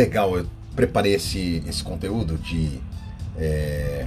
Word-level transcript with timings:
Legal, 0.00 0.34
eu 0.34 0.46
preparei 0.74 1.14
esse, 1.14 1.62
esse 1.68 1.84
conteúdo 1.84 2.38
de 2.38 2.80
é, 3.36 4.06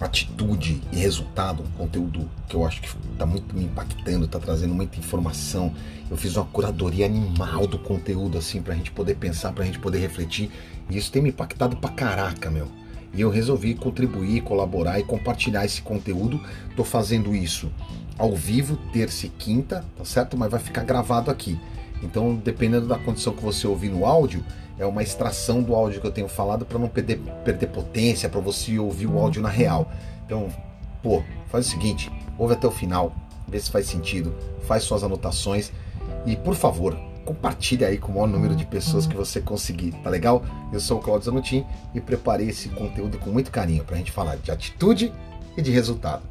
atitude 0.00 0.80
e 0.90 0.96
resultado, 0.96 1.62
um 1.62 1.70
conteúdo 1.72 2.26
que 2.48 2.56
eu 2.56 2.64
acho 2.64 2.80
que 2.80 2.88
está 3.12 3.26
muito 3.26 3.54
me 3.54 3.64
impactando, 3.64 4.24
está 4.24 4.38
trazendo 4.38 4.72
muita 4.72 4.98
informação. 4.98 5.74
Eu 6.10 6.16
fiz 6.16 6.36
uma 6.36 6.46
curadoria 6.46 7.04
animal 7.04 7.66
do 7.66 7.78
conteúdo, 7.78 8.38
assim, 8.38 8.62
para 8.62 8.72
a 8.72 8.76
gente 8.78 8.90
poder 8.90 9.16
pensar, 9.16 9.52
para 9.52 9.62
a 9.62 9.66
gente 9.66 9.78
poder 9.78 9.98
refletir. 9.98 10.50
E 10.88 10.96
isso 10.96 11.12
tem 11.12 11.20
me 11.20 11.28
impactado 11.28 11.76
pra 11.76 11.90
caraca, 11.90 12.50
meu. 12.50 12.68
E 13.12 13.20
eu 13.20 13.28
resolvi 13.28 13.74
contribuir, 13.74 14.40
colaborar 14.40 14.98
e 14.98 15.02
compartilhar 15.02 15.66
esse 15.66 15.82
conteúdo. 15.82 16.40
Tô 16.74 16.82
fazendo 16.82 17.34
isso 17.34 17.70
ao 18.16 18.34
vivo, 18.34 18.78
terça 18.90 19.26
e 19.26 19.28
quinta, 19.28 19.84
tá 19.98 20.04
certo? 20.06 20.34
Mas 20.34 20.50
vai 20.50 20.60
ficar 20.60 20.82
gravado 20.82 21.30
aqui. 21.30 21.60
Então, 22.02 22.36
dependendo 22.36 22.86
da 22.86 22.96
condição 22.96 23.34
que 23.34 23.42
você 23.42 23.66
ouvir 23.66 23.90
no 23.90 24.06
áudio, 24.06 24.42
é 24.78 24.86
uma 24.86 25.02
extração 25.02 25.62
do 25.62 25.74
áudio 25.74 26.00
que 26.00 26.06
eu 26.06 26.12
tenho 26.12 26.28
falado 26.28 26.64
para 26.64 26.78
não 26.78 26.88
perder, 26.88 27.18
perder 27.44 27.66
potência, 27.68 28.28
para 28.28 28.40
você 28.40 28.78
ouvir 28.78 29.06
o 29.06 29.18
áudio 29.18 29.42
na 29.42 29.48
real. 29.48 29.90
Então, 30.24 30.48
pô, 31.02 31.22
faz 31.48 31.66
o 31.66 31.70
seguinte, 31.70 32.10
ouve 32.38 32.54
até 32.54 32.66
o 32.66 32.70
final, 32.70 33.12
vê 33.46 33.58
se 33.58 33.70
faz 33.70 33.86
sentido, 33.86 34.34
faz 34.66 34.84
suas 34.84 35.02
anotações 35.02 35.72
e, 36.24 36.36
por 36.36 36.54
favor, 36.54 36.96
compartilhe 37.24 37.84
aí 37.84 37.98
com 37.98 38.12
o 38.12 38.14
maior 38.14 38.26
número 38.26 38.56
de 38.56 38.64
pessoas 38.64 39.06
que 39.06 39.14
você 39.14 39.40
conseguir, 39.40 39.92
tá 40.02 40.08
legal? 40.08 40.42
Eu 40.72 40.80
sou 40.80 40.98
o 40.98 41.02
Claudio 41.02 41.26
Zanutin 41.26 41.66
e 41.94 42.00
preparei 42.00 42.48
esse 42.48 42.68
conteúdo 42.70 43.18
com 43.18 43.30
muito 43.30 43.50
carinho 43.50 43.84
para 43.84 43.96
a 43.96 43.98
gente 43.98 44.12
falar 44.12 44.36
de 44.36 44.50
atitude 44.50 45.12
e 45.56 45.62
de 45.62 45.70
resultado. 45.70 46.22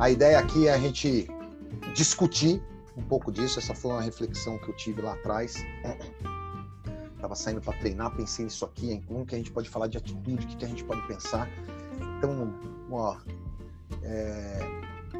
A 0.00 0.08
ideia 0.08 0.38
aqui 0.38 0.66
é 0.66 0.72
a 0.72 0.78
gente 0.78 1.28
discutir 1.94 2.62
um 2.96 3.02
pouco 3.02 3.30
disso. 3.30 3.58
Essa 3.58 3.74
foi 3.74 3.90
uma 3.90 4.00
reflexão 4.00 4.56
que 4.56 4.70
eu 4.70 4.74
tive 4.74 5.02
lá 5.02 5.12
atrás. 5.12 5.62
Estava 7.14 7.34
saindo 7.34 7.60
para 7.60 7.78
treinar, 7.78 8.16
pensei 8.16 8.46
nisso 8.46 8.64
aqui, 8.64 8.90
em 8.90 9.02
como 9.02 9.26
que 9.26 9.34
a 9.34 9.38
gente 9.38 9.52
pode 9.52 9.68
falar 9.68 9.88
de 9.88 9.98
atitude, 9.98 10.46
o 10.46 10.48
que, 10.48 10.56
que 10.56 10.64
a 10.64 10.68
gente 10.68 10.82
pode 10.84 11.06
pensar. 11.06 11.46
Então, 12.16 12.50
ó, 12.90 13.14
é, 14.02 14.60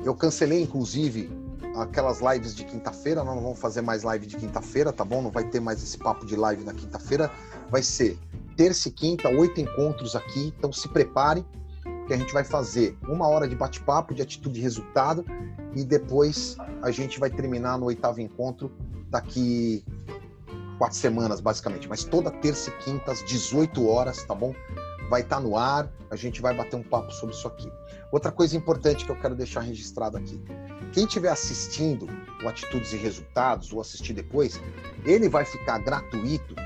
eu 0.02 0.14
cancelei, 0.14 0.62
inclusive, 0.62 1.30
aquelas 1.76 2.22
lives 2.22 2.56
de 2.56 2.64
quinta-feira. 2.64 3.22
Nós 3.22 3.34
não 3.34 3.42
vamos 3.42 3.58
fazer 3.58 3.82
mais 3.82 4.02
live 4.02 4.26
de 4.26 4.38
quinta-feira, 4.38 4.94
tá 4.94 5.04
bom? 5.04 5.20
Não 5.20 5.30
vai 5.30 5.44
ter 5.44 5.60
mais 5.60 5.82
esse 5.82 5.98
papo 5.98 6.24
de 6.24 6.36
live 6.36 6.64
na 6.64 6.72
quinta-feira. 6.72 7.30
Vai 7.68 7.82
ser 7.82 8.18
terça 8.56 8.88
e 8.88 8.92
quinta, 8.92 9.28
oito 9.28 9.60
encontros 9.60 10.16
aqui. 10.16 10.54
Então, 10.56 10.72
se 10.72 10.88
prepare 10.88 11.44
que 12.10 12.14
a 12.14 12.18
gente 12.18 12.32
vai 12.32 12.42
fazer 12.42 12.98
uma 13.08 13.28
hora 13.28 13.46
de 13.46 13.54
bate-papo, 13.54 14.12
de 14.12 14.20
atitude 14.20 14.58
e 14.58 14.62
resultado, 14.62 15.24
e 15.76 15.84
depois 15.84 16.56
a 16.82 16.90
gente 16.90 17.20
vai 17.20 17.30
terminar 17.30 17.78
no 17.78 17.86
oitavo 17.86 18.20
encontro 18.20 18.72
daqui 19.08 19.84
quatro 20.76 20.96
semanas, 20.96 21.40
basicamente. 21.40 21.88
Mas 21.88 22.02
toda 22.02 22.28
terça 22.32 22.68
e 22.68 22.72
quinta, 22.82 23.12
às 23.12 23.24
18 23.24 23.86
horas, 23.86 24.24
tá 24.24 24.34
bom? 24.34 24.52
Vai 25.08 25.20
estar 25.20 25.36
tá 25.36 25.42
no 25.42 25.56
ar, 25.56 25.88
a 26.10 26.16
gente 26.16 26.42
vai 26.42 26.52
bater 26.52 26.74
um 26.74 26.82
papo 26.82 27.12
sobre 27.12 27.32
isso 27.32 27.46
aqui. 27.46 27.70
Outra 28.10 28.32
coisa 28.32 28.56
importante 28.56 29.04
que 29.04 29.12
eu 29.12 29.20
quero 29.20 29.36
deixar 29.36 29.60
registrado 29.60 30.16
aqui. 30.16 30.42
Quem 30.92 31.04
estiver 31.04 31.30
assistindo 31.30 32.08
o 32.42 32.48
Atitudes 32.48 32.92
e 32.92 32.96
Resultados, 32.96 33.72
ou 33.72 33.80
assistir 33.80 34.14
depois, 34.14 34.60
ele 35.04 35.28
vai 35.28 35.44
ficar 35.44 35.78
gratuito 35.78 36.56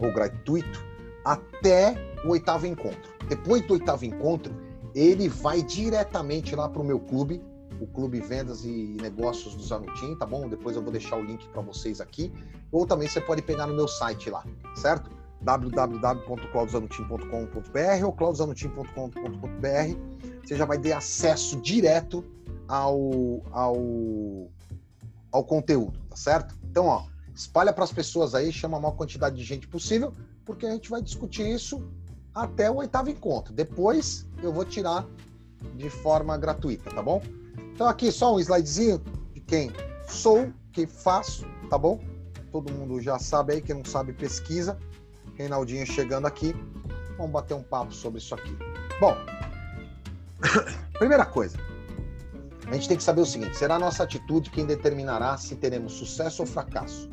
ou 0.00 0.12
gratuito 0.12 0.84
até 1.24 1.94
o 2.24 2.30
oitavo 2.30 2.66
encontro. 2.66 3.08
Depois 3.28 3.64
do 3.64 3.74
oitavo 3.74 4.04
encontro, 4.04 4.52
ele 4.94 5.28
vai 5.28 5.62
diretamente 5.62 6.56
lá 6.56 6.68
para 6.68 6.80
o 6.80 6.84
meu 6.84 6.98
clube, 6.98 7.42
o 7.80 7.86
Clube 7.86 8.20
Vendas 8.20 8.64
e 8.64 8.96
Negócios 9.00 9.54
do 9.54 9.62
Zanutim, 9.62 10.16
tá 10.16 10.26
bom? 10.26 10.48
Depois 10.48 10.74
eu 10.76 10.82
vou 10.82 10.92
deixar 10.92 11.16
o 11.16 11.22
link 11.22 11.48
para 11.48 11.62
vocês 11.62 12.00
aqui. 12.00 12.32
Ou 12.70 12.86
também 12.86 13.08
você 13.08 13.20
pode 13.20 13.42
pegar 13.42 13.66
no 13.66 13.74
meu 13.74 13.88
site 13.88 14.28
lá, 14.28 14.44
certo? 14.74 15.10
www.claudozanutim.com.br 15.40 18.04
ou 18.04 18.12
claudozanutim.com.br. 18.12 20.44
Você 20.44 20.56
já 20.56 20.66
vai 20.66 20.78
ter 20.78 20.92
acesso 20.92 21.58
direto 21.60 22.22
ao, 22.68 23.42
ao, 23.50 24.50
ao 25.32 25.44
conteúdo, 25.44 25.98
tá 26.10 26.16
certo? 26.16 26.54
Então, 26.70 26.86
ó, 26.86 27.04
espalha 27.34 27.72
para 27.72 27.84
as 27.84 27.92
pessoas 27.92 28.34
aí, 28.34 28.52
chama 28.52 28.76
a 28.76 28.80
maior 28.80 28.92
quantidade 28.92 29.36
de 29.36 29.42
gente 29.42 29.66
possível, 29.66 30.12
porque 30.44 30.66
a 30.66 30.70
gente 30.70 30.90
vai 30.90 31.00
discutir 31.00 31.48
isso 31.48 31.82
até 32.34 32.70
o 32.70 32.76
oitavo 32.76 33.10
encontro. 33.10 33.52
Depois 33.52 34.26
eu 34.42 34.52
vou 34.52 34.64
tirar 34.64 35.06
de 35.76 35.90
forma 35.90 36.36
gratuita, 36.36 36.90
tá 36.90 37.02
bom? 37.02 37.22
Então 37.74 37.86
aqui 37.86 38.10
só 38.10 38.34
um 38.34 38.40
slidezinho 38.40 39.02
de 39.32 39.40
quem 39.40 39.72
sou, 40.08 40.52
que 40.72 40.86
faço, 40.86 41.46
tá 41.68 41.78
bom? 41.78 42.00
Todo 42.52 42.72
mundo 42.72 43.00
já 43.00 43.18
sabe 43.18 43.54
aí, 43.54 43.60
quem 43.60 43.76
não 43.76 43.84
sabe 43.84 44.12
pesquisa. 44.12 44.78
Reinaldinho 45.34 45.86
chegando 45.86 46.26
aqui, 46.26 46.54
vamos 47.16 47.32
bater 47.32 47.54
um 47.54 47.62
papo 47.62 47.94
sobre 47.94 48.18
isso 48.18 48.34
aqui. 48.34 48.56
Bom, 49.00 49.16
primeira 50.98 51.24
coisa, 51.24 51.56
a 52.66 52.74
gente 52.74 52.88
tem 52.88 52.96
que 52.96 53.02
saber 53.02 53.22
o 53.22 53.26
seguinte: 53.26 53.56
será 53.56 53.76
a 53.76 53.78
nossa 53.78 54.02
atitude 54.02 54.50
quem 54.50 54.66
determinará 54.66 55.36
se 55.36 55.56
teremos 55.56 55.94
sucesso 55.94 56.42
ou 56.42 56.46
fracasso. 56.46 57.08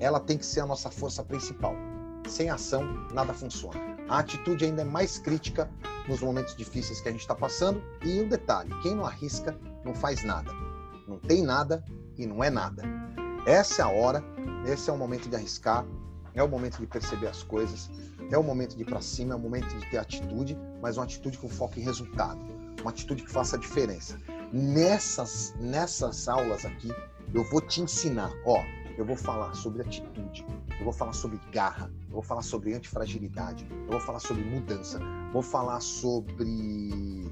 Ela 0.00 0.20
tem 0.20 0.36
que 0.36 0.44
ser 0.44 0.60
a 0.60 0.66
nossa 0.66 0.90
força 0.90 1.22
principal. 1.22 1.74
Sem 2.28 2.50
ação, 2.50 2.82
nada 3.12 3.32
funciona. 3.32 3.91
A 4.08 4.18
atitude 4.18 4.64
ainda 4.64 4.82
é 4.82 4.84
mais 4.84 5.18
crítica 5.18 5.70
nos 6.08 6.20
momentos 6.20 6.56
difíceis 6.56 7.00
que 7.00 7.08
a 7.08 7.12
gente 7.12 7.20
está 7.22 7.34
passando. 7.34 7.82
E 8.04 8.20
um 8.20 8.28
detalhe: 8.28 8.70
quem 8.82 8.94
não 8.94 9.06
arrisca 9.06 9.56
não 9.84 9.94
faz 9.94 10.24
nada. 10.24 10.52
Não 11.06 11.18
tem 11.18 11.42
nada 11.42 11.84
e 12.16 12.26
não 12.26 12.42
é 12.42 12.50
nada. 12.50 12.82
Essa 13.46 13.82
é 13.82 13.84
a 13.84 13.88
hora, 13.88 14.22
esse 14.66 14.88
é 14.88 14.92
o 14.92 14.96
momento 14.96 15.28
de 15.28 15.34
arriscar, 15.34 15.84
é 16.34 16.42
o 16.42 16.48
momento 16.48 16.78
de 16.78 16.86
perceber 16.86 17.26
as 17.26 17.42
coisas, 17.42 17.90
é 18.30 18.38
o 18.38 18.42
momento 18.42 18.76
de 18.76 18.82
ir 18.82 18.84
para 18.84 19.00
cima, 19.00 19.34
é 19.34 19.36
o 19.36 19.40
momento 19.40 19.66
de 19.76 19.90
ter 19.90 19.98
atitude, 19.98 20.56
mas 20.80 20.96
uma 20.96 21.04
atitude 21.04 21.36
com 21.38 21.48
foco 21.48 21.78
em 21.78 21.82
resultado, 21.82 22.40
uma 22.80 22.90
atitude 22.90 23.24
que 23.24 23.30
faça 23.30 23.56
a 23.56 23.58
diferença. 23.58 24.18
Nessas, 24.52 25.54
nessas 25.58 26.28
aulas 26.28 26.64
aqui, 26.64 26.90
eu 27.34 27.42
vou 27.50 27.60
te 27.60 27.80
ensinar, 27.80 28.30
ó, 28.44 28.62
eu 28.96 29.04
vou 29.04 29.16
falar 29.16 29.54
sobre 29.54 29.82
atitude, 29.82 30.44
eu 30.78 30.84
vou 30.84 30.92
falar 30.92 31.12
sobre 31.12 31.40
garra, 31.50 31.90
eu 32.08 32.14
vou 32.14 32.22
falar 32.22 32.42
sobre 32.42 32.74
antifragilidade, 32.74 33.66
eu 33.70 33.90
vou 33.90 34.00
falar 34.00 34.20
sobre 34.20 34.44
mudança, 34.44 35.00
vou 35.32 35.42
falar 35.42 35.80
sobre 35.80 37.30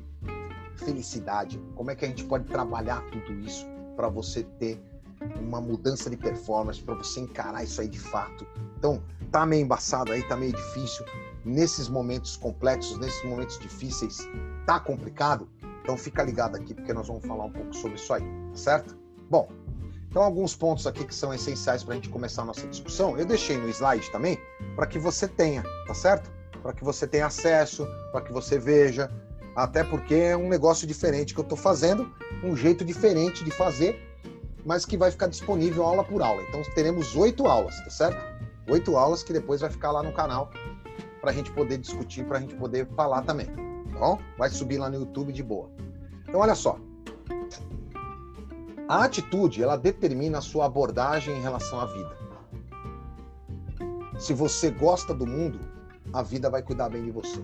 felicidade, 0.77 1.63
como 1.75 1.91
é 1.91 1.95
que 1.95 2.05
a 2.05 2.09
gente 2.09 2.25
pode 2.25 2.45
trabalhar 2.45 3.03
tudo 3.11 3.33
isso 3.41 3.67
para 3.97 4.09
você 4.09 4.45
ter 4.59 4.83
uma 5.39 5.61
mudança 5.61 6.09
de 6.09 6.17
performance, 6.17 6.83
para 6.83 6.95
você 6.95 7.21
encarar 7.21 7.63
isso 7.63 7.81
aí 7.81 7.89
de 7.89 7.99
fato. 7.99 8.47
Então, 8.79 9.03
tá 9.31 9.45
meio 9.45 9.63
embaçado 9.63 10.13
aí, 10.13 10.23
tá 10.27 10.37
meio 10.37 10.53
difícil. 10.53 11.05
Nesses 11.45 11.89
momentos 11.89 12.37
complexos, 12.37 12.99
nesses 12.99 13.23
momentos 13.25 13.59
difíceis, 13.59 14.19
tá 14.67 14.81
complicado? 14.81 15.49
Então 15.83 15.97
fica 15.97 16.23
ligado 16.23 16.57
aqui 16.57 16.75
porque 16.75 16.93
nós 16.93 17.09
vamos 17.09 17.25
falar 17.27 17.45
um 17.45 17.53
pouco 17.53 17.75
sobre 17.75 17.97
isso 17.97 18.13
aí, 18.13 18.23
certo? 18.55 18.97
Bom, 19.29 19.49
então, 20.11 20.23
alguns 20.23 20.57
pontos 20.57 20.89
aqui 20.89 21.05
que 21.05 21.15
são 21.15 21.33
essenciais 21.33 21.85
para 21.85 21.93
a 21.93 21.95
gente 21.95 22.09
começar 22.09 22.43
a 22.43 22.45
nossa 22.45 22.67
discussão, 22.67 23.17
eu 23.17 23.25
deixei 23.25 23.57
no 23.57 23.69
slide 23.69 24.11
também, 24.11 24.37
para 24.75 24.85
que 24.85 24.99
você 24.99 25.29
tenha, 25.29 25.63
tá 25.87 25.95
certo? 25.95 26.29
Para 26.61 26.73
que 26.73 26.83
você 26.83 27.07
tenha 27.07 27.27
acesso, 27.27 27.87
para 28.11 28.21
que 28.21 28.33
você 28.33 28.59
veja, 28.59 29.09
até 29.55 29.85
porque 29.85 30.15
é 30.17 30.37
um 30.37 30.49
negócio 30.49 30.85
diferente 30.85 31.33
que 31.33 31.39
eu 31.39 31.45
estou 31.45 31.57
fazendo, 31.57 32.13
um 32.43 32.57
jeito 32.57 32.85
diferente 32.85 33.45
de 33.45 33.53
fazer, 33.53 34.03
mas 34.67 34.85
que 34.85 34.97
vai 34.97 35.13
ficar 35.13 35.29
disponível 35.29 35.85
aula 35.85 36.03
por 36.03 36.21
aula. 36.23 36.43
Então, 36.43 36.61
teremos 36.75 37.15
oito 37.15 37.47
aulas, 37.47 37.79
tá 37.85 37.91
certo? 37.91 38.21
Oito 38.69 38.97
aulas 38.97 39.23
que 39.23 39.33
depois 39.33 39.61
vai 39.61 39.71
ficar 39.71 39.93
lá 39.93 40.03
no 40.03 40.13
canal 40.13 40.51
para 41.21 41.31
a 41.31 41.33
gente 41.33 41.53
poder 41.53 41.79
discutir, 41.79 42.25
para 42.25 42.39
a 42.39 42.41
gente 42.41 42.57
poder 42.57 42.85
falar 42.97 43.23
também. 43.23 43.47
Tá 43.47 43.99
bom? 44.01 44.19
Vai 44.37 44.51
subir 44.51 44.79
lá 44.79 44.91
no 44.91 44.97
YouTube 44.97 45.33
de 45.33 45.43
boa. 45.43 45.71
Então, 46.29 46.41
olha 46.41 46.57
só. 46.57 46.79
A 48.91 49.05
atitude, 49.05 49.63
ela 49.63 49.77
determina 49.77 50.39
a 50.39 50.41
sua 50.41 50.67
abordagem 50.67 51.39
em 51.39 51.41
relação 51.41 51.79
à 51.79 51.87
vida. 51.87 52.19
Se 54.19 54.35
você 54.35 54.69
gosta 54.69 55.15
do 55.15 55.25
mundo, 55.25 55.61
a 56.13 56.25
vida 56.25 56.51
vai 56.51 56.61
cuidar 56.61 56.89
bem 56.89 57.05
de 57.05 57.13
você. 57.13 57.41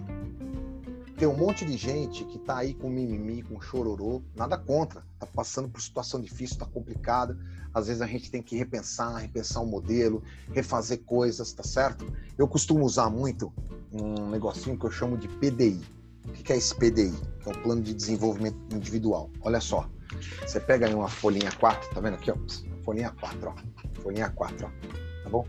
Tem 1.16 1.28
um 1.28 1.36
monte 1.36 1.64
de 1.64 1.76
gente 1.76 2.24
que 2.24 2.40
tá 2.40 2.56
aí 2.56 2.74
com 2.74 2.90
mimimi, 2.90 3.44
com 3.44 3.60
chororô, 3.60 4.22
nada 4.34 4.58
contra, 4.58 5.04
tá 5.20 5.26
passando 5.36 5.68
por 5.68 5.80
situação 5.80 6.20
difícil, 6.20 6.58
tá 6.58 6.66
complicada. 6.66 7.38
Às 7.72 7.86
vezes 7.86 8.02
a 8.02 8.08
gente 8.08 8.28
tem 8.28 8.42
que 8.42 8.56
repensar, 8.56 9.14
repensar 9.14 9.60
o 9.60 9.66
um 9.66 9.70
modelo, 9.70 10.24
refazer 10.52 11.04
coisas, 11.04 11.52
tá 11.52 11.62
certo? 11.62 12.12
Eu 12.36 12.48
costumo 12.48 12.84
usar 12.84 13.08
muito 13.08 13.52
um 13.92 14.30
negocinho 14.30 14.76
que 14.76 14.84
eu 14.84 14.90
chamo 14.90 15.16
de 15.16 15.28
PDI. 15.28 15.80
O 16.24 16.32
que 16.32 16.52
é 16.52 16.56
esse 16.56 16.74
PDI? 16.74 17.14
Que 17.38 17.50
é 17.50 17.52
o 17.52 17.62
Plano 17.62 17.82
de 17.82 17.94
Desenvolvimento 17.94 18.58
Individual. 18.74 19.30
Olha 19.42 19.60
só, 19.60 19.88
você 20.46 20.60
pega 20.60 20.86
aí 20.86 20.94
uma 20.94 21.08
folhinha 21.08 21.50
4, 21.52 21.90
tá 21.94 22.00
vendo 22.00 22.14
aqui, 22.14 22.30
ó? 22.30 22.36
Folhinha 22.84 23.12
4, 23.20 23.48
ó. 23.48 24.00
Folhinha 24.00 24.30
4, 24.30 24.66
ó. 24.66 25.22
Tá 25.24 25.30
bom? 25.30 25.46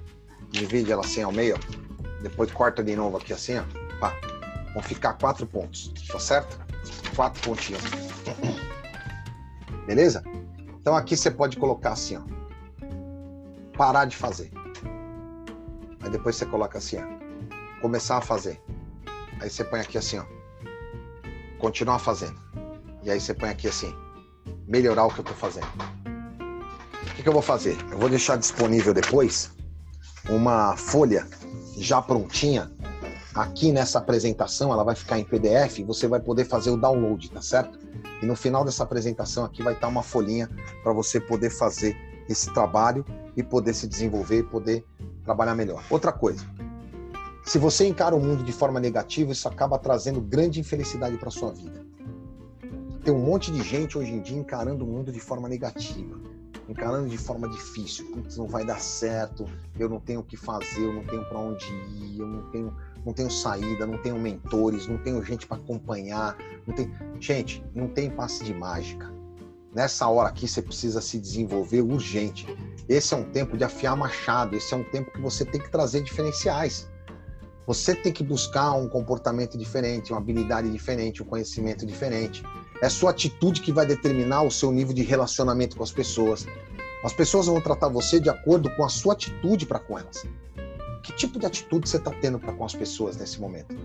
Divide 0.49 0.91
ela 0.91 1.03
assim 1.03 1.21
ao 1.21 1.31
meio, 1.31 1.55
ó. 1.55 2.21
Depois 2.21 2.51
corta 2.51 2.83
de 2.83 2.95
novo 2.95 3.17
aqui 3.17 3.33
assim, 3.33 3.57
ó. 3.57 3.63
Pá. 3.99 4.13
Vão 4.73 4.83
ficar 4.83 5.13
quatro 5.13 5.45
pontos, 5.45 5.93
tá 6.07 6.19
certo? 6.19 6.59
Quatro 7.15 7.41
pontinhos. 7.41 7.81
Beleza? 9.85 10.23
Então 10.79 10.95
aqui 10.95 11.15
você 11.15 11.31
pode 11.31 11.57
colocar 11.57 11.91
assim, 11.91 12.17
ó. 12.17 12.21
Parar 13.77 14.05
de 14.05 14.15
fazer. 14.15 14.51
Aí 16.01 16.09
depois 16.09 16.35
você 16.35 16.45
coloca 16.45 16.77
assim, 16.77 16.97
ó. 16.97 17.81
Começar 17.81 18.17
a 18.17 18.21
fazer. 18.21 18.61
Aí 19.39 19.49
você 19.49 19.63
põe 19.63 19.79
aqui 19.79 19.97
assim, 19.97 20.19
ó. 20.19 20.25
Continuar 21.59 21.99
fazendo. 21.99 22.39
E 23.03 23.11
aí 23.11 23.19
você 23.19 23.33
põe 23.33 23.49
aqui 23.49 23.67
assim. 23.67 23.93
Melhorar 24.67 25.05
o 25.05 25.09
que 25.09 25.19
eu 25.19 25.25
tô 25.25 25.33
fazendo. 25.33 25.67
O 27.03 27.15
que, 27.15 27.23
que 27.23 27.29
eu 27.29 27.33
vou 27.33 27.41
fazer? 27.41 27.77
Eu 27.91 27.97
vou 27.97 28.09
deixar 28.09 28.37
disponível 28.37 28.93
depois 28.93 29.51
uma 30.29 30.75
folha 30.75 31.25
já 31.77 32.01
prontinha 32.01 32.71
aqui 33.33 33.71
nessa 33.71 33.99
apresentação, 33.99 34.71
ela 34.73 34.83
vai 34.83 34.95
ficar 34.95 35.19
em 35.19 35.23
PDF, 35.23 35.79
você 35.85 36.07
vai 36.07 36.19
poder 36.19 36.45
fazer 36.45 36.71
o 36.71 36.77
download, 36.77 37.29
tá 37.29 37.41
certo? 37.41 37.77
E 38.21 38.25
no 38.25 38.35
final 38.35 38.65
dessa 38.65 38.83
apresentação 38.83 39.45
aqui 39.45 39.61
vai 39.61 39.73
estar 39.73 39.87
uma 39.87 40.01
folhinha 40.01 40.49
para 40.83 40.91
você 40.91 41.19
poder 41.19 41.51
fazer 41.51 41.95
esse 42.27 42.51
trabalho 42.51 43.05
e 43.35 43.43
poder 43.43 43.73
se 43.73 43.87
desenvolver 43.87 44.39
e 44.39 44.43
poder 44.43 44.85
trabalhar 45.23 45.53
melhor. 45.53 45.83
Outra 45.89 46.11
coisa, 46.11 46.43
se 47.45 47.57
você 47.57 47.87
encara 47.87 48.15
o 48.15 48.19
mundo 48.19 48.43
de 48.43 48.51
forma 48.51 48.79
negativa, 48.79 49.31
isso 49.31 49.47
acaba 49.47 49.77
trazendo 49.77 50.19
grande 50.19 50.59
infelicidade 50.59 51.15
para 51.17 51.29
sua 51.29 51.53
vida. 51.53 51.85
Tem 53.07 53.15
um 53.15 53.19
monte 53.19 53.53
de 53.53 53.63
gente 53.63 53.97
hoje 53.97 54.11
em 54.11 54.19
dia 54.19 54.37
encarando 54.37 54.83
o 54.83 54.87
mundo 54.89 55.13
de 55.13 55.19
forma 55.21 55.47
negativa 55.47 56.19
encarando 56.67 57.07
de 57.07 57.17
forma 57.17 57.47
difícil. 57.47 58.05
Putz, 58.11 58.35
não 58.35 58.45
vai 58.45 58.65
dar 58.65 58.81
certo, 58.81 59.45
eu 59.79 59.87
não 59.87 60.01
tenho 60.01 60.19
o 60.19 60.23
que 60.23 60.35
fazer, 60.35 60.81
eu 60.81 60.91
não 60.91 61.05
tenho 61.05 61.23
para 61.23 61.39
onde 61.39 61.65
ir, 61.65 62.19
eu 62.19 62.27
não 62.27 62.51
tenho, 62.51 62.75
não 63.05 63.13
tenho 63.13 63.31
saída, 63.31 63.87
não 63.87 63.97
tenho 63.99 64.19
mentores, 64.19 64.85
não 64.87 64.97
tenho 64.97 65.23
gente 65.23 65.47
para 65.47 65.55
acompanhar. 65.55 66.35
Não 66.67 66.75
tem... 66.75 66.91
Gente, 67.17 67.63
não 67.73 67.87
tem 67.87 68.09
passe 68.09 68.43
de 68.43 68.53
mágica. 68.53 69.09
Nessa 69.73 70.05
hora 70.09 70.27
aqui 70.27 70.45
você 70.45 70.61
precisa 70.61 70.99
se 70.99 71.17
desenvolver 71.17 71.79
urgente. 71.79 72.45
Esse 72.89 73.13
é 73.13 73.17
um 73.17 73.31
tempo 73.31 73.55
de 73.55 73.63
afiar 73.63 73.95
machado, 73.95 74.53
esse 74.53 74.73
é 74.73 74.75
um 74.75 74.83
tempo 74.83 75.13
que 75.13 75.21
você 75.21 75.45
tem 75.45 75.61
que 75.61 75.71
trazer 75.71 76.03
diferenciais. 76.03 76.89
Você 77.65 77.93
tem 77.93 78.13
que 78.13 78.23
buscar 78.23 78.71
um 78.73 78.87
comportamento 78.87 79.57
diferente, 79.57 80.13
uma 80.13 80.19
habilidade 80.19 80.69
diferente, 80.69 81.21
um 81.21 81.25
conhecimento 81.25 81.85
diferente. 81.85 82.41
É 82.81 82.89
sua 82.89 83.09
atitude 83.09 83.61
que 83.61 83.71
vai 83.71 83.85
determinar 83.85 84.43
o 84.43 84.51
seu 84.51 84.71
nível 84.71 84.93
de 84.93 85.01
relacionamento 85.01 85.75
com 85.75 85.83
as 85.83 85.91
pessoas. 85.91 86.45
As 87.03 87.13
pessoas 87.13 87.47
vão 87.47 87.59
tratar 87.59 87.87
você 87.87 88.19
de 88.19 88.29
acordo 88.29 88.69
com 88.75 88.83
a 88.83 88.89
sua 88.89 89.13
atitude 89.13 89.65
para 89.65 89.79
com 89.79 89.97
elas. 89.97 90.25
Que 91.03 91.11
tipo 91.13 91.39
de 91.39 91.45
atitude 91.45 91.89
você 91.89 91.97
está 91.97 92.11
tendo 92.11 92.37
para 92.37 92.53
com 92.53 92.65
as 92.65 92.75
pessoas 92.75 93.17
nesse 93.17 93.39
momento? 93.39 93.75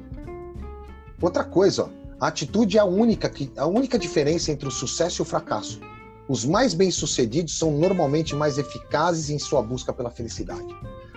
Outra 1.21 1.45
coisa, 1.45 1.85
ó, 1.85 1.89
a 2.21 2.29
atitude 2.29 2.77
é 2.77 2.81
a 2.81 2.85
única, 2.85 3.31
que, 3.31 3.51
a 3.57 3.67
única 3.67 3.99
diferença 3.99 4.53
entre 4.53 4.69
o 4.69 4.71
sucesso 4.71 5.21
e 5.21 5.25
o 5.25 5.25
fracasso. 5.25 5.81
Os 6.29 6.45
mais 6.45 6.75
bem-sucedidos 6.75 7.59
são 7.59 7.71
normalmente 7.71 8.35
mais 8.35 8.59
eficazes 8.59 9.31
em 9.31 9.39
sua 9.39 9.63
busca 9.63 9.93
pela 9.93 10.11
felicidade. 10.11 10.75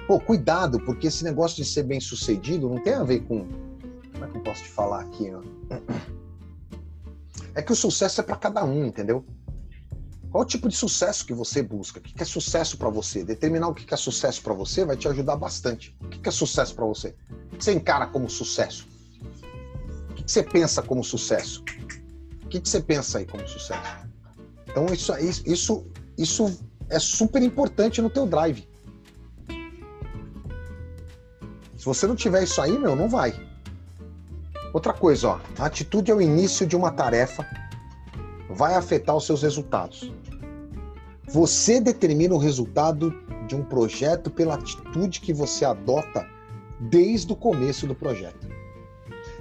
Pô, 0.07 0.19
cuidado, 0.19 0.80
porque 0.80 1.07
esse 1.07 1.24
negócio 1.24 1.57
de 1.57 1.66
ser 1.66 1.83
bem-sucedido 1.83 2.69
não 2.69 2.80
tem 2.80 2.94
a 2.94 3.04
ver 3.04 3.22
com. 3.22 3.45
Como 4.13 4.25
é 4.25 4.27
que 4.27 4.38
eu 4.38 4.42
posso 4.42 4.63
te 4.63 4.69
falar 4.69 5.01
aqui? 5.01 5.31
Ó? 5.33 6.16
É 7.56 7.62
que 7.62 7.72
o 7.72 7.75
sucesso 7.75 8.19
é 8.19 8.24
para 8.24 8.36
cada 8.36 8.63
um, 8.63 8.86
entendeu? 8.86 9.25
Qual 10.30 10.44
o 10.44 10.46
tipo 10.46 10.68
de 10.68 10.75
sucesso 10.75 11.25
que 11.25 11.34
você 11.34 11.63
busca? 11.63 12.00
O 12.00 12.02
que 12.02 12.22
é 12.22 12.25
sucesso 12.25 12.78
para 12.78 12.90
você? 12.90 13.24
Determinar 13.24 13.69
o 13.69 13.74
que 13.74 13.94
é 13.94 13.98
sucesso 13.98 14.42
para 14.42 14.54
você 14.54 14.84
vai 14.84 14.98
te 14.98 15.07
ajudar 15.07 15.38
bastante. 15.38 15.96
O 16.02 16.10
que 16.10 16.28
é 16.28 16.31
sucesso 16.31 16.75
para 16.75 16.86
você? 16.86 17.16
O 17.54 17.57
que 17.57 17.63
você 17.63 17.72
encara 17.72 18.07
como 18.07 18.30
sucesso? 18.30 18.86
O 20.10 20.13
que 20.13 20.30
você 20.30 20.44
pensa 20.44 20.81
como 20.81 21.02
sucesso? 21.02 21.63
O 22.44 22.50
que 22.50 22.60
você 22.60 22.81
pensa 22.81 23.19
aí 23.19 23.25
como 23.25 23.48
sucesso? 23.48 24.06
Então 24.68 24.88
isso, 24.88 25.13
isso, 25.46 25.88
isso 26.18 26.60
é 26.90 27.00
super 27.00 27.42
importante 27.42 28.01
no 28.01 28.10
teu 28.10 28.28
drive. 28.28 28.68
Se 31.78 31.86
você 31.86 32.06
não 32.06 32.16
tiver 32.16 32.44
isso 32.44 32.62
aí, 32.62 32.78
meu, 32.78 32.94
não 32.94 33.08
vai. 33.08 33.31
Outra 34.75 34.92
coisa, 34.92 35.30
ó, 35.30 35.39
a 35.57 35.68
atitude 35.68 36.12
é 36.12 36.13
o 36.13 36.22
início 36.22 36.68
de 36.68 36.75
uma 36.75 36.92
tarefa, 36.92 37.48
vai 38.50 38.75
afetar 38.75 39.16
os 39.16 39.25
seus 39.25 39.42
resultados. 39.42 40.13
Você 41.30 41.80
determina 41.80 42.36
o 42.36 42.38
resultado 42.38 43.10
de 43.48 43.56
um 43.56 43.63
projeto 43.63 44.30
pela 44.30 44.56
atitude 44.56 45.22
que 45.22 45.31
você 45.31 45.63
adota 45.63 46.27
desde 46.77 47.31
o 47.31 47.38
começo 47.38 47.88
do 47.88 47.95
projeto. 47.95 48.50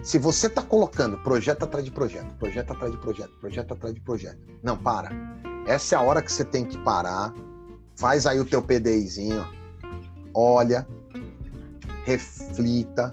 Se 0.04 0.20
você 0.20 0.46
está 0.46 0.62
colocando 0.62 1.18
projeto 1.18 1.64
atrás 1.64 1.84
de 1.84 1.90
projeto, 1.90 2.32
projeto 2.36 2.70
atrás 2.70 2.92
de 2.92 2.98
projeto, 2.98 3.32
projeto 3.40 3.72
atrás 3.72 3.92
de 3.92 4.00
projeto, 4.02 4.38
não 4.62 4.76
para. 4.76 5.10
Essa 5.66 5.96
é 5.96 5.98
a 5.98 6.02
hora 6.02 6.22
que 6.22 6.30
você 6.30 6.44
tem 6.44 6.64
que 6.64 6.78
parar. 6.78 7.34
Faz 7.96 8.24
aí 8.24 8.38
o 8.38 8.44
teu 8.44 8.62
PDIzinho, 8.62 9.44
olha, 10.32 10.86
reflita, 12.04 13.12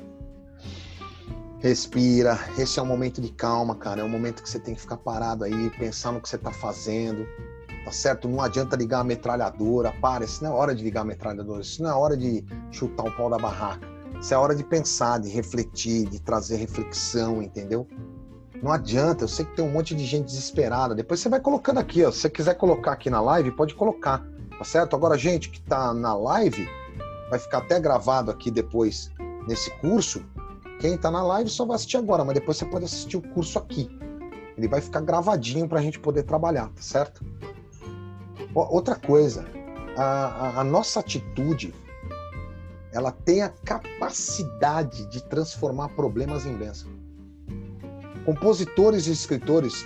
Respira. 1.62 2.40
Esse 2.58 2.80
é 2.80 2.82
um 2.82 2.88
momento 2.88 3.22
de 3.22 3.30
calma, 3.30 3.76
cara. 3.76 4.02
É 4.02 4.04
um 4.04 4.10
momento 4.10 4.42
que 4.42 4.50
você 4.50 4.60
tem 4.60 4.74
que 4.74 4.82
ficar 4.82 4.98
parado 4.98 5.44
aí, 5.44 5.70
pensar 5.78 6.12
no 6.12 6.20
que 6.20 6.28
você 6.28 6.36
está 6.36 6.52
fazendo. 6.52 7.28
Tá 7.86 7.92
certo? 7.92 8.28
Não 8.28 8.42
adianta 8.42 8.76
ligar 8.76 9.02
a 9.02 9.04
metralhadora. 9.04 9.94
Para, 10.02 10.26
isso 10.26 10.44
não 10.44 10.52
é 10.52 10.56
hora 10.56 10.74
de 10.74 10.84
ligar 10.84 11.02
a 11.02 11.06
metralhadora. 11.06 11.62
Isso 11.62 11.84
não 11.84 11.92
é 11.92 11.94
hora 11.94 12.18
de 12.18 12.44
chutar 12.72 13.04
o 13.04 13.16
pau 13.16 13.30
da 13.30 13.38
barraca. 13.38 13.88
Isso 14.20 14.34
é 14.34 14.38
hora 14.38 14.56
de 14.56 14.64
pensar, 14.64 15.20
de 15.20 15.30
refletir, 15.30 16.10
de 16.10 16.20
trazer 16.20 16.58
reflexão, 16.58 17.44
entendeu? 17.44 17.88
Não 18.62 18.72
adianta, 18.72 19.24
eu 19.24 19.28
sei 19.28 19.46
que 19.46 19.56
tem 19.56 19.66
um 19.66 19.72
monte 19.72 19.94
de 19.94 20.04
gente 20.04 20.26
desesperada. 20.26 20.96
Depois 20.96 21.20
você 21.20 21.30
vai 21.30 21.40
colocando 21.40 21.80
aqui, 21.80 22.04
ó. 22.04 22.12
Se 22.12 22.22
você 22.22 22.30
quiser 22.30 22.56
colocar 22.56 22.94
aqui 22.94 23.10
na 23.10 23.22
live, 23.22 23.52
pode 23.52 23.76
colocar, 23.76 24.24
tá 24.58 24.64
certo? 24.64 24.96
Agora, 24.96 25.16
gente 25.16 25.50
que 25.50 25.62
tá 25.62 25.94
na 25.94 26.16
live, 26.16 26.68
vai 27.30 27.38
ficar 27.38 27.60
até 27.60 27.80
gravado 27.80 28.32
aqui 28.32 28.50
depois 28.50 29.12
nesse 29.48 29.72
curso. 29.80 30.24
Quem 30.82 30.96
está 30.96 31.12
na 31.12 31.22
live 31.22 31.48
só 31.48 31.64
vai 31.64 31.76
assistir 31.76 31.98
agora, 31.98 32.26
mas 32.26 32.34
depois 32.34 32.58
você 32.58 32.66
pode 32.66 32.86
assistir 32.86 33.16
o 33.16 33.22
curso 33.22 33.60
aqui. 33.60 33.88
Ele 34.58 34.68
vai 34.68 34.82
ficar 34.82 35.00
gravadinho 35.02 35.70
para 35.70 35.80
a 35.80 35.82
gente 35.82 36.00
poder 36.00 36.24
trabalhar, 36.24 36.70
tá 36.70 36.82
certo? 36.82 37.24
Outra 38.56 38.96
coisa, 38.96 39.46
a, 39.96 40.04
a, 40.04 40.60
a 40.62 40.64
nossa 40.64 41.00
atitude, 41.00 41.72
ela 42.92 43.12
tem 43.12 43.44
a 43.44 43.50
capacidade 43.50 45.06
de 45.06 45.24
transformar 45.26 45.90
problemas 45.90 46.48
em 46.48 46.58
bênção. 46.58 46.90
Compositores 48.26 49.06
e 49.06 49.12
escritores 49.12 49.86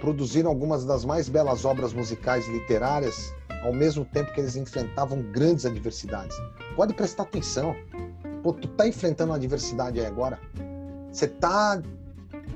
produziram 0.00 0.48
algumas 0.48 0.86
das 0.86 1.04
mais 1.04 1.28
belas 1.28 1.66
obras 1.66 1.92
musicais 1.92 2.48
e 2.48 2.52
literárias 2.52 3.34
ao 3.62 3.74
mesmo 3.74 4.06
tempo 4.06 4.32
que 4.32 4.40
eles 4.40 4.56
enfrentavam 4.56 5.20
grandes 5.20 5.66
adversidades. 5.66 6.34
Pode 6.74 6.94
prestar 6.94 7.24
atenção. 7.24 7.76
Pô, 8.42 8.52
tu 8.52 8.68
tá 8.68 8.86
enfrentando 8.86 9.30
uma 9.30 9.36
adversidade 9.36 10.00
aí 10.00 10.06
agora. 10.06 10.38
Você 11.12 11.28
tá 11.28 11.82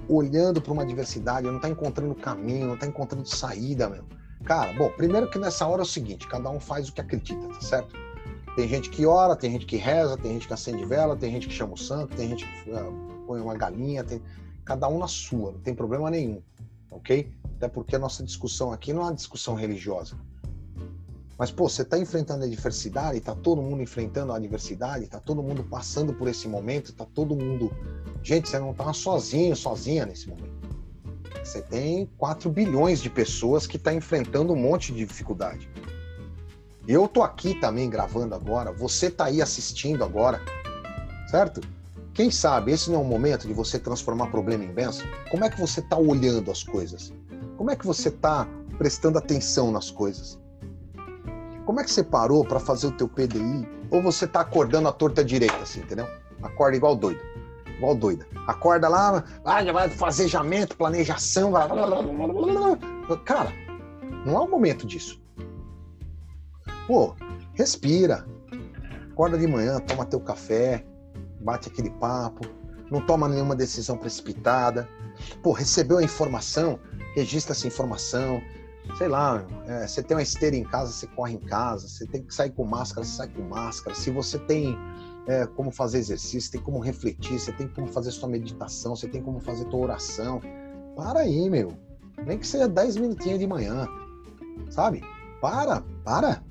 olhando 0.09 0.61
para 0.61 0.73
uma 0.73 0.83
adversidade, 0.83 1.47
não 1.47 1.61
tá 1.61 1.69
encontrando 1.69 2.15
caminho, 2.15 2.69
não 2.69 2.77
tá 2.77 2.87
encontrando 2.87 3.27
saída, 3.29 3.89
meu. 3.89 4.05
Cara, 4.45 4.73
bom, 4.75 4.91
primeiro 4.91 5.31
que 5.31 5.39
nessa 5.39 5.67
hora 5.67 5.83
é 5.83 5.85
o 5.85 5.87
seguinte, 5.87 6.29
cada 6.29 6.51
um 6.51 6.61
faz 6.61 6.89
o 6.89 6.93
que 6.93 7.01
acredita, 7.01 7.49
tá 7.49 7.61
certo? 7.61 7.95
Tem 8.57 8.69
gente 8.69 8.91
que 8.91 9.07
ora, 9.07 9.35
tem 9.35 9.51
gente 9.51 9.67
que 9.67 9.77
reza, 9.77 10.17
tem 10.17 10.35
gente 10.35 10.47
que 10.47 10.53
acende 10.53 10.85
vela, 10.85 11.17
tem 11.17 11.31
gente 11.33 11.49
que 11.49 11.55
chama 11.55 11.75
o 11.75 11.79
santo, 11.79 12.15
tem 12.15 12.29
gente 12.29 12.47
que 12.47 12.71
uh, 12.71 13.25
põe 13.27 13.41
uma 13.41 13.55
galinha, 13.55 14.05
tem... 14.05 14.23
cada 14.65 14.87
um 14.89 14.99
na 14.99 15.09
sua, 15.09 15.53
não 15.53 15.61
tem 15.61 15.75
problema 15.75 16.11
nenhum, 16.11 16.43
ok? 16.91 17.33
Até 17.57 17.69
porque 17.69 17.97
a 17.97 17.99
nossa 17.99 18.23
discussão 18.23 18.71
aqui 18.71 18.93
não 18.93 19.01
é 19.01 19.05
uma 19.07 19.15
discussão 19.15 19.55
religiosa. 19.55 20.17
Mas, 21.37 21.51
pô, 21.51 21.69
você 21.69 21.83
está 21.83 21.99
enfrentando 21.99 22.45
a 22.45 22.47
adversidade, 22.47 23.19
está 23.19 23.35
todo 23.35 23.61
mundo 23.61 23.83
enfrentando 23.83 24.33
a 24.33 24.37
adversidade, 24.37 25.05
está 25.05 25.19
todo 25.19 25.43
mundo 25.43 25.65
passando 25.65 26.13
por 26.15 26.29
esse 26.29 26.47
momento, 26.47 26.91
está 26.91 27.05
todo 27.05 27.35
mundo. 27.35 27.73
Gente, 28.23 28.49
você 28.49 28.59
não 28.59 28.71
está 28.71 28.93
sozinho, 28.93 29.57
sozinha 29.57 30.07
nesse 30.07 30.29
momento. 30.29 30.55
Você 31.43 31.61
tem 31.61 32.07
4 32.17 32.49
bilhões 32.51 33.03
de 33.03 33.11
pessoas 33.11 33.67
que 33.67 33.77
estão 33.77 33.93
tá 33.93 33.97
enfrentando 33.97 34.53
um 34.53 34.57
monte 34.57 34.93
de 34.93 35.05
dificuldade. 35.05 35.69
Eu 36.87 37.09
tô 37.09 37.23
aqui 37.23 37.55
também 37.55 37.91
gravando 37.91 38.35
agora, 38.35 38.73
você 38.73 39.11
tá 39.11 39.27
aí 39.27 39.43
assistindo 39.43 40.05
agora, 40.05 40.41
certo? 41.31 41.61
Quem 42.13 42.31
sabe 42.31 42.71
esse 42.71 42.91
não 42.91 43.01
é 43.01 43.03
o 43.03 43.05
momento 43.05 43.47
de 43.47 43.53
você 43.53 43.79
transformar 43.79 44.29
problema 44.29 44.65
em 44.65 44.73
bênção? 44.73 45.05
Como 45.31 45.45
é 45.45 45.51
que 45.51 45.61
você 45.61 45.81
está 45.81 45.97
olhando 45.97 46.51
as 46.51 46.63
coisas? 46.63 47.13
Como 47.57 47.71
é 47.71 47.77
que 47.77 47.87
você 47.87 48.09
está 48.09 48.47
prestando 48.79 49.19
atenção 49.19 49.73
nas 49.73 49.91
coisas? 49.91 50.39
Como 51.65 51.81
é 51.81 51.85
que 51.85 51.91
você 51.91 52.03
parou 52.03 52.45
para 52.45 52.61
fazer 52.61 52.89
o 52.89 52.93
teu 52.93 53.09
PDI? 53.09 53.67
Ou 53.91 54.03
você 54.03 54.27
tá 54.27 54.41
acordando 54.41 54.89
a 54.89 54.93
torta 54.93 55.25
direita, 55.25 55.57
assim, 55.63 55.81
entendeu? 55.81 56.07
Acorda 56.43 56.77
igual 56.77 56.95
doido. 56.95 57.21
Igual 57.77 57.95
doida. 57.95 58.27
Acorda 58.47 58.89
lá, 58.89 59.25
ah, 59.45 59.65
já 59.65 59.73
vai 59.73 59.89
fazejamento, 59.89 60.77
planejação. 60.77 61.51
Blá, 61.51 61.67
blá, 61.67 61.87
blá, 61.87 63.17
Cara, 63.25 63.53
não 64.25 64.37
é 64.37 64.41
o 64.41 64.49
momento 64.49 64.87
disso. 64.87 65.23
Pô, 66.87 67.15
respira. 67.55 68.27
Acorda 69.11 69.39
de 69.39 69.47
manhã, 69.47 69.79
toma 69.81 70.05
teu 70.05 70.21
café, 70.21 70.85
bate 71.41 71.69
aquele 71.69 71.91
papo, 71.91 72.45
não 72.91 73.01
toma 73.01 73.29
nenhuma 73.29 73.57
decisão 73.57 73.97
precipitada. 73.97 74.89
Pô, 75.43 75.53
recebeu 75.53 75.99
a 75.99 76.03
informação, 76.03 76.79
registra 77.15 77.53
essa 77.53 77.67
informação. 77.67 78.43
Sei 78.99 79.09
lá, 79.09 79.45
é, 79.67 79.87
você 79.87 80.03
tem 80.03 80.17
uma 80.17 80.23
esteira 80.23 80.55
em 80.55 80.65
casa, 80.65 80.93
você 80.93 81.07
corre 81.09 81.35
em 81.35 81.41
casa. 81.41 81.89
Você 81.89 82.07
tem 82.07 82.23
que 82.23 82.35
sair 82.35 82.51
com 82.51 82.65
máscara, 82.65 83.05
você 83.05 83.17
sai 83.17 83.29
com 83.29 83.43
máscara. 83.43 83.95
Se 83.97 84.11
você 84.11 84.39
tem 84.39 84.79
é, 85.27 85.47
como 85.47 85.71
fazer 85.71 85.99
exercício, 85.99 86.53
tem 86.53 86.61
como 86.61 86.79
refletir, 86.79 87.39
você 87.39 87.53
tem 87.53 87.67
como 87.67 87.87
fazer 87.89 88.11
sua 88.11 88.29
meditação, 88.29 88.95
você 88.95 89.09
tem 89.09 89.23
como 89.23 89.41
fazer 89.41 89.65
tua 89.67 89.81
oração. 89.81 90.41
Para 90.95 91.21
aí, 91.21 91.51
meu. 91.51 91.73
Nem 92.25 92.39
que 92.39 92.47
seja 92.47 92.69
10 92.69 92.97
minutinhos 92.99 93.41
de 93.41 93.47
manhã. 93.47 93.89
Sabe? 94.71 95.03
Para, 95.41 95.83
para. 96.05 96.43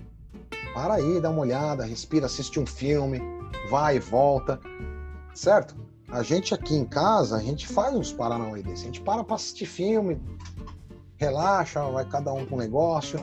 Para 0.73 0.95
aí, 0.95 1.21
dá 1.21 1.29
uma 1.29 1.41
olhada, 1.41 1.85
respira, 1.85 2.25
assiste 2.25 2.59
um 2.59 2.65
filme, 2.65 3.21
vai 3.69 3.97
e 3.97 3.99
volta. 3.99 4.59
Certo? 5.33 5.75
A 6.09 6.21
gente 6.21 6.53
aqui 6.53 6.75
em 6.75 6.85
casa, 6.85 7.37
a 7.37 7.39
gente 7.41 7.67
faz 7.67 7.95
uns 7.95 8.11
paranauê 8.11 8.61
desse. 8.61 8.83
A 8.83 8.85
gente 8.85 9.01
para 9.01 9.23
para 9.23 9.35
assistir 9.35 9.65
filme, 9.65 10.21
relaxa, 11.17 11.83
vai 11.89 12.05
cada 12.05 12.33
um 12.33 12.45
com 12.45 12.55
um 12.55 12.59
negócio. 12.59 13.19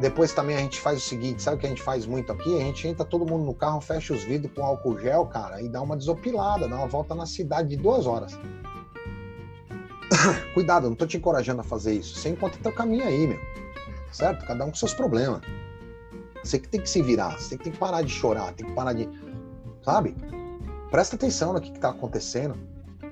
Depois 0.00 0.32
também 0.32 0.56
a 0.56 0.60
gente 0.60 0.80
faz 0.80 0.98
o 0.98 1.00
seguinte, 1.00 1.42
sabe 1.42 1.56
o 1.56 1.60
que 1.60 1.66
a 1.66 1.68
gente 1.68 1.82
faz 1.82 2.06
muito 2.06 2.32
aqui? 2.32 2.56
A 2.56 2.64
gente 2.64 2.88
entra 2.88 3.04
todo 3.04 3.24
mundo 3.24 3.44
no 3.44 3.54
carro, 3.54 3.80
fecha 3.80 4.12
os 4.12 4.24
vidros 4.24 4.52
com 4.52 4.64
álcool 4.64 4.98
gel, 4.98 5.26
cara, 5.26 5.60
e 5.62 5.68
dá 5.68 5.80
uma 5.80 5.96
desopilada, 5.96 6.66
dá 6.66 6.76
uma 6.76 6.88
volta 6.88 7.14
na 7.14 7.26
cidade 7.26 7.68
de 7.68 7.76
duas 7.76 8.06
horas. 8.06 8.36
Cuidado, 10.54 10.88
não 10.88 10.96
tô 10.96 11.06
te 11.06 11.16
encorajando 11.16 11.60
a 11.60 11.64
fazer 11.64 11.94
isso. 11.94 12.18
Você 12.18 12.30
encontra 12.30 12.60
teu 12.60 12.72
caminho 12.72 13.04
aí, 13.04 13.26
meu. 13.26 13.38
Certo? 14.10 14.44
Cada 14.46 14.64
um 14.64 14.70
com 14.70 14.74
seus 14.74 14.92
problemas. 14.92 15.40
Você 16.42 16.58
que 16.58 16.68
tem 16.68 16.80
que 16.80 16.90
se 16.90 17.00
virar, 17.00 17.38
você 17.38 17.56
tem 17.56 17.72
que 17.72 17.78
parar 17.78 18.02
de 18.02 18.10
chorar, 18.10 18.52
tem 18.54 18.66
que 18.66 18.72
parar 18.72 18.92
de. 18.92 19.08
Sabe? 19.82 20.16
Presta 20.90 21.16
atenção 21.16 21.52
no 21.52 21.60
que 21.60 21.70
está 21.70 21.90
acontecendo. 21.90 22.56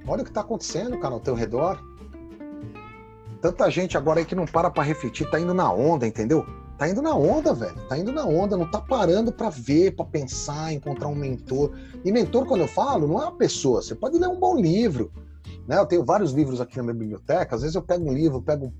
Olha 0.07 0.23
o 0.23 0.25
que 0.25 0.31
está 0.31 0.41
acontecendo, 0.41 0.99
cara, 0.99 1.15
ao 1.15 1.21
teu 1.21 1.35
redor. 1.35 1.81
Tanta 3.41 3.71
gente 3.71 3.97
agora 3.97 4.21
aí 4.21 4.27
que 4.27 4.35
não 4.35 4.45
para 4.45 4.71
para 4.71 4.83
refletir, 4.83 5.29
tá 5.31 5.41
indo 5.41 5.55
na 5.55 5.73
onda, 5.73 6.07
entendeu? 6.07 6.45
Tá 6.77 6.89
indo 6.89 7.03
na 7.03 7.15
onda, 7.15 7.53
velho. 7.53 7.77
Tá 7.89 7.99
indo 7.99 8.11
na 8.13 8.25
onda, 8.25 8.57
não 8.57 8.71
tá 8.71 8.81
parando 8.81 9.31
para 9.31 9.51
ver, 9.51 9.95
para 9.95 10.05
pensar, 10.05 10.73
encontrar 10.73 11.09
um 11.09 11.15
mentor. 11.15 11.73
E 12.05 12.11
mentor, 12.11 12.47
quando 12.47 12.63
eu 12.63 12.69
falo, 12.69 13.07
não 13.07 13.21
é 13.21 13.25
uma 13.25 13.37
pessoa. 13.37 13.83
Você 13.83 13.95
pode 13.95 14.19
ler 14.19 14.29
um 14.29 14.41
bom 14.41 14.57
livro. 14.57 15.13
Né? 15.67 15.79
Eu 15.79 15.87
tenho 15.87 16.05
vários 16.05 16.33
livros 16.33 16.61
aqui 16.61 16.77
na 16.79 16.83
minha 16.83 16.95
biblioteca. 16.95 17.55
Às 17.55 17.63
vezes 17.63 17.75
eu 17.75 17.83
pego 17.83 18.09
um 18.09 18.13
livro, 18.15 18.41
pego, 18.41 18.73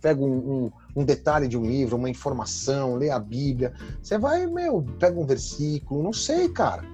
pego 0.00 0.26
um, 0.26 0.32
um, 0.36 0.72
um 0.96 1.04
detalhe 1.04 1.46
de 1.46 1.56
um 1.56 1.64
livro, 1.64 1.96
uma 1.96 2.10
informação, 2.10 2.96
lê 2.96 3.10
a 3.10 3.18
Bíblia. 3.18 3.72
Você 4.02 4.18
vai, 4.18 4.46
meu, 4.46 4.84
pega 4.98 5.18
um 5.18 5.24
versículo, 5.24 6.02
não 6.02 6.12
sei, 6.12 6.48
cara. 6.48 6.84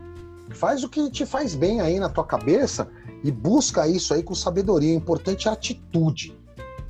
Faz 0.51 0.85
o 0.85 0.89
que 0.89 1.11
te 1.11 1.25
faz 1.25 1.55
bem 1.55 1.81
aí 1.81 1.99
na 1.99 2.09
tua 2.09 2.25
cabeça 2.25 2.87
e 3.25 3.31
busca 3.31 3.89
isso 3.89 4.13
aí 4.13 4.23
com 4.23 4.35
sabedoria. 4.35 4.93
O 4.93 4.97
importante 4.97 5.49
é 5.49 5.51
a 5.51 5.55
atitude, 5.55 6.39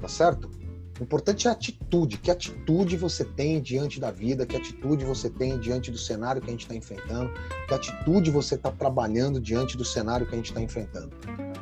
tá 0.00 0.08
certo? 0.08 0.50
O 0.98 1.02
importante 1.02 1.46
é 1.46 1.50
a 1.50 1.54
atitude. 1.54 2.18
Que 2.18 2.30
atitude 2.30 2.96
você 2.96 3.24
tem 3.24 3.60
diante 3.60 3.98
da 3.98 4.10
vida, 4.10 4.44
que 4.44 4.56
atitude 4.56 5.04
você 5.04 5.30
tem 5.30 5.58
diante 5.58 5.90
do 5.90 5.96
cenário 5.96 6.42
que 6.42 6.48
a 6.48 6.50
gente 6.50 6.62
está 6.62 6.74
enfrentando, 6.74 7.30
que 7.66 7.74
atitude 7.74 8.30
você 8.30 8.54
está 8.54 8.70
trabalhando 8.70 9.40
diante 9.40 9.76
do 9.76 9.84
cenário 9.84 10.26
que 10.26 10.34
a 10.34 10.36
gente 10.36 10.50
está 10.50 10.60
enfrentando. 10.60 11.10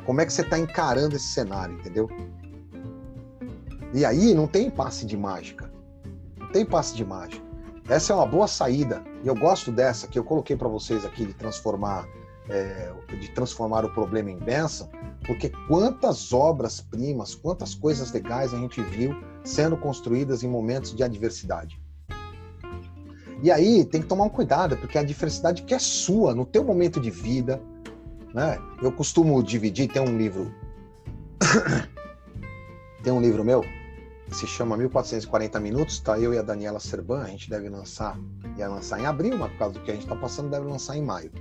Como 0.05 0.19
é 0.19 0.25
que 0.25 0.33
você 0.33 0.41
está 0.41 0.59
encarando 0.59 1.15
esse 1.15 1.27
cenário, 1.27 1.75
entendeu? 1.75 2.09
E 3.93 4.03
aí 4.03 4.33
não 4.33 4.45
tem 4.45 4.69
passe 4.69 5.05
de 5.05 5.15
mágica. 5.15 5.71
Não 6.37 6.51
tem 6.51 6.65
passe 6.65 6.95
de 6.95 7.05
mágica. 7.05 7.43
Essa 7.87 8.13
é 8.13 8.15
uma 8.15 8.25
boa 8.25 8.47
saída 8.47 9.03
e 9.23 9.27
eu 9.27 9.35
gosto 9.35 9.71
dessa 9.71 10.07
que 10.07 10.19
eu 10.19 10.23
coloquei 10.23 10.55
para 10.55 10.67
vocês 10.67 11.05
aqui 11.05 11.25
de 11.25 11.33
transformar 11.33 12.07
é, 12.49 12.91
de 13.19 13.29
transformar 13.31 13.85
o 13.85 13.93
problema 13.93 14.31
em 14.31 14.37
bênção, 14.37 14.89
porque 15.25 15.49
quantas 15.67 16.33
obras 16.33 16.81
primas, 16.81 17.35
quantas 17.35 17.75
coisas 17.75 18.11
legais 18.11 18.53
a 18.53 18.57
gente 18.57 18.81
viu 18.81 19.15
sendo 19.43 19.77
construídas 19.77 20.43
em 20.43 20.47
momentos 20.47 20.95
de 20.95 21.03
adversidade. 21.03 21.79
E 23.41 23.49
aí 23.49 23.85
tem 23.85 24.01
que 24.01 24.07
tomar 24.07 24.25
um 24.25 24.29
cuidado, 24.29 24.75
porque 24.77 24.97
a 24.97 25.01
adversidade 25.01 25.63
que 25.63 25.73
é 25.73 25.79
sua, 25.79 26.35
no 26.35 26.45
teu 26.45 26.63
momento 26.63 26.99
de 26.99 27.09
vida, 27.09 27.61
né? 28.33 28.59
Eu 28.81 28.91
costumo 28.91 29.41
dividir, 29.41 29.87
tem 29.87 30.01
um 30.01 30.17
livro 30.17 30.53
tem 33.01 33.13
um 33.13 33.21
livro 33.21 33.45
meu 33.45 33.63
se 34.31 34.45
chama 34.45 34.77
1440 34.77 35.59
Minutos, 35.59 35.99
tá? 35.99 36.19
Eu 36.19 36.33
e 36.33 36.37
a 36.37 36.41
Daniela 36.41 36.79
Serban, 36.79 37.21
a 37.23 37.27
gente 37.27 37.49
deve 37.49 37.69
lançar, 37.69 38.17
ia 38.57 38.67
lançar 38.67 38.99
em 38.99 39.05
abril, 39.05 39.37
mas 39.37 39.51
por 39.51 39.57
causa 39.57 39.73
do 39.73 39.79
que 39.81 39.91
a 39.91 39.93
gente 39.93 40.03
está 40.03 40.15
passando, 40.15 40.49
deve 40.49 40.65
lançar 40.65 40.95
em 40.95 41.01
maio. 41.01 41.31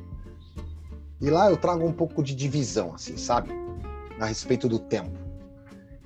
E 1.20 1.30
lá 1.30 1.50
eu 1.50 1.56
trago 1.56 1.84
um 1.84 1.92
pouco 1.92 2.22
de 2.22 2.34
divisão, 2.34 2.94
assim, 2.94 3.16
sabe? 3.16 3.50
A 4.20 4.26
respeito 4.26 4.68
do 4.68 4.78
tempo. 4.78 5.18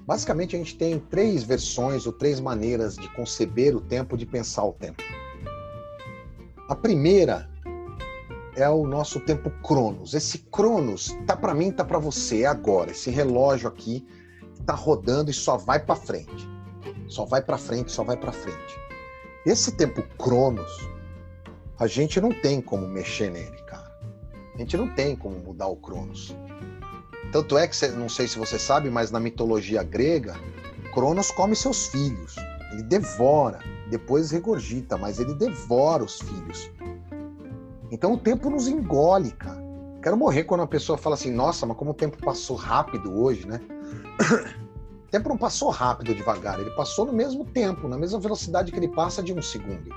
Basicamente, 0.07 0.57
a 0.57 0.59
gente 0.59 0.77
tem 0.77 0.99
três 0.99 1.45
versões 1.45 2.07
ou 2.07 2.13
três 2.13 2.41
maneiras 2.41 2.97
de 2.97 3.09
conceber 3.15 3.77
o 3.77 3.81
tempo, 3.81 4.17
de 4.17 4.27
pensar 4.27 4.65
o 4.65 4.73
tempo. 4.73 5.03
A 6.69 6.75
primeira 6.75 7.49
é 8.57 8.69
o 8.69 8.87
nosso 8.87 9.21
tempo 9.21 9.51
Cronos. 9.63 10.15
Esse 10.15 10.39
Cronos 10.39 11.17
tá 11.27 11.37
para 11.37 11.55
mim, 11.55 11.71
tá 11.71 11.85
para 11.85 11.99
você, 11.99 12.43
é 12.43 12.47
agora. 12.47 12.91
Esse 12.91 13.11
relógio 13.11 13.69
aqui 13.69 14.07
tá 14.67 14.75
rodando 14.75 15.31
e 15.31 15.35
só 15.35 15.57
vai 15.57 15.79
para 15.79 15.95
frente. 15.95 16.49
Só 17.07 17.25
vai 17.25 17.43
para 17.43 17.59
frente, 17.59 17.93
só 17.93 18.03
vai 18.03 18.17
para 18.17 18.33
frente. 18.33 18.81
Esse 19.45 19.73
tempo 19.73 20.03
Cronos, 20.17 20.89
a 21.79 21.87
gente 21.87 22.21
não 22.21 22.31
tem 22.31 22.61
como 22.61 22.89
mexer 22.89 23.31
nele. 23.31 23.62
A 24.55 24.59
gente 24.59 24.77
não 24.77 24.89
tem 24.89 25.17
como 25.17 25.39
mudar 25.39 25.67
o 25.67 25.77
Cronos. 25.77 26.37
Tanto 27.33 27.57
é 27.57 27.67
que, 27.67 27.89
não 27.89 28.09
sei 28.09 28.29
se 28.29 28.39
você 28.39 28.59
sabe, 28.59 28.91
mas 28.91 29.11
na 29.11 29.19
mitologia 29.19 29.83
grega, 29.83 30.37
Cronos 30.93 31.31
come 31.31 31.57
seus 31.57 31.87
filhos. 31.87 32.37
Ele 32.73 32.83
devora, 32.83 33.61
depois 33.91 34.31
regurgita, 34.31 34.99
mas 34.99 35.19
ele 35.19 35.35
devora 35.35 36.05
os 36.05 36.21
filhos. 36.21 36.71
Então 37.91 38.15
o 38.15 38.19
tempo 38.19 38.51
nos 38.51 38.69
engole, 38.69 39.31
cara. 39.33 39.63
Quero 40.03 40.17
morrer 40.17 40.45
quando 40.45 40.61
uma 40.61 40.67
pessoa 40.67 40.99
fala 40.99 41.15
assim, 41.15 41.31
nossa, 41.31 41.65
mas 41.65 41.77
como 41.77 41.93
o 41.93 41.95
tempo 41.95 42.17
passou 42.19 42.57
rápido 42.57 43.15
hoje, 43.15 43.47
né? 43.47 43.61
tempo 45.11 45.29
não 45.29 45.37
passou 45.37 45.69
rápido 45.71 46.15
devagar, 46.15 46.59
ele 46.59 46.71
passou 46.71 47.05
no 47.05 47.13
mesmo 47.13 47.45
tempo, 47.45 47.87
na 47.87 47.99
mesma 47.99 48.19
velocidade 48.19 48.73
que 48.73 48.79
ele 48.79 48.89
passa 48.89 49.23
de 49.23 49.33
um 49.33 49.41
segundo. 49.41 49.95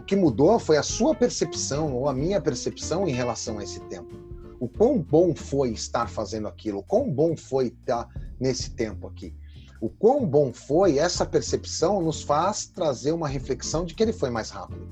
O 0.00 0.02
que 0.02 0.16
mudou 0.16 0.58
foi 0.58 0.78
a 0.78 0.82
sua 0.82 1.14
percepção 1.14 1.94
ou 1.94 2.08
a 2.08 2.14
minha 2.14 2.40
percepção 2.40 3.06
em 3.06 3.12
relação 3.12 3.58
a 3.58 3.62
esse 3.62 3.80
tempo. 3.80 4.18
O 4.58 4.66
quão 4.66 4.98
bom 4.98 5.34
foi 5.34 5.72
estar 5.72 6.08
fazendo 6.08 6.48
aquilo, 6.48 6.78
o 6.78 6.82
quão 6.82 7.12
bom 7.12 7.36
foi 7.36 7.66
estar 7.66 8.08
nesse 8.40 8.70
tempo 8.70 9.06
aqui. 9.06 9.34
O 9.78 9.90
quão 9.90 10.26
bom 10.26 10.54
foi 10.54 10.96
essa 10.96 11.26
percepção 11.26 12.00
nos 12.00 12.22
faz 12.22 12.64
trazer 12.64 13.12
uma 13.12 13.28
reflexão 13.28 13.84
de 13.84 13.94
que 13.94 14.02
ele 14.02 14.14
foi 14.14 14.30
mais 14.30 14.48
rápido. 14.48 14.88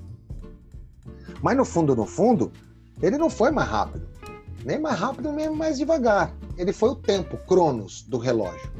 Mas 1.40 1.56
no 1.56 1.64
fundo, 1.64 1.96
no 1.96 2.04
fundo, 2.04 2.52
ele 3.00 3.16
não 3.16 3.30
foi 3.30 3.50
mais 3.50 3.70
rápido. 3.70 4.06
Nem 4.62 4.78
mais 4.78 4.98
rápido, 4.98 5.32
nem 5.32 5.48
mais 5.48 5.78
devagar. 5.78 6.36
Ele 6.58 6.70
foi 6.74 6.90
o 6.90 6.94
tempo, 6.94 7.38
Cronos, 7.46 8.02
do 8.02 8.18
relógio. 8.18 8.70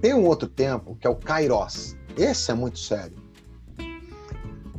Tem 0.00 0.12
um 0.12 0.26
outro 0.26 0.48
tempo 0.48 0.96
que 0.96 1.06
é 1.06 1.10
o 1.10 1.14
Kairos. 1.14 1.96
Esse 2.16 2.50
é 2.50 2.54
muito 2.54 2.80
sério. 2.80 3.21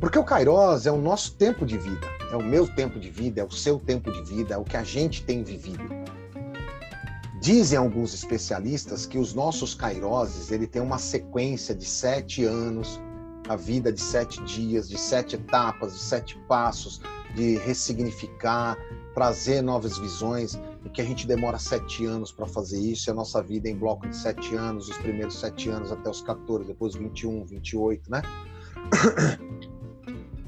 Porque 0.00 0.18
o 0.18 0.24
Kairos 0.24 0.86
é 0.86 0.92
o 0.92 0.98
nosso 0.98 1.34
tempo 1.36 1.64
de 1.64 1.78
vida, 1.78 2.06
é 2.30 2.36
o 2.36 2.42
meu 2.42 2.66
tempo 2.66 2.98
de 2.98 3.10
vida, 3.10 3.40
é 3.40 3.44
o 3.44 3.50
seu 3.50 3.78
tempo 3.78 4.10
de 4.10 4.22
vida, 4.22 4.54
é 4.54 4.58
o 4.58 4.64
que 4.64 4.76
a 4.76 4.82
gente 4.82 5.24
tem 5.24 5.42
vivido. 5.42 5.84
Dizem 7.40 7.78
alguns 7.78 8.14
especialistas 8.14 9.06
que 9.06 9.18
os 9.18 9.34
nossos 9.34 9.74
Kairoses 9.74 10.50
ele 10.50 10.66
tem 10.66 10.80
uma 10.80 10.98
sequência 10.98 11.74
de 11.74 11.84
sete 11.84 12.44
anos, 12.44 13.00
a 13.48 13.56
vida 13.56 13.92
de 13.92 14.00
sete 14.00 14.42
dias, 14.44 14.88
de 14.88 14.98
sete 14.98 15.36
etapas, 15.36 15.92
de 15.92 15.98
sete 16.00 16.38
passos, 16.48 17.02
de 17.34 17.58
ressignificar, 17.58 18.78
trazer 19.14 19.60
novas 19.60 19.98
visões 19.98 20.58
e 20.84 20.88
que 20.88 21.02
a 21.02 21.04
gente 21.04 21.26
demora 21.26 21.58
sete 21.58 22.06
anos 22.06 22.32
para 22.32 22.46
fazer 22.46 22.78
isso, 22.78 23.08
e 23.08 23.10
a 23.10 23.14
nossa 23.14 23.42
vida 23.42 23.68
é 23.68 23.72
em 23.72 23.76
bloco 23.76 24.08
de 24.08 24.16
sete 24.16 24.54
anos, 24.54 24.88
os 24.88 24.96
primeiros 24.98 25.38
sete 25.38 25.68
anos 25.68 25.92
até 25.92 26.08
os 26.08 26.22
14, 26.22 26.66
depois 26.66 26.94
21, 26.94 27.44
28, 27.44 28.10
né? 28.10 28.22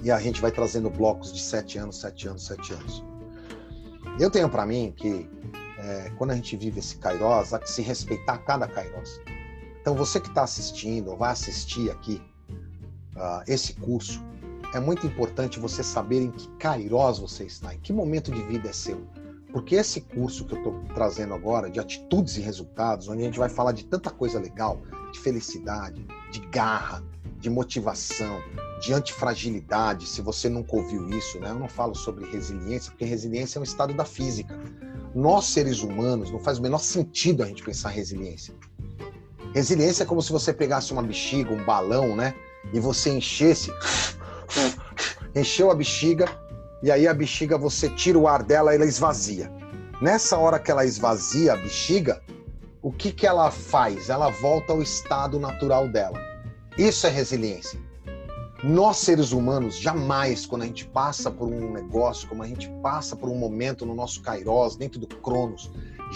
E 0.07 0.11
a 0.13 0.21
gente 0.21 0.41
vai 0.41 0.53
trazendo 0.53 0.89
blocos 0.89 1.33
de 1.33 1.43
sete 1.43 1.79
anos, 1.79 1.99
sete 1.99 2.29
anos, 2.29 2.47
sete 2.47 2.73
anos. 2.73 3.03
Eu 4.21 4.31
tenho 4.31 4.49
para 4.49 4.65
mim 4.65 4.95
que 4.97 5.29
é, 5.81 6.13
quando 6.17 6.31
a 6.31 6.37
gente 6.37 6.57
vive 6.57 6.79
esse 6.79 6.97
Kairos, 6.99 7.53
há 7.53 7.59
que 7.59 7.69
se 7.69 7.83
respeitar 7.83 8.39
cada 8.39 8.69
Kairos. 8.69 9.21
Então 9.81 9.97
você 9.97 10.21
que 10.21 10.29
está 10.29 10.45
assistindo 10.45 11.11
ou 11.11 11.17
vai 11.17 11.33
assistir 11.33 11.91
aqui 11.91 12.23
uh, 13.17 13.43
esse 13.49 13.73
curso, 13.73 14.25
é 14.73 14.79
muito 14.79 15.05
importante 15.09 15.59
você 15.59 15.83
saber 15.83 16.23
em 16.23 16.31
que 16.31 16.47
Kairos 16.51 17.19
você 17.19 17.43
está, 17.43 17.75
em 17.75 17.81
que 17.81 17.93
momento 17.93 18.31
de 18.31 18.45
vida 18.45 18.69
é 18.69 18.73
seu. 18.73 19.05
Porque 19.51 19.75
esse 19.75 20.03
curso 20.03 20.45
que 20.45 20.55
eu 20.55 20.59
estou 20.59 20.85
trazendo 20.95 21.35
agora, 21.35 21.69
de 21.69 21.81
atitudes 21.81 22.37
e 22.37 22.41
resultados, 22.41 23.09
onde 23.09 23.23
a 23.23 23.25
gente 23.25 23.41
vai 23.41 23.49
falar 23.49 23.73
de 23.73 23.85
tanta 23.85 24.11
coisa 24.11 24.39
legal, 24.39 24.83
de 25.13 25.19
felicidade, 25.19 26.07
de 26.31 26.39
garra, 26.47 27.03
de 27.47 27.50
motivação, 27.50 28.43
de 28.81 28.93
antifragilidade, 28.93 30.05
se 30.05 30.21
você 30.21 30.49
nunca 30.49 30.75
ouviu 30.75 31.09
isso, 31.11 31.38
né? 31.38 31.50
Eu 31.50 31.61
não 31.61 31.69
falo 31.69 31.95
sobre 31.95 32.29
resiliência, 32.29 32.91
porque 32.91 33.05
resiliência 33.05 33.59
é 33.59 33.61
um 33.61 33.62
estado 33.62 33.95
da 33.95 34.05
física. 34.05 34.59
Nós, 35.15 35.45
seres 35.45 35.81
humanos, 35.81 36.29
não 36.33 36.41
faz 36.41 36.59
o 36.59 36.62
menor 36.62 36.81
sentido 36.81 37.45
a 37.45 37.47
gente 37.47 37.62
pensar 37.62 37.93
em 37.93 37.95
resiliência. 37.95 38.53
Resiliência 39.55 40.03
é 40.03 40.07
como 40.07 40.21
se 40.21 40.33
você 40.33 40.53
pegasse 40.53 40.93
uma 40.93 41.05
bexiga, 41.05 41.53
um 41.53 41.65
balão, 41.65 42.17
né? 42.17 42.35
E 42.73 42.81
você 42.81 43.11
enchesse, 43.11 43.71
encheu 45.33 45.71
a 45.71 45.75
bexiga, 45.76 46.26
e 46.83 46.91
aí 46.91 47.07
a 47.07 47.15
bexiga 47.15 47.57
você 47.57 47.88
tira 47.91 48.19
o 48.19 48.26
ar 48.26 48.43
dela 48.43 48.73
e 48.73 48.75
ela 48.75 48.85
esvazia. 48.85 49.53
Nessa 50.03 50.37
hora 50.37 50.59
que 50.59 50.73
ela 50.73 50.85
esvazia 50.85 51.53
a 51.53 51.57
bexiga, 51.57 52.21
o 52.83 52.91
que, 52.91 53.12
que 53.12 53.25
ela 53.25 53.53
faz? 53.53 54.11
Ela 54.11 54.31
volta 54.31 54.73
ao 54.73 54.83
estado 54.83 55.38
natural 55.38 55.88
dela. 55.88 56.36
Isso 56.78 57.06
é 57.06 57.11
resiliência. 57.11 57.80
Nós, 58.62 58.99
seres 58.99 59.33
humanos, 59.33 59.78
jamais, 59.78 60.45
quando 60.45 60.62
a 60.62 60.66
gente 60.66 60.87
passa 60.88 61.30
por 61.30 61.49
um 61.49 61.73
negócio, 61.73 62.28
como 62.28 62.42
a 62.42 62.47
gente 62.47 62.68
passa 62.83 63.16
por 63.16 63.30
um 63.30 63.35
momento 63.35 63.87
no 63.87 63.95
nosso 63.95 64.21
Kairos, 64.21 64.76
dentro 64.76 65.00
do 65.00 65.06
Cronos, 65.06 65.71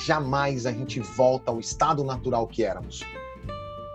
jamais 0.05 0.67
a 0.67 0.73
gente 0.73 1.01
volta 1.01 1.51
ao 1.51 1.61
estado 1.61 2.05
natural 2.05 2.47
que 2.47 2.63
éramos. 2.63 3.03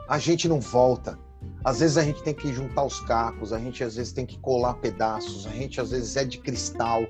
A 0.07 0.17
gente 0.17 0.48
não 0.48 0.60
volta. 0.60 1.19
Às 1.63 1.81
vezes 1.81 1.98
a 1.98 2.03
gente 2.03 2.24
tem 2.24 2.34
que 2.34 2.51
juntar 2.53 2.84
os 2.84 3.00
cacos, 3.01 3.53
a 3.53 3.60
gente 3.60 3.84
às 3.84 3.95
vezes 3.95 4.12
tem 4.12 4.25
que 4.25 4.39
colar 4.39 4.75
pedaços, 4.75 5.45
a 5.45 5.51
gente 5.51 5.79
às 5.79 5.91
vezes 5.91 6.15
é 6.15 6.24
de 6.24 6.39
cristal, 6.39 7.03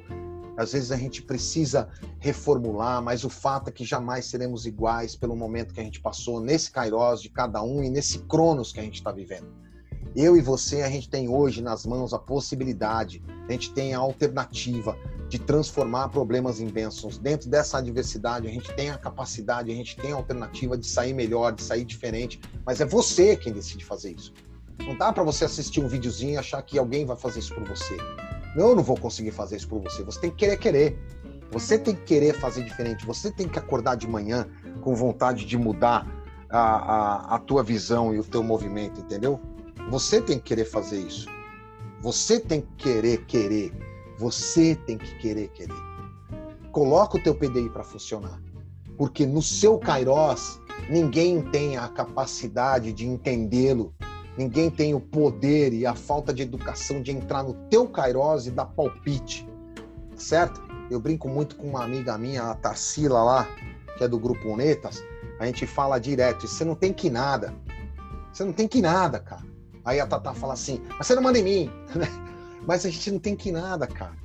às 0.57 0.73
vezes 0.73 0.91
a 0.91 0.97
gente 0.97 1.21
precisa 1.21 1.89
reformular, 2.19 3.01
mas 3.01 3.23
o 3.23 3.29
fato 3.29 3.69
é 3.69 3.71
que 3.71 3.83
jamais 3.83 4.25
seremos 4.25 4.65
iguais 4.65 5.15
pelo 5.15 5.35
momento 5.35 5.73
que 5.73 5.79
a 5.79 5.83
gente 5.83 5.99
passou 5.99 6.39
nesse 6.39 6.71
Kairos 6.71 7.21
de 7.21 7.29
cada 7.29 7.61
um 7.61 7.83
e 7.83 7.89
nesse 7.89 8.19
Cronos 8.19 8.71
que 8.71 8.79
a 8.79 8.83
gente 8.83 8.95
está 8.95 9.11
vivendo. 9.11 9.47
Eu 10.15 10.37
e 10.37 10.41
você, 10.41 10.81
a 10.81 10.89
gente 10.89 11.09
tem 11.09 11.27
hoje 11.27 11.61
nas 11.61 11.85
mãos 11.85 12.13
a 12.13 12.19
possibilidade, 12.19 13.21
a 13.49 13.51
gente 13.51 13.73
tem 13.73 13.93
a 13.93 13.99
alternativa 13.99 14.97
de 15.27 15.37
transformar 15.37 16.07
problemas 16.07 16.61
em 16.61 16.67
bênçãos. 16.67 17.17
Dentro 17.17 17.49
dessa 17.49 17.79
adversidade, 17.79 18.47
a 18.47 18.51
gente 18.51 18.73
tem 18.75 18.91
a 18.91 18.97
capacidade, 18.97 19.71
a 19.71 19.75
gente 19.75 19.97
tem 19.97 20.13
a 20.13 20.15
alternativa 20.15 20.77
de 20.77 20.87
sair 20.87 21.13
melhor, 21.13 21.51
de 21.51 21.61
sair 21.61 21.83
diferente, 21.83 22.39
mas 22.65 22.79
é 22.79 22.85
você 22.85 23.35
quem 23.35 23.51
decide 23.51 23.83
fazer 23.83 24.11
isso. 24.11 24.33
Não 24.79 24.97
dá 24.97 25.11
para 25.11 25.23
você 25.23 25.43
assistir 25.45 25.81
um 25.81 25.87
videozinho 25.87 26.33
e 26.33 26.37
achar 26.37 26.61
que 26.61 26.77
alguém 26.77 27.05
vai 27.05 27.17
fazer 27.17 27.39
isso 27.39 27.53
por 27.53 27.65
você. 27.65 27.97
Eu 28.55 28.75
não 28.75 28.83
vou 28.83 28.97
conseguir 28.97 29.31
fazer 29.31 29.57
isso 29.57 29.67
por 29.67 29.81
você. 29.81 30.03
Você 30.03 30.19
tem 30.21 30.29
que 30.31 30.37
querer 30.37 30.57
querer. 30.57 30.99
Você 31.51 31.77
tem 31.77 31.95
que 31.95 32.03
querer 32.03 32.33
fazer 32.33 32.63
diferente. 32.63 33.05
Você 33.05 33.31
tem 33.31 33.47
que 33.47 33.59
acordar 33.59 33.95
de 33.95 34.07
manhã 34.07 34.47
com 34.81 34.95
vontade 34.95 35.45
de 35.45 35.57
mudar 35.57 36.07
a, 36.49 36.59
a, 36.59 37.35
a 37.35 37.39
tua 37.39 37.63
visão 37.63 38.13
e 38.13 38.19
o 38.19 38.23
teu 38.23 38.41
movimento, 38.41 39.01
entendeu? 39.01 39.39
Você 39.89 40.21
tem 40.21 40.37
que 40.37 40.45
querer 40.45 40.65
fazer 40.65 40.99
isso. 40.99 41.27
Você 42.01 42.39
tem 42.39 42.61
que 42.61 42.75
querer 42.77 43.25
querer. 43.25 43.73
Você 44.17 44.75
tem 44.85 44.97
que 44.97 45.17
querer 45.19 45.49
querer. 45.49 45.75
Coloca 46.71 47.17
o 47.17 47.23
teu 47.23 47.35
PDI 47.35 47.69
para 47.69 47.83
funcionar. 47.83 48.41
Porque 48.97 49.25
no 49.25 49.41
seu 49.41 49.77
Kairos, 49.77 50.61
ninguém 50.89 51.41
tem 51.41 51.77
a 51.77 51.87
capacidade 51.87 52.93
de 52.93 53.05
entendê-lo 53.05 53.93
Ninguém 54.37 54.69
tem 54.69 54.93
o 54.93 54.99
poder 54.99 55.73
e 55.73 55.85
a 55.85 55.95
falta 55.95 56.33
de 56.33 56.41
educação 56.41 57.01
de 57.01 57.11
entrar 57.11 57.43
no 57.43 57.53
teu 57.69 57.87
Kairos 57.87 58.47
e 58.47 58.51
dar 58.51 58.65
palpite, 58.65 59.47
certo? 60.15 60.61
Eu 60.91 60.99
brinco 60.99 61.29
muito 61.29 61.55
com 61.55 61.67
uma 61.67 61.83
amiga 61.83 62.17
minha, 62.17 62.43
a 62.43 62.55
Tarsila 62.55 63.23
lá, 63.23 63.47
que 63.97 64.03
é 64.03 64.07
do 64.07 64.19
grupo 64.19 64.49
Unetas, 64.49 65.03
a 65.39 65.45
gente 65.45 65.65
fala 65.65 65.99
direto, 65.99 66.47
você 66.47 66.63
não 66.63 66.75
tem 66.75 66.93
que 66.93 67.09
nada. 67.09 67.53
Você 68.31 68.43
não 68.43 68.53
tem 68.53 68.67
que 68.67 68.81
nada, 68.81 69.19
cara. 69.19 69.43
Aí 69.83 69.99
a 69.99 70.07
Tata 70.07 70.33
fala 70.33 70.53
assim, 70.53 70.81
mas 70.97 71.07
você 71.07 71.15
não 71.15 71.21
manda 71.21 71.39
em 71.39 71.43
mim. 71.43 71.71
mas 72.65 72.85
a 72.85 72.89
gente 72.89 73.11
não 73.11 73.19
tem 73.19 73.35
que 73.35 73.51
nada, 73.51 73.85
cara. 73.85 74.15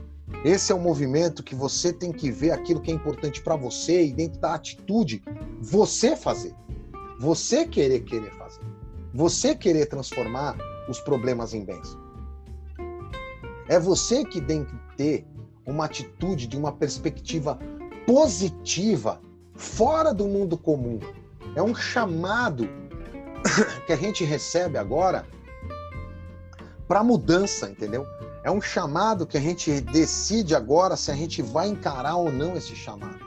Esse 0.45 0.73
é 0.73 0.75
o 0.75 0.81
movimento 0.81 1.43
que 1.43 1.55
você 1.55 1.93
tem 1.93 2.13
que 2.13 2.31
ver 2.31 2.53
aquilo 2.53 2.81
que 2.81 2.91
é 2.91 2.95
importante 2.95 3.43
para 3.43 3.57
você 3.57 4.07
e 4.07 4.13
dentro 4.13 4.41
da 4.41 4.55
atitude, 4.55 5.23
você 5.61 6.17
fazer. 6.17 6.55
Você 7.19 7.67
querer 7.67 8.01
querer 8.01 8.33
fazer. 8.33 8.63
Você 9.13 9.55
querer 9.55 9.87
transformar 9.87 10.57
os 10.89 11.01
problemas 11.01 11.53
em 11.53 11.65
bens. 11.65 11.97
É 13.69 13.79
você 13.79 14.25
que 14.25 14.41
tem 14.41 14.65
que 14.65 14.77
ter 14.97 15.27
uma 15.67 15.85
atitude 15.85 16.47
de 16.47 16.57
uma 16.57 16.73
perspectiva 16.73 17.59
positiva 18.07 19.21
fora 19.55 20.13
do 20.13 20.27
mundo 20.27 20.57
comum. 20.57 20.99
É 21.55 21.63
um 21.63 21.75
chamado 21.75 22.69
que 23.87 23.93
a 23.93 23.97
gente 23.97 24.25
recebe 24.25 24.79
agora 24.79 25.27
para 26.87 27.05
mudança, 27.05 27.69
entendeu? 27.69 28.07
É 28.43 28.51
um 28.51 28.61
chamado 28.61 29.27
que 29.27 29.37
a 29.37 29.41
gente 29.41 29.81
decide 29.81 30.55
agora 30.55 30.97
se 30.97 31.11
a 31.11 31.15
gente 31.15 31.43
vai 31.43 31.69
encarar 31.69 32.17
ou 32.17 32.33
não 32.33 32.57
esse 32.57 32.75
chamado. 32.75 33.19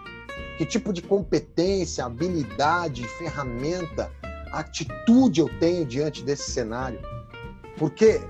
Que 0.58 0.66
tipo 0.66 0.92
de 0.92 1.02
competência, 1.02 2.06
habilidade, 2.06 3.08
ferramenta 3.08 4.12
atitude 4.54 5.42
eu 5.42 5.50
tenho 5.60 5.86
diante 5.86 6.24
desse 6.24 6.52
cenário. 6.52 7.00
Porque, 7.78 8.22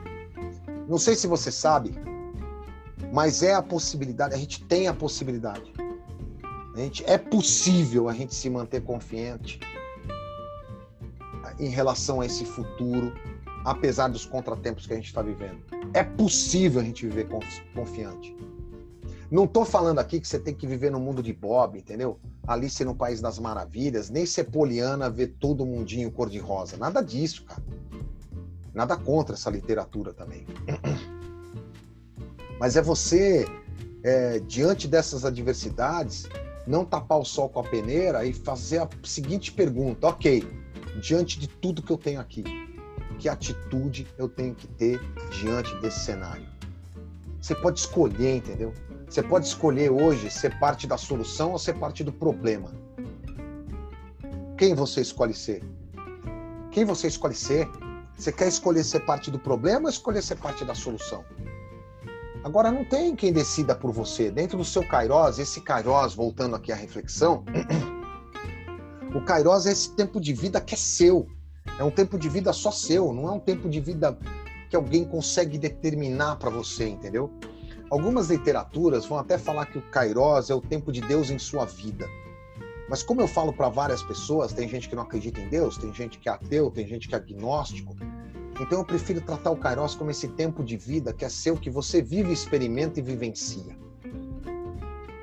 não 0.87 0.97
sei 0.97 1.15
se 1.15 1.27
você 1.27 1.51
sabe, 1.51 1.93
mas 3.11 3.43
é 3.43 3.53
a 3.53 3.61
possibilidade, 3.61 4.33
a 4.33 4.37
gente 4.37 4.63
tem 4.63 4.87
a 4.87 4.93
possibilidade. 4.93 5.71
A 6.73 6.79
gente, 6.79 7.03
é 7.05 7.17
possível 7.17 8.09
a 8.09 8.13
gente 8.13 8.33
se 8.33 8.49
manter 8.49 8.81
confiante 8.81 9.59
em 11.59 11.69
relação 11.69 12.21
a 12.21 12.25
esse 12.25 12.45
futuro, 12.45 13.13
apesar 13.63 14.07
dos 14.07 14.25
contratempos 14.25 14.87
que 14.87 14.93
a 14.93 14.95
gente 14.95 15.05
está 15.05 15.21
vivendo. 15.21 15.61
É 15.93 16.03
possível 16.03 16.81
a 16.81 16.83
gente 16.83 17.05
viver 17.05 17.27
confiante. 17.75 18.35
Não 19.33 19.45
estou 19.45 19.65
falando 19.65 19.97
aqui 19.97 20.19
que 20.19 20.27
você 20.27 20.37
tem 20.37 20.53
que 20.53 20.67
viver 20.67 20.91
no 20.91 20.99
mundo 20.99 21.23
de 21.23 21.33
Bob, 21.33 21.79
entendeu? 21.79 22.19
Alice 22.45 22.85
no 22.85 22.93
País 22.93 23.19
das 23.19 23.39
Maravilhas, 23.39 24.11
nem 24.11 24.27
ser 24.27 24.43
poliana, 24.43 25.09
ver 25.09 25.33
todo 25.39 25.65
mundinho 25.65 26.11
cor-de-rosa. 26.11 26.77
Nada 26.77 27.01
disso, 27.01 27.43
cara. 27.43 27.63
Nada 28.75 28.95
contra 28.95 29.33
essa 29.33 29.49
literatura 29.49 30.13
também. 30.13 30.45
Mas 32.61 32.75
é 32.75 32.81
você, 32.83 33.47
é, 34.03 34.37
diante 34.37 34.87
dessas 34.87 35.25
adversidades, 35.25 36.29
não 36.67 36.85
tapar 36.85 37.17
o 37.17 37.25
sol 37.25 37.49
com 37.49 37.59
a 37.59 37.63
peneira 37.63 38.23
e 38.23 38.33
fazer 38.33 38.83
a 38.83 38.89
seguinte 39.01 39.51
pergunta: 39.51 40.09
ok, 40.09 40.47
diante 41.01 41.39
de 41.39 41.47
tudo 41.47 41.81
que 41.81 41.91
eu 41.91 41.97
tenho 41.97 42.19
aqui, 42.19 42.43
que 43.17 43.27
atitude 43.27 44.05
eu 44.15 44.29
tenho 44.29 44.53
que 44.53 44.67
ter 44.67 45.01
diante 45.41 45.73
desse 45.77 46.01
cenário? 46.01 46.45
Você 47.41 47.55
pode 47.55 47.79
escolher, 47.79 48.35
entendeu? 48.35 48.71
Você 49.13 49.21
pode 49.21 49.45
escolher 49.45 49.91
hoje 49.91 50.31
ser 50.31 50.57
parte 50.57 50.87
da 50.87 50.97
solução 50.97 51.51
ou 51.51 51.59
ser 51.59 51.73
parte 51.73 52.03
do 52.03 52.11
problema. 52.11 52.71
Quem 54.57 54.73
você 54.73 55.01
escolhe 55.01 55.35
ser? 55.35 55.63
Quem 56.71 56.83
você 56.83 57.09
escolhe 57.09 57.35
ser? 57.35 57.69
Você 58.17 58.31
quer 58.31 58.47
escolher 58.47 58.83
ser 58.83 59.01
parte 59.01 59.29
do 59.29 59.37
problema 59.37 59.83
ou 59.83 59.89
escolher 59.91 60.23
ser 60.23 60.37
parte 60.37 60.65
da 60.65 60.73
solução? 60.73 61.23
Agora, 62.43 62.71
não 62.71 62.83
tem 62.83 63.15
quem 63.15 63.31
decida 63.31 63.75
por 63.75 63.91
você. 63.91 64.31
Dentro 64.31 64.57
do 64.57 64.65
seu 64.65 64.81
Kairos, 64.81 65.37
esse 65.37 65.61
Kairos, 65.61 66.15
voltando 66.15 66.55
aqui 66.55 66.71
à 66.71 66.75
reflexão, 66.75 67.45
o 69.13 69.21
Kairos 69.21 69.67
é 69.67 69.73
esse 69.73 69.91
tempo 69.91 70.19
de 70.19 70.33
vida 70.33 70.59
que 70.59 70.73
é 70.73 70.77
seu. 70.77 71.27
É 71.77 71.83
um 71.83 71.91
tempo 71.91 72.17
de 72.17 72.27
vida 72.27 72.51
só 72.51 72.71
seu, 72.71 73.13
não 73.13 73.27
é 73.27 73.31
um 73.31 73.39
tempo 73.39 73.69
de 73.69 73.79
vida 73.79 74.17
que 74.71 74.75
alguém 74.75 75.05
consegue 75.05 75.59
determinar 75.59 76.37
para 76.37 76.49
você, 76.49 76.87
entendeu? 76.87 77.31
Algumas 77.89 78.29
literaturas 78.29 79.05
vão 79.05 79.17
até 79.17 79.37
falar 79.37 79.65
que 79.67 79.77
o 79.77 79.81
Kairos 79.81 80.49
é 80.49 80.55
o 80.55 80.61
tempo 80.61 80.91
de 80.91 81.01
Deus 81.01 81.29
em 81.29 81.37
sua 81.37 81.65
vida. 81.65 82.07
Mas 82.89 83.03
como 83.03 83.21
eu 83.21 83.27
falo 83.27 83.53
para 83.53 83.69
várias 83.69 84.03
pessoas, 84.03 84.53
tem 84.53 84.67
gente 84.67 84.89
que 84.89 84.95
não 84.95 85.03
acredita 85.03 85.39
em 85.39 85.47
Deus, 85.47 85.77
tem 85.77 85.93
gente 85.93 86.19
que 86.19 86.27
é 86.27 86.31
ateu, 86.31 86.69
tem 86.69 86.87
gente 86.87 87.07
que 87.07 87.15
é 87.15 87.17
agnóstico. 87.17 87.95
Então 88.59 88.79
eu 88.79 88.85
prefiro 88.85 89.21
tratar 89.21 89.51
o 89.51 89.57
Kairos 89.57 89.95
como 89.95 90.11
esse 90.11 90.27
tempo 90.27 90.63
de 90.63 90.77
vida 90.77 91.13
que 91.13 91.25
é 91.25 91.29
seu, 91.29 91.55
que 91.57 91.69
você 91.69 92.01
vive, 92.01 92.31
experimenta 92.31 92.99
e 92.99 93.03
vivencia. 93.03 93.82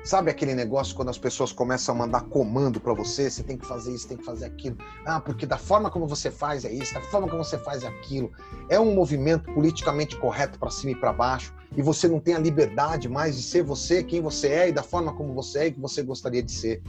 Sabe 0.03 0.31
aquele 0.31 0.55
negócio 0.55 0.95
quando 0.95 1.09
as 1.09 1.17
pessoas 1.19 1.51
começam 1.51 1.93
a 1.93 1.97
mandar 1.97 2.21
comando 2.21 2.79
para 2.79 2.91
você, 2.91 3.29
você 3.29 3.43
tem 3.43 3.55
que 3.55 3.65
fazer 3.65 3.93
isso, 3.93 4.07
tem 4.07 4.17
que 4.17 4.25
fazer 4.25 4.45
aquilo. 4.45 4.75
Ah, 5.05 5.19
porque 5.19 5.45
da 5.45 5.59
forma 5.59 5.91
como 5.91 6.07
você 6.07 6.31
faz 6.31 6.65
é 6.65 6.71
isso, 6.71 6.93
da 6.95 7.01
forma 7.01 7.27
como 7.27 7.43
você 7.43 7.57
faz 7.59 7.83
é 7.83 7.87
aquilo. 7.87 8.31
É 8.67 8.79
um 8.79 8.95
movimento 8.95 9.53
politicamente 9.53 10.17
correto 10.17 10.57
para 10.57 10.71
cima 10.71 10.93
e 10.93 10.95
para 10.95 11.13
baixo, 11.13 11.53
e 11.77 11.83
você 11.83 12.07
não 12.07 12.19
tem 12.19 12.33
a 12.33 12.39
liberdade 12.39 13.07
mais 13.07 13.37
de 13.37 13.43
ser 13.43 13.61
você, 13.61 14.03
quem 14.03 14.21
você 14.21 14.47
é 14.47 14.69
e 14.69 14.71
da 14.71 14.81
forma 14.81 15.13
como 15.13 15.35
você 15.35 15.59
é 15.59 15.67
e 15.67 15.71
que 15.71 15.79
você 15.79 16.01
gostaria 16.01 16.41
de 16.41 16.51
ser. 16.51 16.81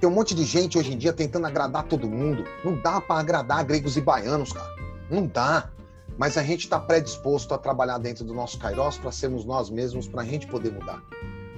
Tem 0.00 0.08
um 0.08 0.12
monte 0.12 0.34
de 0.34 0.44
gente 0.44 0.76
hoje 0.76 0.92
em 0.92 0.98
dia 0.98 1.12
tentando 1.12 1.46
agradar 1.46 1.84
todo 1.84 2.08
mundo. 2.08 2.44
Não 2.64 2.80
dá 2.80 3.00
para 3.00 3.20
agradar 3.20 3.64
gregos 3.64 3.96
e 3.96 4.00
baianos, 4.00 4.52
cara. 4.52 4.76
Não 5.08 5.26
dá. 5.26 5.70
Mas 6.16 6.36
a 6.36 6.42
gente 6.42 6.64
está 6.64 6.80
predisposto 6.80 7.54
a 7.54 7.58
trabalhar 7.58 7.98
dentro 7.98 8.24
do 8.24 8.34
nosso 8.34 8.58
Kairos 8.58 8.98
para 8.98 9.12
sermos 9.12 9.44
nós 9.44 9.70
mesmos, 9.70 10.08
para 10.08 10.22
a 10.22 10.24
gente 10.24 10.46
poder 10.48 10.72
mudar. 10.72 11.02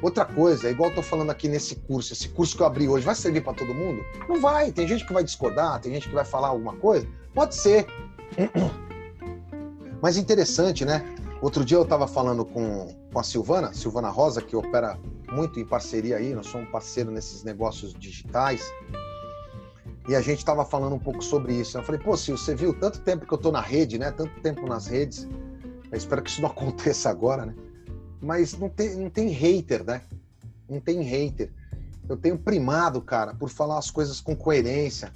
Outra 0.02 0.24
coisa, 0.24 0.68
é 0.68 0.70
igual 0.70 0.90
eu 0.90 0.96
tô 0.96 1.02
falando 1.02 1.30
aqui 1.30 1.46
nesse 1.46 1.76
curso, 1.76 2.12
esse 2.12 2.28
curso 2.30 2.56
que 2.56 2.62
eu 2.62 2.66
abri 2.66 2.88
hoje, 2.88 3.04
vai 3.04 3.14
servir 3.14 3.42
para 3.42 3.52
todo 3.52 3.74
mundo? 3.74 4.02
Não 4.28 4.40
vai. 4.40 4.72
Tem 4.72 4.88
gente 4.88 5.06
que 5.06 5.12
vai 5.12 5.22
discordar, 5.22 5.80
tem 5.80 5.92
gente 5.92 6.08
que 6.08 6.14
vai 6.14 6.24
falar 6.24 6.48
alguma 6.48 6.74
coisa. 6.76 7.06
Pode 7.34 7.54
ser. 7.54 7.86
Mas 10.00 10.16
interessante, 10.16 10.84
né? 10.84 11.04
Outro 11.42 11.64
dia 11.64 11.76
eu 11.76 11.82
estava 11.82 12.06
falando 12.06 12.44
com, 12.44 12.94
com 13.12 13.18
a 13.18 13.22
Silvana, 13.22 13.72
Silvana 13.74 14.08
Rosa, 14.08 14.40
que 14.40 14.56
opera 14.56 14.98
muito 15.30 15.60
em 15.60 15.64
parceria 15.64 16.16
aí, 16.16 16.34
nós 16.34 16.46
somos 16.46 16.68
parceiro 16.70 17.10
nesses 17.10 17.44
negócios 17.44 17.94
digitais. 17.94 18.72
E 20.08 20.14
a 20.14 20.20
gente 20.20 20.38
estava 20.38 20.64
falando 20.64 20.94
um 20.94 20.98
pouco 20.98 21.22
sobre 21.22 21.54
isso. 21.54 21.76
Eu 21.78 21.82
falei, 21.82 22.00
pô, 22.00 22.16
Sil, 22.16 22.36
você 22.36 22.54
viu 22.54 22.74
tanto 22.78 23.00
tempo 23.00 23.26
que 23.26 23.32
eu 23.32 23.36
estou 23.36 23.52
na 23.52 23.60
rede, 23.60 23.98
né? 23.98 24.10
Tanto 24.10 24.40
tempo 24.40 24.66
nas 24.66 24.86
redes. 24.86 25.28
Eu 25.90 25.96
espero 25.96 26.22
que 26.22 26.30
isso 26.30 26.40
não 26.40 26.48
aconteça 26.50 27.10
agora, 27.10 27.46
né? 27.46 27.54
Mas 28.20 28.56
não 28.59 28.68
tem, 28.68 28.94
não 28.96 29.11
tem 29.11 29.28
hater, 29.28 29.85
né? 29.85 30.02
Não 30.68 30.80
tem 30.80 31.02
hater. 31.02 31.50
Eu 32.09 32.16
tenho 32.16 32.37
primado, 32.37 33.00
cara, 33.00 33.35
por 33.35 33.48
falar 33.48 33.78
as 33.78 33.90
coisas 33.90 34.20
com 34.20 34.35
coerência. 34.35 35.12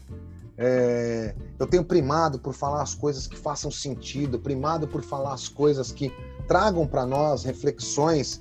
É, 0.57 1.35
eu 1.59 1.67
tenho 1.67 1.85
primado 1.85 2.39
por 2.39 2.55
falar 2.55 2.83
as 2.83 2.95
coisas 2.95 3.27
que 3.27 3.37
façam 3.37 3.71
sentido, 3.71 4.39
primado 4.39 4.87
por 4.87 5.03
falar 5.03 5.35
as 5.35 5.49
coisas 5.49 5.91
que 5.91 6.13
tragam 6.47 6.87
para 6.87 7.05
nós 7.05 7.43
reflexões 7.43 8.41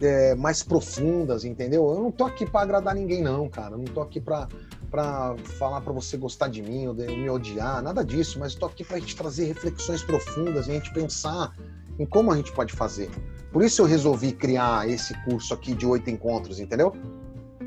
é, 0.00 0.34
mais 0.34 0.62
profundas, 0.62 1.44
entendeu? 1.44 1.88
Eu 1.88 2.02
não 2.02 2.10
tô 2.10 2.24
aqui 2.24 2.44
para 2.44 2.60
agradar 2.60 2.94
ninguém, 2.94 3.22
não, 3.22 3.48
cara. 3.48 3.74
Eu 3.74 3.78
não 3.78 3.86
tô 3.86 4.00
aqui 4.00 4.20
para 4.20 4.48
para 4.90 5.36
falar 5.58 5.82
para 5.82 5.92
você 5.92 6.16
gostar 6.16 6.48
de 6.48 6.62
mim 6.62 6.86
ou 6.86 6.94
de 6.94 7.06
me 7.06 7.28
odiar, 7.28 7.82
nada 7.82 8.02
disso, 8.02 8.38
mas 8.38 8.52
estou 8.52 8.68
aqui 8.68 8.82
para 8.82 8.98
gente 8.98 9.14
trazer 9.14 9.44
reflexões 9.44 10.02
profundas 10.02 10.66
e 10.66 10.70
a 10.70 10.74
gente 10.74 10.92
pensar 10.94 11.54
em 11.98 12.06
como 12.06 12.32
a 12.32 12.36
gente 12.36 12.52
pode 12.52 12.72
fazer. 12.72 13.10
Por 13.52 13.62
isso 13.62 13.82
eu 13.82 13.86
resolvi 13.86 14.32
criar 14.32 14.88
esse 14.88 15.14
curso 15.24 15.54
aqui 15.54 15.74
de 15.74 15.86
oito 15.86 16.08
encontros, 16.10 16.60
entendeu? 16.60 16.94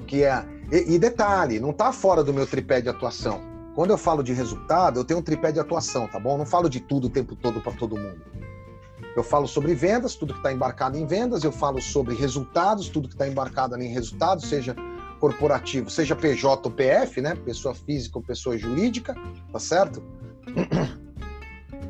Que 0.07 0.23
é 0.23 0.45
e, 0.71 0.95
e 0.95 0.99
detalhe, 0.99 1.59
não 1.59 1.71
está 1.71 1.91
fora 1.91 2.23
do 2.23 2.33
meu 2.33 2.47
tripé 2.47 2.79
de 2.79 2.87
atuação. 2.87 3.41
Quando 3.75 3.91
eu 3.91 3.97
falo 3.97 4.23
de 4.23 4.33
resultado, 4.33 4.99
eu 4.99 5.03
tenho 5.03 5.19
um 5.19 5.23
tripé 5.23 5.51
de 5.51 5.59
atuação, 5.59 6.07
tá 6.07 6.19
bom? 6.19 6.37
Não 6.37 6.45
falo 6.45 6.69
de 6.69 6.79
tudo 6.79 7.07
o 7.07 7.09
tempo 7.09 7.35
todo 7.35 7.59
para 7.61 7.73
todo 7.73 7.97
mundo. 7.97 8.21
Eu 9.15 9.23
falo 9.23 9.47
sobre 9.47 9.73
vendas, 9.73 10.15
tudo 10.15 10.33
que 10.33 10.39
está 10.39 10.53
embarcado 10.53 10.97
em 10.97 11.05
vendas. 11.05 11.43
Eu 11.43 11.51
falo 11.51 11.81
sobre 11.81 12.15
resultados, 12.15 12.87
tudo 12.87 13.09
que 13.09 13.15
está 13.15 13.27
embarcado 13.27 13.77
em 13.81 13.89
resultados, 13.89 14.47
seja 14.47 14.75
corporativo, 15.19 15.89
seja 15.89 16.15
PJ 16.15 16.67
ou 16.67 16.73
PF, 16.73 17.21
né? 17.21 17.35
Pessoa 17.35 17.75
física 17.75 18.17
ou 18.17 18.23
pessoa 18.23 18.57
jurídica, 18.57 19.13
tá 19.51 19.59
certo? 19.59 20.01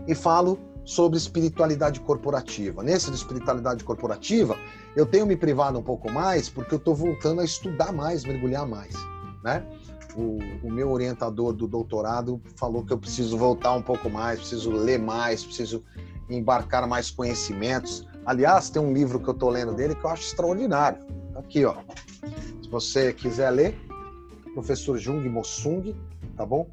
E 0.08 0.16
falo 0.16 0.58
sobre 0.84 1.18
espiritualidade 1.18 2.00
corporativa. 2.00 2.84
Nesse 2.84 3.10
de 3.10 3.18
espiritualidade 3.18 3.84
corporativa, 3.84 4.58
eu 4.96 5.06
tenho 5.06 5.26
me 5.26 5.36
privado 5.36 5.78
um 5.78 5.84
pouco 5.84 6.12
mais 6.12 6.50
porque 6.50 6.74
eu 6.74 6.80
estou 6.80 6.96
voltando 6.96 7.42
a 7.42 7.46
estudar 7.46 7.92
mais, 7.92 8.24
mergulhar 8.24 8.68
mais, 8.68 8.94
né? 9.44 9.66
o, 10.16 10.40
o, 10.64 10.72
meu 10.72 10.92
orientador 10.92 11.54
do 11.54 11.68
doutorado 11.68 12.42
falou 12.56 12.84
que 12.84 12.92
eu 12.92 12.98
preciso 12.98 13.38
voltar 13.38 13.74
um 13.74 13.82
pouco 13.82 14.10
mais, 14.10 14.40
preciso 14.40 14.72
ler 14.72 15.00
mais, 15.00 15.44
preciso 15.44 15.84
embarcar 16.30 16.88
mais 16.88 17.12
conhecimentos. 17.12 18.08
Aliás, 18.26 18.70
tem 18.70 18.82
um 18.82 18.94
livro 18.94 19.20
que 19.20 19.28
eu 19.28 19.34
estou 19.34 19.50
lendo 19.50 19.74
dele 19.74 19.96
que 19.96 20.06
eu 20.06 20.10
acho 20.10 20.24
extraordinário. 20.24 21.00
Tá 21.34 21.40
aqui, 21.40 21.66
ó. 21.66 21.76
Se 22.62 22.70
você 22.70 23.14
quiser 23.14 23.50
ler, 23.50 23.78
professor 24.54 24.98
Jung 24.98 25.28
Mossung, 25.28 25.96
tá 26.36 26.46
bom? 26.46 26.68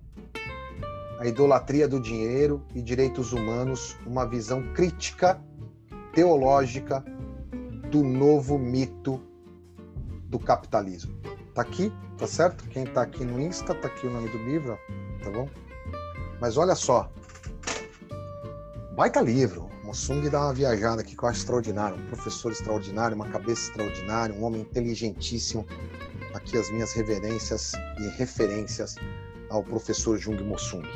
A 1.18 1.26
idolatria 1.26 1.88
do 1.88 2.00
dinheiro 2.00 2.64
e 2.74 2.81
direitos 2.81 3.33
humanos, 3.33 3.96
uma 4.07 4.24
visão 4.24 4.72
crítica 4.72 5.40
teológica 6.12 7.04
do 7.90 8.04
novo 8.04 8.57
mito 8.57 9.20
do 10.28 10.38
capitalismo. 10.38 11.12
Tá 11.54 11.62
aqui, 11.62 11.92
tá 12.16 12.26
certo? 12.26 12.62
Quem 12.68 12.85
tá 12.85 13.02
aqui 13.02 13.24
no 13.24 13.40
Insta, 13.40 13.74
tá 13.74 13.88
aqui 13.88 14.07
o 14.07 14.12
nome 14.12 14.28
do 14.28 14.38
livro, 14.38 14.78
tá 15.22 15.31
bom? 15.31 15.48
Mas 16.40 16.57
olha 16.57 16.76
só. 16.76 17.11
Baita 18.94 19.20
livro. 19.20 19.68
Mossung 19.83 20.28
dá 20.28 20.40
uma 20.40 20.52
viajada 20.52 21.00
aqui 21.00 21.16
que 21.16 21.22
eu 21.24 21.28
acho 21.28 21.40
extraordinário. 21.40 21.96
Um 21.96 22.07
professor 22.09 22.52
extraordinário, 22.52 23.16
uma 23.16 23.28
cabeça 23.28 23.70
extraordinária, 23.70 24.35
um 24.35 24.44
homem 24.44 24.61
inteligentíssimo. 24.61 25.66
Aqui 26.35 26.59
as 26.59 26.70
minhas 26.70 26.92
reverências 26.92 27.72
e 27.98 28.09
referências 28.18 28.96
ao 29.50 29.62
professor 29.62 30.18
Jung 30.18 30.42
Mossung, 30.42 30.87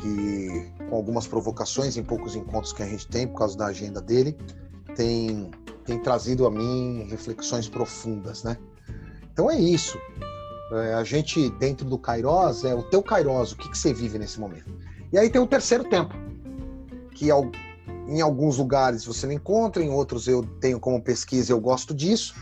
que 0.00 0.72
com 0.88 0.96
algumas 0.96 1.26
provocações 1.26 1.96
em 1.96 2.02
poucos 2.02 2.34
encontros 2.34 2.72
que 2.72 2.82
a 2.82 2.86
gente 2.86 3.06
tem 3.08 3.26
por 3.26 3.38
causa 3.38 3.56
da 3.56 3.66
agenda 3.66 4.00
dele, 4.00 4.36
tem, 4.94 5.50
tem 5.84 5.98
trazido 5.98 6.46
a 6.46 6.50
mim 6.50 7.06
reflexões 7.08 7.68
profundas, 7.68 8.42
né? 8.42 8.56
Então 9.32 9.50
é 9.50 9.58
isso. 9.58 9.98
É, 10.72 10.94
a 10.94 11.02
gente, 11.02 11.50
dentro 11.50 11.86
do 11.86 11.98
Kairos, 11.98 12.64
é 12.64 12.74
o 12.74 12.82
teu 12.82 13.02
Kairos, 13.02 13.52
o 13.52 13.56
que, 13.56 13.68
que 13.68 13.78
você 13.78 13.92
vive 13.92 14.18
nesse 14.18 14.38
momento. 14.38 14.72
E 15.12 15.18
aí 15.18 15.28
tem 15.28 15.40
o 15.40 15.46
terceiro 15.46 15.84
tempo, 15.84 16.14
que 17.14 17.28
em 18.06 18.20
alguns 18.20 18.58
lugares 18.58 19.04
você 19.04 19.26
não 19.26 19.34
encontra, 19.34 19.82
em 19.82 19.90
outros 19.90 20.28
eu 20.28 20.44
tenho 20.60 20.78
como 20.78 21.02
pesquisa, 21.02 21.52
eu 21.52 21.60
gosto 21.60 21.92
disso, 21.92 22.34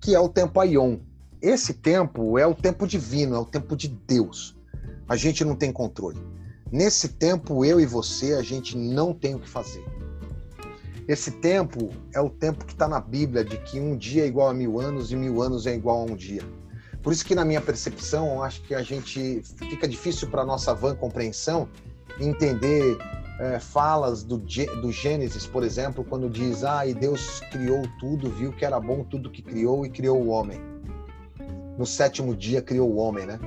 que 0.00 0.14
é 0.14 0.20
o 0.20 0.28
tempo 0.28 0.60
Aion. 0.60 0.98
Esse 1.42 1.74
tempo 1.74 2.38
é 2.38 2.46
o 2.46 2.54
tempo 2.54 2.86
divino, 2.86 3.34
é 3.34 3.38
o 3.38 3.44
tempo 3.44 3.76
de 3.76 3.88
Deus. 3.88 4.56
A 5.08 5.16
gente 5.16 5.44
não 5.44 5.54
tem 5.54 5.72
controle. 5.72 6.20
Nesse 6.70 7.08
tempo, 7.08 7.64
eu 7.64 7.80
e 7.80 7.86
você, 7.86 8.34
a 8.34 8.42
gente 8.42 8.76
não 8.76 9.12
tem 9.12 9.34
o 9.34 9.38
que 9.38 9.48
fazer. 9.48 9.84
Esse 11.06 11.30
tempo 11.30 11.90
é 12.14 12.20
o 12.20 12.30
tempo 12.30 12.64
que 12.64 12.72
está 12.72 12.88
na 12.88 12.98
Bíblia, 12.98 13.44
de 13.44 13.58
que 13.58 13.78
um 13.78 13.96
dia 13.96 14.24
é 14.24 14.26
igual 14.26 14.48
a 14.48 14.54
mil 14.54 14.80
anos 14.80 15.12
e 15.12 15.16
mil 15.16 15.42
anos 15.42 15.66
é 15.66 15.74
igual 15.74 16.00
a 16.00 16.04
um 16.04 16.16
dia. 16.16 16.42
Por 17.02 17.12
isso 17.12 17.24
que, 17.24 17.34
na 17.34 17.44
minha 17.44 17.60
percepção, 17.60 18.42
acho 18.42 18.62
que 18.62 18.74
a 18.74 18.82
gente 18.82 19.42
fica 19.68 19.86
difícil 19.86 20.28
para 20.28 20.44
nossa 20.44 20.74
vã 20.74 20.94
compreensão 20.94 21.68
entender 22.18 22.96
é, 23.38 23.58
falas 23.58 24.22
do, 24.22 24.38
do 24.38 24.90
Gênesis, 24.90 25.46
por 25.46 25.62
exemplo, 25.62 26.02
quando 26.02 26.30
diz: 26.30 26.64
Ah, 26.64 26.86
e 26.86 26.94
Deus 26.94 27.40
criou 27.50 27.82
tudo, 28.00 28.30
viu 28.30 28.52
que 28.52 28.64
era 28.64 28.80
bom 28.80 29.04
tudo 29.04 29.30
que 29.30 29.42
criou 29.42 29.84
e 29.84 29.90
criou 29.90 30.18
o 30.22 30.28
homem. 30.28 30.58
No 31.76 31.84
sétimo 31.84 32.34
dia 32.34 32.62
criou 32.62 32.90
o 32.90 32.96
homem, 32.96 33.26
né? 33.26 33.38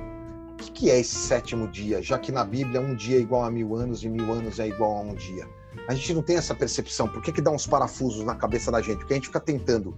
O 0.60 0.72
que, 0.72 0.90
é 0.90 0.98
esse 0.98 1.14
sétimo 1.14 1.68
dia? 1.68 2.02
Já 2.02 2.18
que 2.18 2.32
na 2.32 2.44
Bíblia 2.44 2.80
um 2.80 2.94
dia 2.94 3.16
é 3.16 3.20
igual 3.20 3.44
a 3.44 3.50
mil 3.50 3.76
anos 3.76 4.02
e 4.02 4.08
mil 4.08 4.32
anos 4.32 4.58
é 4.58 4.66
igual 4.66 4.98
a 4.98 5.00
um 5.00 5.14
dia. 5.14 5.46
A 5.86 5.94
gente 5.94 6.12
não 6.14 6.22
tem 6.22 6.36
essa 6.36 6.54
percepção. 6.54 7.08
Por 7.08 7.22
que, 7.22 7.32
que 7.32 7.40
dá 7.40 7.50
uns 7.50 7.66
parafusos 7.66 8.24
na 8.24 8.34
cabeça 8.34 8.70
da 8.70 8.80
gente? 8.80 8.98
Porque 8.98 9.14
a 9.14 9.16
gente 9.16 9.26
fica 9.28 9.40
tentando 9.40 9.96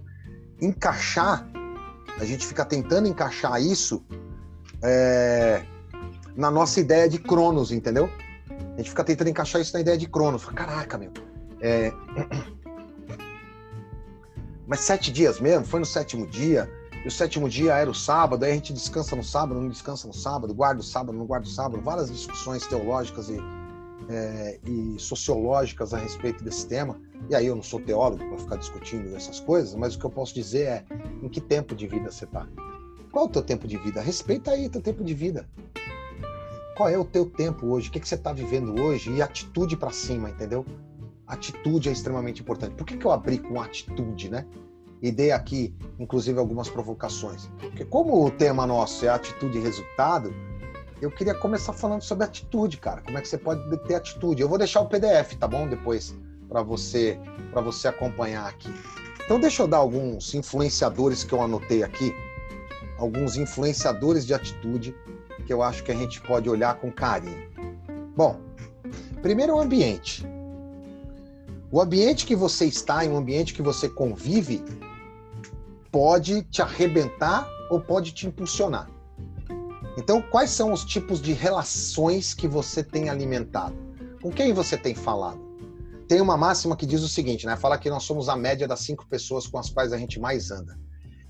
encaixar, 0.61 1.47
a 2.19 2.25
gente 2.25 2.45
fica 2.45 2.63
tentando 2.63 3.07
encaixar 3.07 3.59
isso 3.61 4.03
é, 4.83 5.63
na 6.35 6.51
nossa 6.51 6.79
ideia 6.79 7.09
de 7.09 7.17
Cronos, 7.17 7.71
entendeu? 7.71 8.09
A 8.73 8.77
gente 8.77 8.89
fica 8.89 9.03
tentando 9.03 9.29
encaixar 9.29 9.61
isso 9.61 9.73
na 9.73 9.81
ideia 9.81 9.97
de 9.97 10.07
Cronos. 10.07 10.45
Caraca, 10.45 10.97
meu. 10.97 11.11
É... 11.59 11.91
Mas 14.67 14.81
sete 14.81 15.11
dias 15.11 15.39
mesmo? 15.39 15.65
Foi 15.65 15.79
no 15.79 15.85
sétimo 15.85 16.25
dia? 16.25 16.71
E 17.03 17.07
o 17.07 17.11
sétimo 17.11 17.49
dia 17.49 17.73
era 17.75 17.89
o 17.89 17.95
sábado, 17.95 18.43
aí 18.43 18.51
a 18.51 18.55
gente 18.55 18.73
descansa 18.73 19.15
no 19.15 19.23
sábado, 19.23 19.59
não 19.59 19.69
descansa 19.69 20.07
no 20.07 20.13
sábado, 20.13 20.53
guarda 20.53 20.81
o 20.81 20.83
sábado, 20.83 21.17
não 21.17 21.25
guarda 21.25 21.47
o 21.47 21.49
sábado, 21.49 21.81
várias 21.81 22.11
discussões 22.11 22.65
teológicas 22.67 23.29
e 23.29 23.37
é, 24.09 24.59
e 24.65 24.95
sociológicas 24.99 25.93
a 25.93 25.97
respeito 25.97 26.43
desse 26.43 26.67
tema. 26.67 26.99
E 27.29 27.35
aí 27.35 27.47
eu 27.47 27.55
não 27.55 27.63
sou 27.63 27.79
teólogo 27.79 28.27
para 28.27 28.37
ficar 28.37 28.55
discutindo 28.57 29.15
essas 29.15 29.39
coisas, 29.39 29.75
mas 29.75 29.95
o 29.95 29.99
que 29.99 30.05
eu 30.05 30.09
posso 30.09 30.33
dizer 30.33 30.67
é 30.67 30.85
em 31.21 31.29
que 31.29 31.39
tempo 31.39 31.75
de 31.75 31.87
vida 31.87 32.11
você 32.11 32.25
está. 32.25 32.47
Qual 33.11 33.25
é 33.25 33.27
o 33.27 33.31
teu 33.31 33.41
tempo 33.41 33.67
de 33.67 33.77
vida? 33.77 34.01
Respeita 34.01 34.51
aí 34.51 34.69
teu 34.69 34.81
tempo 34.81 35.03
de 35.03 35.13
vida. 35.13 35.47
Qual 36.75 36.89
é 36.89 36.97
o 36.97 37.05
teu 37.05 37.25
tempo 37.25 37.67
hoje? 37.67 37.89
O 37.89 37.91
que, 37.91 37.99
que 37.99 38.07
você 38.07 38.15
está 38.15 38.33
vivendo 38.33 38.81
hoje? 38.81 39.11
E 39.11 39.21
atitude 39.21 39.77
para 39.77 39.91
cima, 39.91 40.29
entendeu? 40.29 40.65
Atitude 41.27 41.89
é 41.89 41.91
extremamente 41.91 42.41
importante. 42.41 42.75
Por 42.75 42.85
que, 42.85 42.97
que 42.97 43.05
eu 43.05 43.11
abri 43.11 43.37
com 43.37 43.61
atitude, 43.61 44.29
né? 44.29 44.45
E 45.01 45.11
dei 45.11 45.31
aqui, 45.31 45.73
inclusive, 45.99 46.37
algumas 46.37 46.69
provocações. 46.69 47.49
Porque 47.59 47.83
como 47.83 48.25
o 48.25 48.29
tema 48.29 48.67
nosso 48.67 49.05
é 49.05 49.09
atitude 49.09 49.57
e 49.57 49.61
resultado, 49.61 50.33
eu 51.01 51.09
queria 51.09 51.33
começar 51.33 51.73
falando 51.73 52.03
sobre 52.03 52.25
atitude, 52.25 52.77
cara. 52.77 53.01
Como 53.01 53.17
é 53.17 53.21
que 53.21 53.27
você 53.27 53.37
pode 53.37 53.77
ter 53.87 53.95
atitude? 53.95 54.41
Eu 54.41 54.47
vou 54.47 54.59
deixar 54.59 54.81
o 54.81 54.87
PDF, 54.87 55.33
tá 55.39 55.47
bom? 55.47 55.67
Depois 55.67 56.15
para 56.47 56.61
você 56.61 57.17
para 57.51 57.61
você 57.61 57.87
acompanhar 57.87 58.45
aqui. 58.47 58.69
Então 59.25 59.39
deixa 59.39 59.63
eu 59.63 59.67
dar 59.67 59.77
alguns 59.77 60.33
influenciadores 60.33 61.23
que 61.23 61.33
eu 61.33 61.41
anotei 61.41 61.81
aqui, 61.81 62.13
alguns 62.97 63.37
influenciadores 63.37 64.25
de 64.25 64.33
atitude 64.33 64.93
que 65.45 65.53
eu 65.53 65.63
acho 65.63 65.83
que 65.83 65.91
a 65.91 65.95
gente 65.95 66.21
pode 66.21 66.49
olhar 66.49 66.75
com 66.75 66.91
carinho. 66.91 67.49
Bom, 68.15 68.39
primeiro 69.21 69.55
o 69.55 69.59
ambiente. 69.59 70.25
O 71.71 71.79
ambiente 71.79 72.25
que 72.25 72.35
você 72.35 72.65
está, 72.65 73.05
em 73.05 73.09
um 73.09 73.15
ambiente 73.15 73.53
que 73.53 73.61
você 73.61 73.87
convive, 73.87 74.61
pode 75.91 76.43
te 76.43 76.61
arrebentar 76.61 77.47
ou 77.69 77.79
pode 77.79 78.13
te 78.13 78.25
impulsionar. 78.25 78.89
Então, 79.97 80.21
quais 80.21 80.49
são 80.49 80.71
os 80.71 80.85
tipos 80.85 81.21
de 81.21 81.33
relações 81.33 82.33
que 82.33 82.47
você 82.47 82.81
tem 82.81 83.09
alimentado? 83.09 83.75
Com 84.21 84.31
quem 84.31 84.53
você 84.53 84.77
tem 84.77 84.95
falado? 84.95 85.39
Tem 86.07 86.21
uma 86.21 86.37
máxima 86.37 86.75
que 86.75 86.85
diz 86.85 87.01
o 87.01 87.07
seguinte, 87.07 87.45
né? 87.45 87.55
Fala 87.57 87.77
que 87.77 87.89
nós 87.89 88.03
somos 88.03 88.29
a 88.29 88.35
média 88.35 88.67
das 88.67 88.79
cinco 88.79 89.05
pessoas 89.07 89.47
com 89.47 89.57
as 89.57 89.69
quais 89.69 89.91
a 89.91 89.97
gente 89.97 90.19
mais 90.19 90.49
anda. 90.49 90.79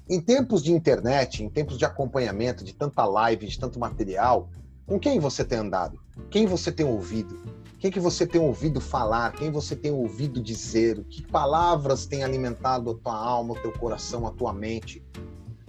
Em 0.09 0.19
tempos 0.19 0.61
de 0.61 0.71
internet, 0.71 1.43
em 1.43 1.49
tempos 1.49 1.77
de 1.77 1.85
acompanhamento, 1.85 2.63
de 2.63 2.73
tanta 2.73 3.05
live, 3.05 3.47
de 3.47 3.59
tanto 3.59 3.79
material, 3.79 4.49
com 4.85 4.99
quem 4.99 5.19
você 5.19 5.43
tem 5.45 5.59
andado? 5.59 5.99
Quem 6.29 6.45
você 6.45 6.71
tem 6.71 6.85
ouvido? 6.85 7.39
Quem 7.81 7.89
que 7.89 7.99
você 7.99 8.27
tem 8.27 8.39
ouvido 8.39 8.79
falar? 8.79 9.31
Quem 9.31 9.49
você 9.49 9.75
tem 9.75 9.91
ouvido 9.91 10.39
dizer? 10.39 11.03
Que 11.09 11.25
palavras 11.25 12.05
têm 12.05 12.23
alimentado 12.23 12.91
a 12.91 12.93
tua 12.93 13.15
alma, 13.17 13.55
o 13.55 13.59
teu 13.59 13.71
coração, 13.71 14.27
a 14.27 14.31
tua 14.31 14.53
mente? 14.53 15.03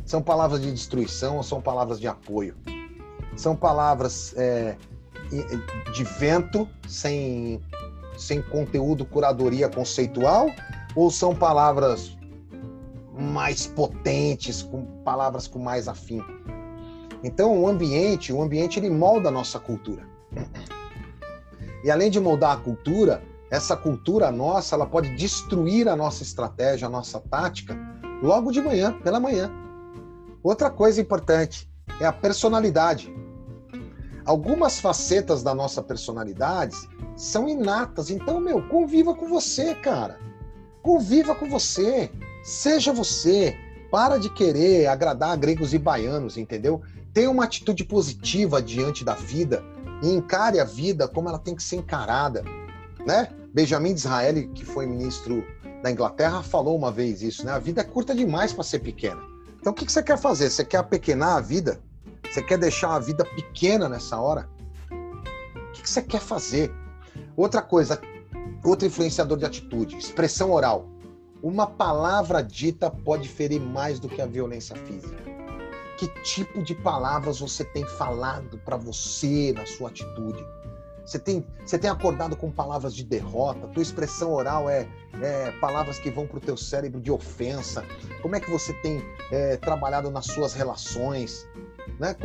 São 0.05 0.21
palavras 0.21 0.61
de 0.61 0.71
destruição 0.71 1.39
ou 1.39 1.43
são 1.43 1.63
palavras 1.63 1.99
de 1.99 2.07
apoio? 2.07 2.55
São 3.35 3.57
palavras 3.57 4.35
é, 4.37 4.77
de 5.95 6.05
vento, 6.05 6.69
sem, 6.87 7.63
sem 8.19 8.43
conteúdo, 8.43 9.07
curadoria 9.07 9.71
conceitual? 9.71 10.51
Ou 10.95 11.11
são 11.11 11.35
palavras 11.35 12.15
mais 13.19 13.67
potentes, 13.67 14.61
com 14.61 14.85
palavras 15.03 15.47
com 15.47 15.59
mais 15.59 15.89
afim? 15.89 16.21
Então, 17.25 17.59
o 17.59 17.67
ambiente, 17.67 18.35
o 18.35 18.43
ambiente 18.43 18.79
ele 18.79 18.91
molda 18.91 19.31
a 19.31 19.33
nossa 19.33 19.59
cultura. 19.59 20.07
E 21.85 21.91
além 21.91 22.11
de 22.11 22.21
moldar 22.21 22.53
a 22.53 22.61
cultura, 22.61 23.23
essa 23.51 23.77
cultura 23.77 24.31
nossa, 24.31 24.75
ela 24.75 24.87
pode 24.87 25.15
destruir 25.17 25.89
a 25.89 25.97
nossa 25.97 26.23
estratégia, 26.23 26.87
a 26.87 26.91
nossa 26.91 27.21
tática, 27.21 27.77
logo 28.23 28.51
de 28.51 28.63
manhã, 28.63 28.93
pela 29.01 29.21
manhã. 29.21 29.51
Outra 30.43 30.71
coisa 30.71 31.01
importante 31.01 31.69
é 32.01 32.07
a 32.07 32.13
personalidade. 32.13 33.13
Algumas 34.25 34.81
facetas 34.81 35.43
da 35.43 35.55
nossa 35.55 35.83
personalidade 35.83 36.77
são 37.17 37.49
inatas, 37.49 38.09
então, 38.09 38.41
meu, 38.41 38.67
conviva 38.69 39.15
com 39.15 39.29
você, 39.29 39.75
cara. 39.75 40.19
Conviva 40.81 41.35
com 41.35 41.49
você. 41.49 42.11
Seja 42.43 42.93
você. 42.93 43.57
Para 43.91 44.17
de 44.17 44.31
querer 44.31 44.87
agradar 44.87 45.37
gregos 45.37 45.75
e 45.75 45.79
baianos, 45.79 46.39
entendeu? 46.39 46.81
Tenha 47.13 47.31
uma 47.31 47.45
atitude 47.45 47.85
positiva 47.85 48.63
diante 48.63 49.05
da 49.05 49.15
vida 49.15 49.63
e 50.03 50.11
encare 50.11 50.59
a 50.59 50.65
vida 50.65 51.07
como 51.07 51.29
ela 51.29 51.39
tem 51.39 51.55
que 51.55 51.63
ser 51.63 51.77
encarada, 51.77 52.45
né? 53.07 53.29
Benjamin 53.55 53.95
Disraeli, 53.95 54.49
que 54.49 54.65
foi 54.65 54.85
ministro 54.85 55.45
da 55.83 55.91
Inglaterra, 55.91 56.43
falou 56.43 56.77
uma 56.77 56.91
vez 56.91 57.23
isso, 57.23 57.47
né? 57.47 57.53
A 57.53 57.59
vida 57.59 57.81
é 57.81 57.85
curta 57.85 58.15
demais 58.15 58.53
para 58.53 58.65
ser 58.65 58.81
pequena. 58.81 59.23
Então 59.61 59.73
o 59.73 59.77
que, 59.77 59.91
você 59.91 60.03
quer 60.03 60.19
fazer? 60.19 60.51
Você 60.51 60.65
quer 60.65 60.79
apequenar 60.79 61.37
a 61.37 61.41
vida? 61.41 61.81
Você 62.29 62.43
quer 62.43 62.59
deixar 62.59 62.95
a 62.95 62.99
vida 62.99 63.25
pequena 63.25 63.89
nessa 63.89 64.19
hora? 64.19 64.49
O 64.91 65.73
que, 65.73 65.89
você 65.89 66.03
quer 66.03 66.21
fazer? 66.21 66.73
Outra 67.37 67.63
coisa, 67.63 68.01
outro 68.65 68.87
influenciador 68.87 69.39
de 69.39 69.45
atitude, 69.45 69.97
expressão 69.97 70.51
oral. 70.51 70.89
Uma 71.43 71.67
palavra 71.67 72.43
dita 72.43 72.91
pode 72.91 73.29
ferir 73.29 73.61
mais 73.61 74.01
do 74.01 74.09
que 74.09 74.21
a 74.21 74.27
violência 74.27 74.75
física 74.77 75.32
que 76.03 76.23
tipo 76.23 76.61
de 76.61 76.75
palavras 76.75 77.39
você 77.39 77.65
tem 77.65 77.87
falado 77.87 78.59
para 78.65 78.77
você 78.77 79.53
na 79.53 79.65
sua 79.65 79.89
atitude. 79.89 80.45
Você 81.05 81.17
tem, 81.17 81.47
você 81.65 81.79
tem 81.79 81.89
acordado 81.89 82.35
com 82.35 82.51
palavras 82.51 82.93
de 82.95 83.05
derrota? 83.05 83.69
Tua 83.69 83.83
expressão 83.83 84.33
oral 84.33 84.69
é, 84.69 84.89
é 85.21 85.53
palavras 85.61 86.01
que 86.01 86.11
vão 86.11 86.27
para 86.27 86.39
o 86.39 86.41
teu 86.41 86.57
cérebro 86.57 87.01
de 87.01 87.11
ofensa? 87.13 87.85
Como 88.21 88.35
é 88.35 88.41
que 88.41 88.51
você 88.51 88.73
tem 88.75 89.01
é, 89.31 89.57
trabalhado 89.57 90.11
nas 90.11 90.27
suas 90.27 90.55
relações? 90.55 91.47
Né? 92.01 92.17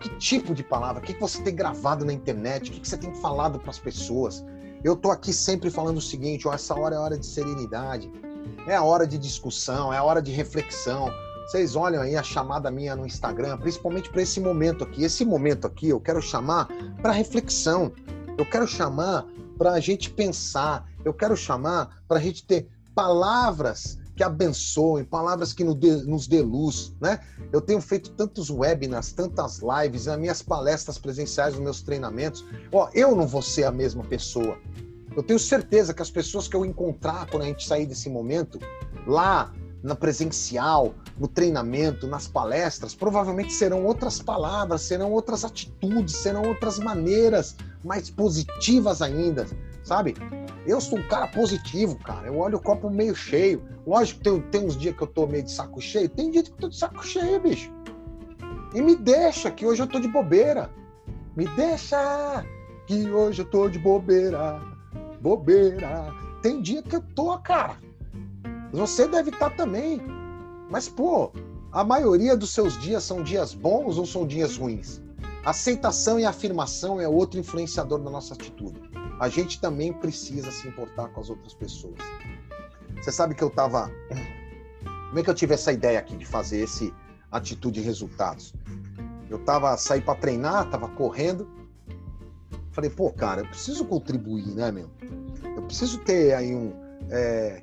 Que 0.00 0.08
tipo 0.16 0.52
de 0.52 0.64
palavra? 0.64 1.00
O 1.00 1.06
que, 1.06 1.14
que 1.14 1.20
você 1.20 1.40
tem 1.42 1.54
gravado 1.54 2.04
na 2.04 2.12
internet? 2.12 2.70
O 2.70 2.72
que, 2.74 2.80
que 2.80 2.88
você 2.88 2.96
tem 2.96 3.14
falado 3.14 3.60
para 3.60 3.70
as 3.70 3.78
pessoas? 3.78 4.44
Eu 4.82 4.94
estou 4.94 5.12
aqui 5.12 5.32
sempre 5.32 5.70
falando 5.70 5.98
o 5.98 6.02
seguinte: 6.02 6.48
ó, 6.48 6.54
essa 6.54 6.74
hora 6.74 6.96
é 6.96 6.98
hora 6.98 7.18
de 7.18 7.26
serenidade, 7.26 8.10
é 8.66 8.74
a 8.74 8.82
hora 8.82 9.06
de 9.06 9.18
discussão, 9.18 9.92
é 9.92 9.98
a 9.98 10.02
hora 10.02 10.20
de 10.20 10.32
reflexão. 10.32 11.12
Vocês 11.50 11.74
olham 11.74 12.00
aí 12.00 12.14
a 12.14 12.22
chamada 12.22 12.70
minha 12.70 12.94
no 12.94 13.04
Instagram, 13.04 13.58
principalmente 13.58 14.08
para 14.08 14.22
esse 14.22 14.38
momento 14.38 14.84
aqui. 14.84 15.02
Esse 15.02 15.24
momento 15.24 15.66
aqui 15.66 15.88
eu 15.88 15.98
quero 15.98 16.22
chamar 16.22 16.68
para 17.02 17.10
reflexão. 17.10 17.90
Eu 18.38 18.46
quero 18.46 18.68
chamar 18.68 19.26
para 19.58 19.72
a 19.72 19.80
gente 19.80 20.10
pensar. 20.10 20.88
Eu 21.04 21.12
quero 21.12 21.36
chamar 21.36 22.04
para 22.06 22.18
a 22.18 22.22
gente 22.22 22.46
ter 22.46 22.68
palavras 22.94 23.98
que 24.14 24.22
abençoem, 24.22 25.04
palavras 25.04 25.52
que 25.52 25.64
nos 25.64 26.28
dê 26.28 26.40
luz, 26.40 26.94
né? 27.00 27.18
Eu 27.50 27.60
tenho 27.60 27.80
feito 27.80 28.10
tantos 28.10 28.48
webinars, 28.48 29.10
tantas 29.10 29.58
lives, 29.58 30.06
nas 30.06 30.20
minhas 30.20 30.42
palestras 30.42 30.98
presenciais, 30.98 31.54
nos 31.54 31.64
meus 31.64 31.82
treinamentos. 31.82 32.44
Ó, 32.70 32.88
eu 32.94 33.16
não 33.16 33.26
vou 33.26 33.42
ser 33.42 33.64
a 33.64 33.72
mesma 33.72 34.04
pessoa. 34.04 34.56
Eu 35.16 35.22
tenho 35.24 35.40
certeza 35.40 35.92
que 35.92 36.00
as 36.00 36.12
pessoas 36.12 36.46
que 36.46 36.54
eu 36.54 36.64
encontrar 36.64 37.26
quando 37.28 37.42
a 37.42 37.46
gente 37.46 37.66
sair 37.66 37.86
desse 37.86 38.08
momento, 38.08 38.60
lá 39.04 39.52
na 39.82 39.94
presencial, 39.94 40.94
no 41.18 41.26
treinamento, 41.26 42.06
nas 42.06 42.26
palestras, 42.28 42.94
provavelmente 42.94 43.52
serão 43.52 43.84
outras 43.84 44.20
palavras, 44.20 44.82
serão 44.82 45.10
outras 45.12 45.44
atitudes, 45.44 46.16
serão 46.16 46.42
outras 46.42 46.78
maneiras 46.78 47.56
mais 47.82 48.10
positivas 48.10 49.00
ainda, 49.00 49.46
sabe? 49.82 50.14
Eu 50.66 50.80
sou 50.80 50.98
um 50.98 51.08
cara 51.08 51.26
positivo, 51.28 51.96
cara. 51.98 52.26
Eu 52.26 52.36
olho 52.38 52.58
o 52.58 52.62
copo 52.62 52.90
meio 52.90 53.14
cheio. 53.14 53.62
Lógico 53.86 54.22
tem, 54.22 54.40
tem 54.42 54.66
uns 54.66 54.76
dias 54.76 54.94
que 54.94 55.02
eu 55.02 55.06
tô 55.06 55.26
meio 55.26 55.42
de 55.42 55.50
saco 55.50 55.80
cheio. 55.80 56.08
Tem 56.08 56.30
dia 56.30 56.42
que 56.42 56.50
eu 56.50 56.56
tô 56.56 56.68
de 56.68 56.76
saco 56.76 57.04
cheio, 57.04 57.40
bicho. 57.40 57.72
E 58.74 58.82
me 58.82 58.94
deixa, 58.94 59.50
que 59.50 59.64
hoje 59.64 59.82
eu 59.82 59.86
tô 59.86 59.98
de 59.98 60.08
bobeira. 60.08 60.70
Me 61.34 61.48
deixa, 61.56 62.44
que 62.86 63.10
hoje 63.10 63.40
eu 63.40 63.46
tô 63.46 63.68
de 63.68 63.78
bobeira. 63.78 64.60
Bobeira. 65.22 66.12
Tem 66.42 66.60
dia 66.60 66.82
que 66.82 66.96
eu 66.96 67.02
tô, 67.14 67.38
cara 67.38 67.78
você 68.72 69.08
deve 69.08 69.30
estar 69.30 69.50
também. 69.50 70.00
Mas, 70.70 70.88
pô, 70.88 71.32
a 71.72 71.84
maioria 71.84 72.36
dos 72.36 72.50
seus 72.50 72.78
dias 72.78 73.04
são 73.04 73.22
dias 73.22 73.54
bons 73.54 73.98
ou 73.98 74.06
são 74.06 74.26
dias 74.26 74.56
ruins? 74.56 75.00
Aceitação 75.44 76.20
e 76.20 76.24
afirmação 76.24 77.00
é 77.00 77.08
outro 77.08 77.40
influenciador 77.40 77.98
da 77.98 78.10
nossa 78.10 78.34
atitude. 78.34 78.80
A 79.18 79.28
gente 79.28 79.60
também 79.60 79.92
precisa 79.92 80.50
se 80.50 80.68
importar 80.68 81.08
com 81.08 81.20
as 81.20 81.30
outras 81.30 81.54
pessoas. 81.54 81.98
Você 82.96 83.10
sabe 83.10 83.34
que 83.34 83.42
eu 83.42 83.50
tava. 83.50 83.90
Como 85.08 85.18
é 85.18 85.22
que 85.22 85.30
eu 85.30 85.34
tive 85.34 85.54
essa 85.54 85.72
ideia 85.72 85.98
aqui 85.98 86.16
de 86.16 86.24
fazer 86.24 86.60
esse 86.60 86.92
atitude 87.30 87.80
e 87.80 87.82
resultados? 87.82 88.54
Eu 89.28 89.38
tava 89.40 89.76
saí 89.76 90.00
para 90.00 90.14
treinar, 90.14 90.68
tava 90.70 90.88
correndo. 90.88 91.48
Falei, 92.72 92.90
pô, 92.90 93.10
cara, 93.10 93.40
eu 93.40 93.46
preciso 93.46 93.84
contribuir, 93.84 94.54
né, 94.54 94.70
meu? 94.70 94.88
Eu 95.56 95.62
preciso 95.62 95.98
ter 95.98 96.34
aí 96.34 96.54
um. 96.54 96.72
É, 97.10 97.62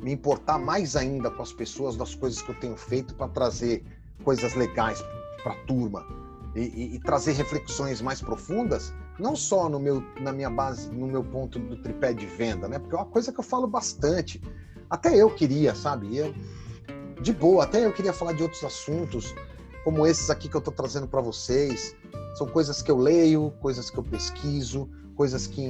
me 0.00 0.12
importar 0.12 0.58
mais 0.58 0.96
ainda 0.96 1.30
com 1.30 1.42
as 1.42 1.52
pessoas, 1.52 1.96
das 1.96 2.14
coisas 2.14 2.40
que 2.40 2.50
eu 2.50 2.54
tenho 2.54 2.76
feito 2.76 3.14
para 3.14 3.28
trazer 3.28 3.84
coisas 4.24 4.54
legais 4.54 5.02
para 5.42 5.52
a 5.52 5.56
turma 5.66 6.06
e, 6.54 6.60
e, 6.60 6.94
e, 6.96 6.98
trazer 7.00 7.32
reflexões 7.32 8.00
mais 8.00 8.20
profundas, 8.20 8.92
não 9.18 9.36
só 9.36 9.68
no 9.68 9.78
meu, 9.78 10.02
na 10.20 10.32
minha 10.32 10.50
base, 10.50 10.90
no 10.90 11.06
meu 11.06 11.22
ponto 11.22 11.58
do 11.58 11.76
tripé 11.76 12.12
de 12.12 12.26
venda, 12.26 12.68
né? 12.68 12.78
Porque 12.78 12.94
é 12.94 12.98
uma 12.98 13.06
coisa 13.06 13.32
que 13.32 13.38
eu 13.38 13.44
falo 13.44 13.66
bastante. 13.66 14.40
Até 14.90 15.14
eu 15.16 15.30
queria, 15.30 15.74
sabe? 15.74 16.16
Eu, 16.16 16.34
de 17.20 17.32
boa, 17.32 17.64
até 17.64 17.84
eu 17.84 17.92
queria 17.92 18.12
falar 18.12 18.32
de 18.32 18.42
outros 18.42 18.62
assuntos, 18.64 19.34
como 19.84 20.06
esses 20.06 20.30
aqui 20.30 20.48
que 20.48 20.56
eu 20.56 20.60
estou 20.60 20.72
trazendo 20.72 21.06
para 21.06 21.20
vocês. 21.20 21.94
São 22.36 22.46
coisas 22.46 22.82
que 22.82 22.90
eu 22.90 22.96
leio, 22.96 23.52
coisas 23.60 23.90
que 23.90 23.98
eu 23.98 24.02
pesquiso, 24.02 24.88
coisas 25.18 25.48
que 25.48 25.60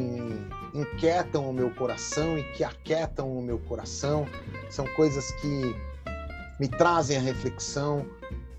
inquietam 0.74 1.48
o 1.48 1.54
meu 1.54 1.70
coração 1.70 2.36
e 2.36 2.44
que 2.52 2.62
aquietam 2.62 3.32
o 3.32 3.42
meu 3.42 3.58
coração, 3.60 4.26
são 4.68 4.86
coisas 4.88 5.32
que 5.40 5.74
me 6.60 6.68
trazem 6.68 7.16
a 7.16 7.20
reflexão, 7.20 8.04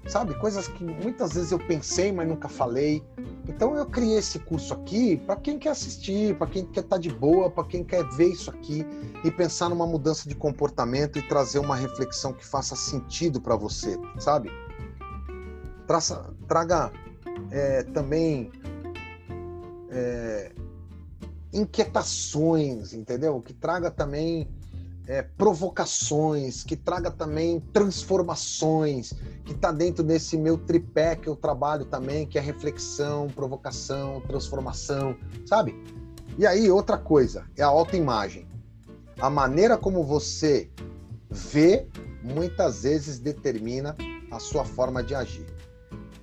sabe? 0.08 0.34
Coisas 0.40 0.68
que 0.68 0.84
muitas 0.84 1.34
vezes 1.34 1.52
eu 1.52 1.60
pensei, 1.60 2.12
mas 2.12 2.28
nunca 2.28 2.50
falei. 2.50 3.04
Então 3.48 3.76
eu 3.76 3.86
criei 3.86 4.18
esse 4.18 4.40
curso 4.40 4.74
aqui 4.74 5.18
para 5.18 5.36
quem 5.36 5.60
quer 5.60 5.70
assistir, 5.70 6.36
para 6.36 6.48
quem 6.48 6.66
quer 6.66 6.80
estar 6.80 6.96
tá 6.96 6.98
de 7.00 7.12
boa, 7.12 7.52
para 7.52 7.66
quem 7.66 7.84
quer 7.84 8.04
ver 8.10 8.30
isso 8.30 8.50
aqui 8.50 8.84
e 9.24 9.30
pensar 9.30 9.70
numa 9.70 9.86
mudança 9.86 10.28
de 10.28 10.34
comportamento 10.34 11.20
e 11.20 11.22
trazer 11.22 11.60
uma 11.60 11.76
reflexão 11.76 12.34
que 12.34 12.44
faça 12.44 12.76
sentido 12.76 13.40
para 13.40 13.56
você, 13.56 13.96
sabe? 14.18 14.50
Traça, 15.86 16.34
traga 16.48 16.92
é, 17.52 17.84
também 17.84 18.52
é, 19.92 20.52
inquietações, 21.54 22.94
entendeu? 22.94 23.42
Que 23.42 23.54
traga 23.54 23.90
também 23.90 24.48
é, 25.08 25.24
provocações, 25.24 26.64
que 26.64 26.76
traga 26.76 27.10
também 27.10 27.60
transformações, 27.74 29.14
que 29.44 29.54
está 29.54 29.72
dentro 29.72 30.04
desse 30.04 30.38
meu 30.38 30.58
tripé 30.58 31.16
que 31.16 31.28
eu 31.28 31.36
trabalho 31.36 31.86
também, 31.86 32.28
que 32.28 32.38
é 32.38 32.42
reflexão, 32.42 33.28
provocação, 33.28 34.22
transformação, 34.22 35.18
sabe? 35.48 35.76
E 36.38 36.46
aí, 36.46 36.70
outra 36.70 36.98
coisa, 36.98 37.46
é 37.58 37.64
a 37.64 37.68
autoimagem. 37.68 38.48
A 39.20 39.30
maneira 39.30 39.78
como 39.78 40.04
você 40.04 40.70
vê, 41.30 41.88
muitas 42.24 42.84
vezes 42.84 43.18
determina 43.18 43.96
a 44.32 44.40
sua 44.40 44.64
forma 44.64 45.04
de 45.04 45.16
agir. 45.16 45.46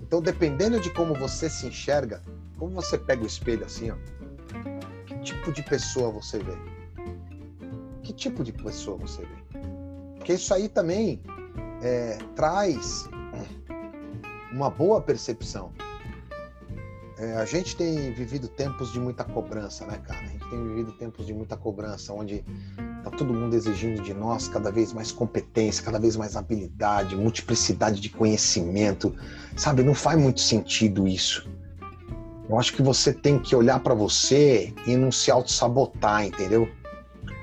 Então, 0.00 0.22
dependendo 0.22 0.78
de 0.78 0.90
como 0.90 1.12
você 1.12 1.50
se 1.50 1.66
enxerga, 1.66 2.22
como 2.56 2.70
você 2.72 2.96
pega 2.96 3.24
o 3.24 3.26
espelho 3.26 3.64
assim, 3.66 3.90
ó, 3.90 3.96
tipo 5.26 5.52
de 5.52 5.62
pessoa 5.62 6.10
você 6.10 6.38
vê? 6.38 6.56
Que 8.02 8.12
tipo 8.12 8.44
de 8.44 8.52
pessoa 8.52 8.96
você 8.96 9.22
vê? 9.22 9.60
Porque 10.14 10.34
isso 10.34 10.54
aí 10.54 10.68
também 10.68 11.20
é, 11.82 12.16
traz 12.36 13.08
uma 14.52 14.70
boa 14.70 15.00
percepção. 15.00 15.72
é, 17.18 17.36
a 17.36 17.44
gente 17.44 17.76
tem 17.76 18.12
vivido 18.12 18.46
tempos 18.46 18.92
de 18.92 19.00
muita 19.00 19.24
cobrança, 19.24 19.84
né, 19.86 19.98
cara? 19.98 20.20
A 20.20 20.26
gente 20.26 20.48
tem 20.48 20.62
vivido 20.68 20.92
tempos 20.92 21.26
de 21.26 21.34
muita 21.34 21.56
cobrança, 21.56 22.12
onde 22.12 22.44
tá 23.02 23.10
todo 23.10 23.34
mundo 23.34 23.54
exigindo 23.54 24.02
de 24.02 24.14
nós 24.14 24.46
cada 24.48 24.70
vez 24.70 24.92
mais 24.92 25.10
competência, 25.10 25.82
cada 25.82 25.98
vez 25.98 26.14
mais 26.14 26.36
habilidade, 26.36 27.16
multiplicidade 27.16 28.00
de 28.00 28.10
conhecimento, 28.10 29.14
sabe? 29.56 29.82
Não 29.82 29.94
faz 29.94 30.20
muito 30.20 30.40
sentido 30.40 31.08
isso. 31.08 31.48
Eu 32.48 32.58
acho 32.58 32.72
que 32.72 32.82
você 32.82 33.12
tem 33.12 33.38
que 33.38 33.56
olhar 33.56 33.80
para 33.80 33.94
você 33.94 34.72
e 34.86 34.96
não 34.96 35.10
se 35.10 35.30
auto-sabotar, 35.30 36.24
entendeu? 36.24 36.68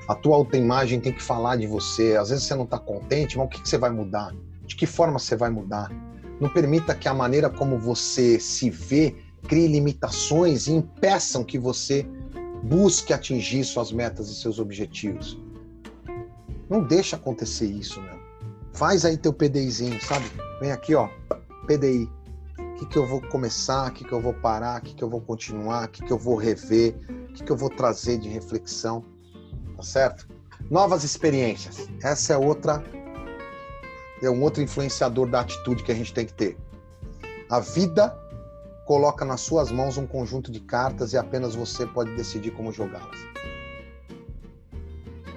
A 0.08 0.14
tua 0.14 0.36
autoimagem 0.36 1.00
tem 1.00 1.12
que 1.12 1.22
falar 1.22 1.56
de 1.56 1.66
você. 1.66 2.16
Às 2.16 2.30
vezes 2.30 2.44
você 2.44 2.54
não 2.54 2.64
está 2.64 2.78
contente, 2.78 3.36
mas 3.36 3.46
o 3.46 3.50
que, 3.50 3.60
que 3.60 3.68
você 3.68 3.78
vai 3.78 3.90
mudar? 3.90 4.34
De 4.66 4.76
que 4.76 4.86
forma 4.86 5.18
você 5.18 5.36
vai 5.36 5.50
mudar? 5.50 5.90
Não 6.40 6.48
permita 6.48 6.94
que 6.94 7.08
a 7.08 7.14
maneira 7.14 7.50
como 7.50 7.78
você 7.78 8.40
se 8.40 8.70
vê 8.70 9.14
crie 9.46 9.68
limitações 9.68 10.66
e 10.66 10.72
impeçam 10.72 11.44
que 11.44 11.58
você 11.58 12.06
busque 12.62 13.12
atingir 13.12 13.62
suas 13.64 13.92
metas 13.92 14.30
e 14.30 14.34
seus 14.34 14.58
objetivos. 14.58 15.38
Não 16.68 16.82
deixa 16.82 17.16
acontecer 17.16 17.66
isso, 17.66 18.00
meu. 18.00 18.18
Faz 18.72 19.04
aí 19.04 19.16
teu 19.16 19.32
PDIzinho, 19.32 20.00
sabe? 20.02 20.24
Vem 20.60 20.72
aqui, 20.72 20.94
ó, 20.94 21.08
PDI. 21.66 22.08
Que, 22.84 22.90
que 22.90 22.98
eu 22.98 23.06
vou 23.06 23.20
começar, 23.20 23.88
o 23.88 23.92
que, 23.92 24.04
que 24.04 24.12
eu 24.12 24.20
vou 24.20 24.34
parar, 24.34 24.78
o 24.78 24.82
que, 24.82 24.94
que 24.94 25.02
eu 25.02 25.08
vou 25.08 25.20
continuar, 25.20 25.86
o 25.86 25.88
que, 25.88 26.04
que 26.04 26.12
eu 26.12 26.18
vou 26.18 26.36
rever, 26.36 26.94
o 27.30 27.32
que, 27.32 27.42
que 27.42 27.50
eu 27.50 27.56
vou 27.56 27.70
trazer 27.70 28.18
de 28.18 28.28
reflexão, 28.28 29.02
tá 29.76 29.82
certo? 29.82 30.28
Novas 30.70 31.02
experiências. 31.02 31.88
Essa 32.02 32.34
é 32.34 32.36
outra 32.36 32.82
é 34.22 34.30
um 34.30 34.42
outro 34.42 34.62
influenciador 34.62 35.28
da 35.28 35.40
atitude 35.40 35.82
que 35.82 35.92
a 35.92 35.94
gente 35.94 36.12
tem 36.12 36.24
que 36.24 36.32
ter. 36.32 36.56
A 37.50 37.60
vida 37.60 38.16
coloca 38.86 39.24
nas 39.24 39.40
suas 39.40 39.70
mãos 39.70 39.96
um 39.96 40.06
conjunto 40.06 40.50
de 40.50 40.60
cartas 40.60 41.12
e 41.12 41.18
apenas 41.18 41.54
você 41.54 41.86
pode 41.86 42.14
decidir 42.16 42.50
como 42.52 42.72
jogá-las. 42.72 43.18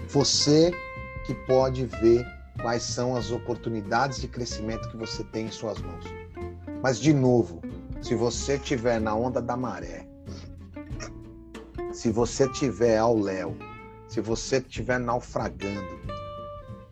Você 0.08 0.72
que 1.26 1.34
pode 1.46 1.86
ver 1.86 2.26
quais 2.62 2.84
são 2.84 3.16
as 3.16 3.30
oportunidades 3.32 4.22
de 4.22 4.28
crescimento 4.28 4.90
que 4.90 4.98
você 4.98 5.24
tem 5.26 5.48
em 5.48 5.52
suas 5.52 5.80
mãos. 5.82 6.17
Mas, 6.82 7.00
de 7.00 7.14
novo, 7.14 7.62
se 8.02 8.16
você 8.16 8.56
estiver 8.56 9.00
na 9.00 9.16
onda 9.16 9.42
da 9.42 9.58
maré, 9.58 10.08
se 11.92 12.12
você 12.12 12.46
estiver 12.46 12.98
ao 12.98 13.18
léu, 13.18 13.56
se 14.08 14.22
você 14.22 14.58
estiver 14.58 15.00
naufragando, 15.00 15.98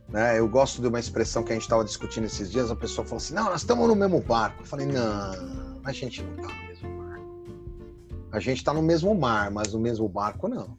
né? 0.09 0.39
Eu 0.39 0.47
gosto 0.47 0.81
de 0.81 0.87
uma 0.87 0.99
expressão 0.99 1.43
que 1.43 1.51
a 1.51 1.55
gente 1.55 1.63
estava 1.63 1.83
discutindo 1.83 2.25
esses 2.25 2.51
dias, 2.51 2.71
a 2.71 2.75
pessoa 2.75 3.05
falou 3.05 3.17
assim, 3.17 3.33
não, 3.33 3.45
nós 3.45 3.61
estamos 3.61 3.87
no 3.87 3.95
mesmo 3.95 4.21
barco. 4.21 4.61
Eu 4.61 4.65
falei, 4.65 4.85
não, 4.85 5.81
a 5.83 5.91
gente 5.91 6.23
não 6.23 6.35
está 6.35 6.47
no 6.47 6.67
mesmo 6.67 7.03
barco. 7.03 7.25
A 8.31 8.39
gente 8.39 8.57
está 8.57 8.73
no 8.73 8.81
mesmo 8.81 9.15
mar, 9.15 9.51
mas 9.51 9.73
no 9.73 9.79
mesmo 9.79 10.07
barco 10.07 10.47
não. 10.47 10.77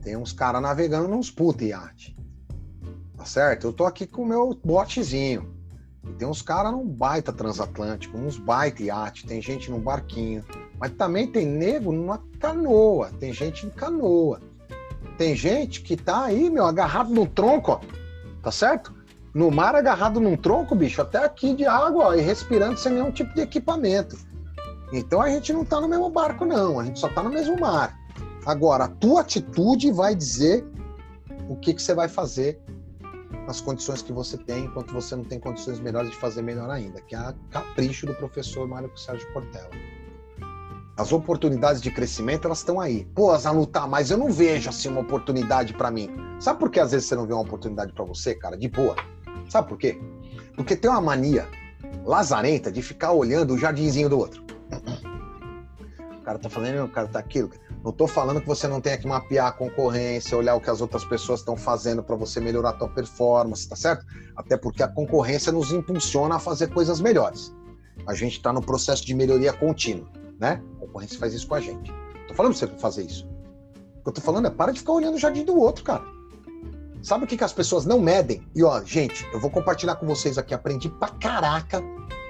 Tem 0.00 0.16
uns 0.16 0.32
caras 0.32 0.62
navegando 0.62 1.08
nos 1.08 1.30
puta 1.30 1.64
iate. 1.64 2.16
Tá 3.16 3.24
certo? 3.24 3.68
Eu 3.68 3.72
tô 3.72 3.84
aqui 3.84 4.06
com 4.06 4.22
o 4.22 4.26
meu 4.26 4.54
botezinho. 4.64 5.53
E 6.08 6.12
tem 6.12 6.28
uns 6.28 6.42
caras 6.42 6.72
num 6.72 6.86
baita 6.86 7.32
transatlântico, 7.32 8.18
uns 8.18 8.38
baita 8.38 8.82
iate, 8.82 9.26
tem 9.26 9.40
gente 9.40 9.70
num 9.70 9.80
barquinho. 9.80 10.44
Mas 10.78 10.92
também 10.92 11.26
tem 11.26 11.46
nego 11.46 11.92
numa 11.92 12.22
canoa, 12.38 13.10
tem 13.18 13.32
gente 13.32 13.66
em 13.66 13.70
canoa. 13.70 14.40
Tem 15.16 15.34
gente 15.34 15.80
que 15.80 15.96
tá 15.96 16.24
aí, 16.24 16.50
meu, 16.50 16.64
agarrado 16.64 17.10
no 17.10 17.26
tronco, 17.26 17.72
ó 17.72 17.80
tá 18.44 18.52
certo? 18.52 18.94
No 19.32 19.50
mar 19.50 19.74
agarrado 19.74 20.20
num 20.20 20.36
tronco, 20.36 20.76
bicho, 20.76 21.00
até 21.00 21.24
aqui 21.24 21.54
de 21.54 21.66
água, 21.66 22.08
ó, 22.08 22.14
e 22.14 22.20
respirando 22.20 22.78
sem 22.78 22.92
nenhum 22.92 23.10
tipo 23.10 23.34
de 23.34 23.40
equipamento. 23.40 24.16
Então 24.92 25.20
a 25.20 25.28
gente 25.28 25.52
não 25.52 25.64
tá 25.64 25.80
no 25.80 25.88
mesmo 25.88 26.08
barco, 26.10 26.44
não, 26.44 26.78
a 26.78 26.84
gente 26.84 27.00
só 27.00 27.08
tá 27.08 27.22
no 27.22 27.30
mesmo 27.30 27.58
mar. 27.58 27.98
Agora, 28.46 28.84
a 28.84 28.88
tua 28.88 29.22
atitude 29.22 29.90
vai 29.90 30.14
dizer 30.14 30.64
o 31.48 31.56
que, 31.56 31.72
que 31.74 31.82
você 31.82 31.94
vai 31.94 32.06
fazer 32.06 32.60
nas 33.46 33.60
condições 33.60 34.02
que 34.02 34.12
você 34.12 34.36
tem, 34.36 34.64
enquanto 34.64 34.92
você 34.92 35.14
não 35.14 35.24
tem 35.24 35.38
condições 35.38 35.78
melhores 35.80 36.10
de 36.10 36.16
fazer 36.16 36.42
melhor 36.42 36.70
ainda, 36.70 37.00
que 37.00 37.14
é 37.14 37.18
a 37.18 37.34
capricho 37.50 38.06
do 38.06 38.14
professor 38.14 38.66
Mário 38.66 38.90
Sérgio 38.96 39.30
Cortella. 39.32 39.70
As 40.96 41.12
oportunidades 41.12 41.82
de 41.82 41.90
crescimento, 41.90 42.46
elas 42.46 42.58
estão 42.58 42.80
aí. 42.80 43.04
Pô, 43.14 43.36
tá, 43.66 43.86
mas 43.86 44.10
eu 44.10 44.16
não 44.16 44.30
vejo 44.30 44.68
assim 44.68 44.88
uma 44.88 45.00
oportunidade 45.00 45.74
para 45.74 45.90
mim. 45.90 46.08
Sabe 46.38 46.60
por 46.60 46.70
que 46.70 46.78
às 46.78 46.92
vezes 46.92 47.08
você 47.08 47.16
não 47.16 47.26
vê 47.26 47.32
uma 47.32 47.42
oportunidade 47.42 47.92
para 47.92 48.04
você, 48.04 48.34
cara? 48.34 48.56
De 48.56 48.68
boa. 48.68 48.94
Sabe 49.48 49.68
por 49.68 49.76
quê? 49.76 50.00
Porque 50.54 50.76
tem 50.76 50.88
uma 50.88 51.00
mania 51.00 51.48
lazarenta 52.04 52.70
de 52.70 52.80
ficar 52.80 53.12
olhando 53.12 53.54
o 53.54 53.58
jardinzinho 53.58 54.08
do 54.08 54.18
outro. 54.18 54.44
O 56.20 56.22
cara 56.24 56.38
tá 56.38 56.48
falando, 56.48 56.84
o 56.84 56.88
cara 56.88 57.08
tá 57.08 57.18
aquilo. 57.18 57.50
Não 57.84 57.92
tô 57.92 58.06
falando 58.08 58.40
que 58.40 58.46
você 58.46 58.66
não 58.66 58.80
tenha 58.80 58.96
que 58.96 59.06
mapear 59.06 59.48
a 59.48 59.52
concorrência, 59.52 60.36
olhar 60.36 60.54
o 60.54 60.60
que 60.60 60.70
as 60.70 60.80
outras 60.80 61.04
pessoas 61.04 61.40
estão 61.40 61.56
fazendo 61.56 62.02
para 62.02 62.16
você 62.16 62.40
melhorar 62.40 62.70
a 62.70 62.72
tua 62.72 62.88
performance, 62.88 63.68
tá 63.68 63.76
certo? 63.76 64.04
Até 64.34 64.56
porque 64.56 64.82
a 64.82 64.88
concorrência 64.88 65.52
nos 65.52 65.70
impulsiona 65.70 66.36
a 66.36 66.38
fazer 66.38 66.68
coisas 66.68 67.00
melhores. 67.00 67.54
A 68.06 68.14
gente 68.14 68.38
está 68.38 68.52
no 68.52 68.62
processo 68.62 69.04
de 69.04 69.14
melhoria 69.14 69.52
contínua 69.52 70.08
né? 70.38 70.62
A 70.76 70.80
concorrência 70.80 71.18
faz 71.18 71.34
isso 71.34 71.46
com 71.46 71.54
a 71.54 71.60
gente. 71.60 71.92
Tô 72.28 72.34
falando 72.34 72.56
pra 72.56 72.66
você 72.66 72.78
fazer 72.78 73.04
isso. 73.04 73.26
O 73.98 74.02
que 74.02 74.08
eu 74.08 74.12
tô 74.12 74.20
falando 74.20 74.46
é 74.46 74.50
para 74.50 74.72
de 74.72 74.80
ficar 74.80 74.92
olhando 74.92 75.14
o 75.14 75.18
jardim 75.18 75.44
do 75.44 75.56
outro, 75.58 75.84
cara. 75.84 76.04
Sabe 77.02 77.24
o 77.24 77.26
que, 77.26 77.36
que 77.36 77.44
as 77.44 77.52
pessoas 77.52 77.84
não 77.84 78.00
medem? 78.00 78.46
E 78.54 78.62
ó, 78.62 78.82
gente, 78.82 79.26
eu 79.32 79.40
vou 79.40 79.50
compartilhar 79.50 79.96
com 79.96 80.06
vocês 80.06 80.38
aqui, 80.38 80.54
aprendi 80.54 80.88
pra 80.88 81.08
caraca, 81.08 81.82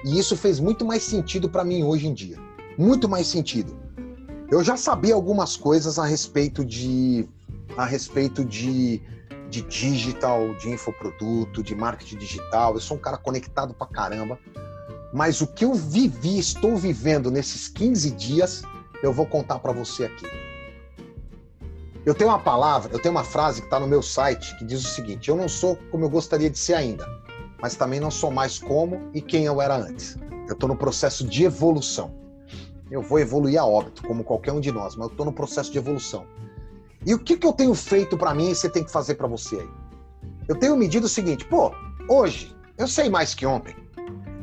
e 0.03 0.19
isso 0.19 0.35
fez 0.35 0.59
muito 0.59 0.85
mais 0.85 1.03
sentido 1.03 1.49
para 1.49 1.63
mim 1.63 1.83
hoje 1.83 2.07
em 2.07 2.13
dia. 2.13 2.37
Muito 2.77 3.07
mais 3.07 3.27
sentido. 3.27 3.77
Eu 4.49 4.63
já 4.63 4.77
sabia 4.77 5.15
algumas 5.15 5.57
coisas 5.57 5.97
a 5.97 6.05
respeito 6.05 6.63
de 6.63 7.27
a 7.75 7.83
respeito 7.83 8.45
de, 8.45 9.01
de 9.49 9.61
digital, 9.63 10.53
de 10.55 10.69
infoproduto, 10.69 11.63
de 11.63 11.75
marketing 11.75 12.17
digital. 12.17 12.75
Eu 12.75 12.79
sou 12.79 12.95
um 12.95 12.99
cara 12.99 13.17
conectado 13.17 13.73
pra 13.73 13.87
caramba. 13.87 14.39
Mas 15.11 15.41
o 15.41 15.47
que 15.47 15.65
eu 15.65 15.73
vivi, 15.73 16.37
estou 16.37 16.77
vivendo 16.77 17.31
nesses 17.31 17.67
15 17.67 18.11
dias, 18.11 18.61
eu 19.01 19.11
vou 19.11 19.25
contar 19.25 19.59
para 19.59 19.71
você 19.71 20.05
aqui. 20.05 20.27
Eu 22.05 22.13
tenho 22.13 22.29
uma 22.29 22.39
palavra, 22.39 22.93
eu 22.93 22.99
tenho 22.99 23.13
uma 23.13 23.23
frase 23.23 23.61
que 23.61 23.67
está 23.67 23.79
no 23.79 23.87
meu 23.87 24.03
site 24.03 24.55
que 24.57 24.65
diz 24.65 24.85
o 24.85 24.87
seguinte: 24.87 25.27
eu 25.29 25.35
não 25.35 25.49
sou 25.49 25.75
como 25.89 26.05
eu 26.05 26.09
gostaria 26.09 26.49
de 26.49 26.57
ser 26.57 26.75
ainda, 26.75 27.07
mas 27.59 27.75
também 27.75 27.99
não 27.99 28.11
sou 28.11 28.29
mais 28.29 28.59
como 28.59 29.09
e 29.11 29.21
quem 29.21 29.45
eu 29.45 29.59
era 29.59 29.75
antes. 29.75 30.17
Eu 30.47 30.53
estou 30.53 30.69
no 30.69 30.77
processo 30.77 31.25
de 31.25 31.45
evolução. 31.45 32.24
Eu 32.89 33.01
vou 33.01 33.19
evoluir 33.19 33.59
a 33.59 33.65
óbito, 33.65 34.03
como 34.03 34.23
qualquer 34.23 34.51
um 34.51 34.59
de 34.59 34.71
nós, 34.71 34.95
mas 34.95 35.07
eu 35.07 35.11
estou 35.11 35.25
no 35.25 35.33
processo 35.33 35.71
de 35.71 35.77
evolução. 35.77 36.25
E 37.05 37.13
o 37.13 37.19
que, 37.19 37.37
que 37.37 37.45
eu 37.45 37.53
tenho 37.53 37.73
feito 37.73 38.17
para 38.17 38.33
mim 38.33 38.51
e 38.51 38.55
você 38.55 38.69
tem 38.69 38.83
que 38.83 38.91
fazer 38.91 39.15
para 39.15 39.27
você 39.27 39.57
aí? 39.57 39.69
Eu 40.47 40.55
tenho 40.55 40.75
medido 40.75 41.05
o 41.05 41.09
seguinte: 41.09 41.45
pô, 41.45 41.71
hoje 42.09 42.55
eu 42.77 42.87
sei 42.87 43.09
mais 43.09 43.33
que 43.33 43.45
ontem. 43.45 43.75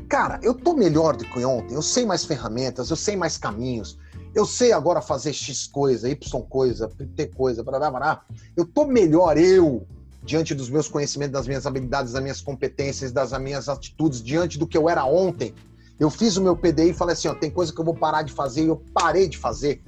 Cara, 0.08 0.38
eu 0.42 0.54
tô 0.54 0.74
melhor 0.74 1.16
do 1.16 1.24
que 1.24 1.44
ontem, 1.44 1.74
eu 1.74 1.82
sei 1.82 2.04
mais 2.04 2.24
ferramentas, 2.24 2.90
eu 2.90 2.96
sei 2.96 3.16
mais 3.16 3.38
caminhos, 3.38 3.98
eu 4.34 4.44
sei 4.44 4.72
agora 4.72 5.00
fazer 5.00 5.32
X 5.32 5.66
coisa, 5.66 6.08
Y 6.08 6.42
coisa, 6.42 6.88
T 6.88 7.26
coisa, 7.28 7.62
blá, 7.62 7.78
blá, 7.78 7.90
blá. 7.90 8.24
Eu 8.56 8.66
tô 8.66 8.84
melhor 8.84 9.38
eu 9.38 9.86
diante 10.22 10.54
dos 10.54 10.70
meus 10.70 10.88
conhecimentos, 10.88 11.32
das 11.32 11.46
minhas 11.46 11.66
habilidades, 11.66 12.12
das 12.12 12.22
minhas 12.22 12.40
competências, 12.40 13.10
das 13.10 13.32
minhas 13.40 13.68
atitudes, 13.68 14.22
diante 14.22 14.58
do 14.58 14.66
que 14.66 14.76
eu 14.76 14.88
era 14.88 15.04
ontem. 15.04 15.54
Eu 16.02 16.10
fiz 16.10 16.36
o 16.36 16.42
meu 16.42 16.56
PDI 16.56 16.90
e 16.90 16.94
falei 16.94 17.12
assim, 17.12 17.28
ó, 17.28 17.34
tem 17.34 17.50
coisa 17.50 17.72
que 17.72 17.80
eu 17.80 17.84
vou 17.84 17.94
parar 17.94 18.22
de 18.22 18.32
fazer 18.32 18.64
e 18.64 18.68
eu 18.68 18.82
parei 18.92 19.28
de 19.28 19.38
fazer. 19.38 19.82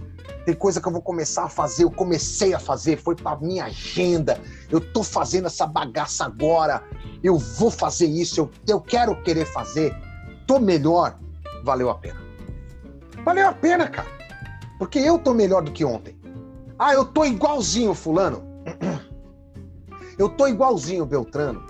Tem 0.46 0.54
coisa 0.54 0.80
que 0.80 0.86
eu 0.86 0.92
vou 0.92 1.02
começar 1.02 1.44
a 1.44 1.48
fazer, 1.48 1.84
eu 1.84 1.90
comecei 1.90 2.54
a 2.54 2.58
fazer, 2.58 2.96
foi 2.98 3.16
para 3.16 3.36
minha 3.38 3.64
agenda. 3.64 4.40
Eu 4.70 4.80
tô 4.80 5.02
fazendo 5.02 5.46
essa 5.46 5.66
bagaça 5.66 6.24
agora. 6.24 6.84
Eu 7.22 7.38
vou 7.38 7.70
fazer 7.70 8.06
isso, 8.06 8.40
eu, 8.40 8.50
eu 8.68 8.80
quero 8.80 9.20
querer 9.22 9.46
fazer 9.46 9.94
tô 10.46 10.58
melhor, 10.58 11.18
valeu 11.62 11.90
a 11.90 11.94
pena. 11.94 12.20
Valeu 13.24 13.48
a 13.48 13.52
pena, 13.52 13.88
cara. 13.88 14.08
Porque 14.78 14.98
eu 14.98 15.18
tô 15.18 15.32
melhor 15.32 15.62
do 15.62 15.72
que 15.72 15.84
ontem. 15.84 16.16
Ah, 16.78 16.92
eu 16.92 17.04
tô 17.04 17.24
igualzinho 17.24 17.94
fulano. 17.94 18.42
Eu 20.16 20.28
tô 20.28 20.46
igualzinho 20.46 21.04
Beltrano. 21.04 21.66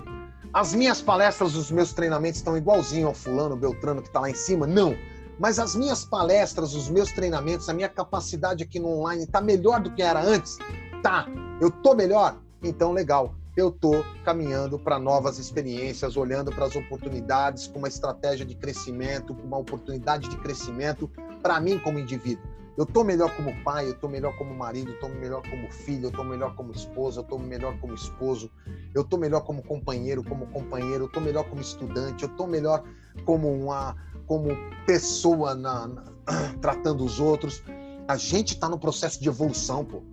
As 0.55 0.73
minhas 0.73 1.01
palestras, 1.01 1.53
os 1.53 1.69
meus 1.69 1.91
treinamentos 1.91 2.37
estão 2.37 2.55
igualzinho 2.55 3.07
ao 3.07 3.13
fulano 3.13 3.57
Beltrano 3.57 4.01
que 4.01 4.09
tá 4.09 4.21
lá 4.21 4.29
em 4.29 4.33
cima? 4.33 4.65
Não. 4.65 4.95
Mas 5.37 5.59
as 5.59 5.75
minhas 5.75 6.05
palestras, 6.05 6.73
os 6.73 6.87
meus 6.87 7.11
treinamentos, 7.11 7.67
a 7.67 7.73
minha 7.73 7.89
capacidade 7.89 8.63
aqui 8.63 8.79
no 8.79 8.87
online 8.87 9.27
tá 9.27 9.41
melhor 9.41 9.81
do 9.81 9.93
que 9.93 10.01
era 10.01 10.23
antes? 10.23 10.57
Tá. 11.03 11.27
Eu 11.59 11.69
tô 11.69 11.93
melhor? 11.93 12.39
Então 12.63 12.93
legal 12.93 13.35
eu 13.57 13.67
estou 13.67 14.05
caminhando 14.23 14.79
para 14.79 14.97
novas 14.97 15.39
experiências, 15.39 16.15
olhando 16.15 16.51
para 16.51 16.65
as 16.65 16.75
oportunidades, 16.75 17.67
com 17.67 17.79
uma 17.79 17.87
estratégia 17.87 18.45
de 18.45 18.55
crescimento, 18.55 19.33
com 19.33 19.43
uma 19.43 19.57
oportunidade 19.57 20.29
de 20.29 20.37
crescimento 20.37 21.09
para 21.41 21.59
mim 21.59 21.79
como 21.79 21.99
indivíduo. 21.99 22.54
Eu 22.77 22.83
estou 22.83 23.03
melhor 23.03 23.33
como 23.35 23.55
pai, 23.63 23.87
eu 23.87 23.93
estou 23.93 24.09
melhor 24.09 24.37
como 24.37 24.53
marido, 24.53 24.89
eu 24.89 24.95
estou 24.95 25.09
melhor 25.09 25.41
como 25.49 25.71
filho, 25.71 26.05
eu 26.05 26.09
estou 26.09 26.25
melhor 26.25 26.55
como 26.55 26.71
esposa, 26.71 27.19
eu 27.19 27.23
estou 27.23 27.39
melhor 27.39 27.77
como 27.79 27.93
esposo, 27.93 28.51
eu 28.93 29.01
estou 29.01 29.17
melhor 29.17 29.41
como 29.41 29.63
companheiro, 29.63 30.23
como 30.23 30.45
companheiro, 30.47 31.05
eu 31.05 31.07
estou 31.07 31.21
melhor 31.21 31.45
como 31.45 31.61
estudante, 31.61 32.23
eu 32.23 32.29
estou 32.29 32.47
melhor 32.47 32.83
como 33.23 33.49
uma 33.49 33.95
como 34.27 34.49
pessoa 34.85 35.55
na, 35.55 35.87
na 35.87 36.03
tratando 36.61 37.05
os 37.05 37.19
outros. 37.19 37.63
A 38.07 38.17
gente 38.17 38.55
está 38.55 38.67
no 38.67 38.77
processo 38.77 39.21
de 39.21 39.29
evolução, 39.29 39.85
pô. 39.85 40.03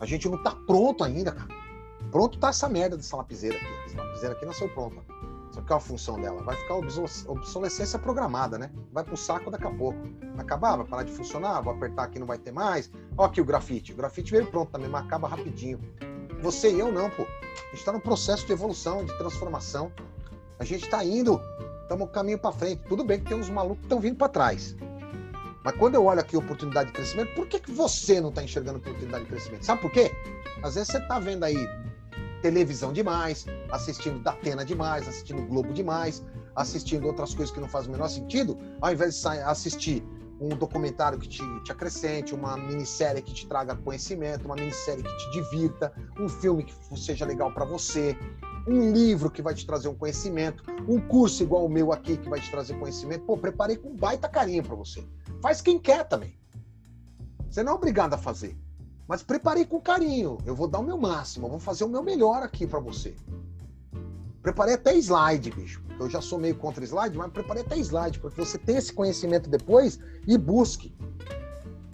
A 0.00 0.06
gente 0.06 0.28
não 0.28 0.36
está 0.36 0.52
pronto 0.52 1.02
ainda, 1.02 1.32
cara. 1.32 1.48
Pronto 2.12 2.38
tá 2.38 2.48
essa 2.48 2.68
merda 2.68 2.96
dessa 2.96 3.16
lapiseira 3.16 3.56
aqui. 3.56 3.66
Essa 3.86 4.02
lapiseira 4.02 4.34
aqui 4.34 4.46
nasceu 4.46 4.68
pronta. 4.68 5.02
Que 5.66 5.72
é 5.72 5.76
a 5.76 5.80
função 5.80 6.18
dela? 6.20 6.42
Vai 6.42 6.56
ficar 6.56 6.74
obsolescência 6.76 7.98
programada, 7.98 8.56
né? 8.56 8.70
Vai 8.92 9.04
pro 9.04 9.16
saco 9.16 9.50
daqui 9.50 9.66
a 9.66 9.70
pouco. 9.70 9.98
Vai 10.34 10.44
acabar, 10.44 10.76
vai 10.76 10.86
parar 10.86 11.02
de 11.02 11.12
funcionar, 11.12 11.60
vou 11.60 11.74
apertar 11.74 12.04
aqui 12.04 12.18
não 12.18 12.26
vai 12.26 12.38
ter 12.38 12.52
mais. 12.52 12.90
Ó 13.16 13.24
aqui 13.24 13.40
o 13.40 13.44
grafite. 13.44 13.92
O 13.92 13.96
grafite 13.96 14.30
veio 14.30 14.46
pronto 14.46 14.70
também, 14.70 14.88
mas 14.88 15.04
acaba 15.04 15.28
rapidinho. 15.28 15.78
Você 16.40 16.72
e 16.72 16.78
eu 16.78 16.90
não, 16.92 17.10
pô. 17.10 17.22
A 17.22 17.74
gente 17.74 17.84
tá 17.84 17.92
no 17.92 18.00
processo 18.00 18.46
de 18.46 18.52
evolução, 18.52 19.04
de 19.04 19.16
transformação. 19.18 19.92
A 20.58 20.64
gente 20.64 20.88
tá 20.88 21.04
indo, 21.04 21.40
estamos 21.82 22.10
caminho 22.10 22.38
para 22.38 22.52
frente. 22.52 22.82
Tudo 22.88 23.04
bem 23.04 23.20
que 23.20 23.26
tem 23.26 23.36
uns 23.36 23.50
malucos 23.50 23.78
que 23.78 23.84
estão 23.84 24.00
vindo 24.00 24.16
para 24.16 24.28
trás. 24.28 24.76
Mas 25.64 25.76
quando 25.76 25.96
eu 25.96 26.04
olho 26.04 26.20
aqui 26.20 26.36
oportunidade 26.36 26.88
de 26.88 26.94
crescimento, 26.94 27.34
por 27.34 27.46
que, 27.46 27.58
que 27.60 27.70
você 27.70 28.20
não 28.20 28.30
está 28.30 28.42
enxergando 28.42 28.78
oportunidade 28.78 29.24
de 29.24 29.30
crescimento? 29.30 29.66
Sabe 29.66 29.82
por 29.82 29.90
quê? 29.90 30.10
Às 30.62 30.76
vezes 30.76 30.88
você 30.88 30.98
está 30.98 31.18
vendo 31.18 31.44
aí 31.44 31.68
televisão 32.40 32.92
demais, 32.92 33.44
assistindo 33.70 34.18
Datena 34.20 34.64
demais, 34.64 35.06
assistindo 35.08 35.42
Globo 35.46 35.72
demais, 35.72 36.24
assistindo 36.54 37.06
outras 37.06 37.34
coisas 37.34 37.54
que 37.54 37.60
não 37.60 37.68
fazem 37.68 37.88
o 37.88 37.92
menor 37.92 38.08
sentido, 38.08 38.58
ao 38.80 38.92
invés 38.92 39.20
de 39.20 39.28
assistir 39.28 40.04
um 40.40 40.50
documentário 40.50 41.18
que 41.18 41.28
te, 41.28 41.42
te, 41.64 41.72
acrescente, 41.72 42.34
uma 42.34 42.56
minissérie 42.56 43.20
que 43.20 43.32
te 43.32 43.46
traga 43.46 43.74
conhecimento, 43.74 44.44
uma 44.44 44.54
minissérie 44.54 45.02
que 45.02 45.16
te 45.16 45.30
divirta, 45.32 45.92
um 46.18 46.28
filme 46.28 46.64
que 46.64 46.74
seja 46.98 47.24
legal 47.24 47.52
para 47.52 47.64
você, 47.64 48.16
um 48.66 48.92
livro 48.92 49.30
que 49.30 49.42
vai 49.42 49.54
te 49.54 49.66
trazer 49.66 49.88
um 49.88 49.94
conhecimento, 49.94 50.62
um 50.86 51.00
curso 51.00 51.42
igual 51.42 51.64
o 51.64 51.68
meu 51.68 51.92
aqui 51.92 52.16
que 52.16 52.28
vai 52.28 52.40
te 52.40 52.50
trazer 52.50 52.78
conhecimento. 52.78 53.24
Pô, 53.24 53.36
preparei 53.36 53.76
com 53.76 53.94
baita 53.96 54.28
carinho 54.28 54.62
para 54.62 54.76
você. 54.76 55.04
Faz 55.40 55.60
quem 55.60 55.78
quer 55.78 56.04
também. 56.04 56.38
Você 57.50 57.62
não 57.62 57.72
é 57.72 57.74
obrigado 57.74 58.14
a 58.14 58.18
fazer. 58.18 58.56
Mas 59.08 59.22
preparei 59.22 59.64
com 59.64 59.80
carinho. 59.80 60.36
Eu 60.44 60.54
vou 60.54 60.68
dar 60.68 60.80
o 60.80 60.84
meu 60.84 60.98
máximo, 60.98 61.46
eu 61.46 61.50
vou 61.50 61.58
fazer 61.58 61.84
o 61.84 61.88
meu 61.88 62.02
melhor 62.02 62.42
aqui 62.42 62.66
para 62.66 62.78
você. 62.78 63.16
Preparei 64.42 64.74
até 64.74 64.94
slide, 64.96 65.50
bicho. 65.50 65.82
Eu 65.98 66.08
já 66.08 66.20
sou 66.20 66.38
meio 66.38 66.54
contra 66.54 66.84
slide, 66.84 67.16
mas 67.16 67.30
preparei 67.32 67.62
até 67.62 67.76
slide, 67.78 68.20
porque 68.20 68.40
você 68.40 68.56
tem 68.56 68.76
esse 68.76 68.92
conhecimento 68.92 69.50
depois 69.50 69.98
e 70.26 70.38
busque. 70.38 70.94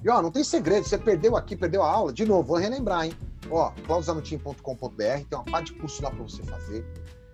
E 0.02 0.08
ó, 0.08 0.20
não 0.20 0.30
tem 0.30 0.44
segredo, 0.44 0.86
você 0.86 0.98
perdeu 0.98 1.36
aqui, 1.36 1.56
perdeu 1.56 1.82
a 1.82 1.90
aula, 1.90 2.12
de 2.12 2.26
novo, 2.26 2.42
vou 2.42 2.58
relembrar, 2.58 3.06
hein? 3.06 3.12
Ó, 3.50 3.70
claudizanutim.com.br, 3.86 4.92
tem 4.98 5.26
uma 5.32 5.44
parte 5.44 5.72
de 5.72 5.80
curso 5.80 6.02
lá 6.02 6.10
para 6.10 6.22
você 6.22 6.42
fazer. 6.42 6.84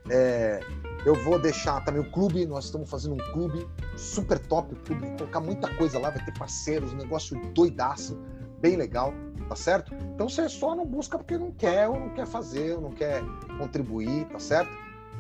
É, 0.09 0.61
eu 1.05 1.15
vou 1.15 1.39
deixar 1.39 1.85
também 1.85 2.01
o 2.01 2.11
clube, 2.13 2.47
nós 2.47 2.67
estamos 2.67 2.89
fazendo 2.89 3.15
um 3.15 3.33
clube 3.33 3.69
super 3.97 4.39
top, 4.39 4.73
o 4.73 4.77
clube, 4.77 5.07
vou 5.07 5.17
colocar 5.17 5.41
muita 5.41 5.75
coisa 5.75 5.99
lá, 5.99 6.11
vai 6.11 6.25
ter 6.25 6.37
parceiros, 6.39 6.93
um 6.93 6.97
negócio 6.97 7.37
doidaço, 7.53 8.17
bem 8.61 8.77
legal 8.77 9.13
tá 9.51 9.57
certo? 9.57 9.93
Então 10.15 10.29
você 10.29 10.49
só 10.49 10.77
não 10.77 10.87
busca 10.87 11.19
porque 11.19 11.37
não 11.37 11.51
quer, 11.51 11.89
ou 11.89 11.99
não 11.99 12.11
quer 12.11 12.25
fazer, 12.25 12.77
ou 12.77 12.83
não 12.83 12.93
quer 12.93 13.21
contribuir, 13.59 14.25
tá 14.27 14.39
certo? 14.39 14.71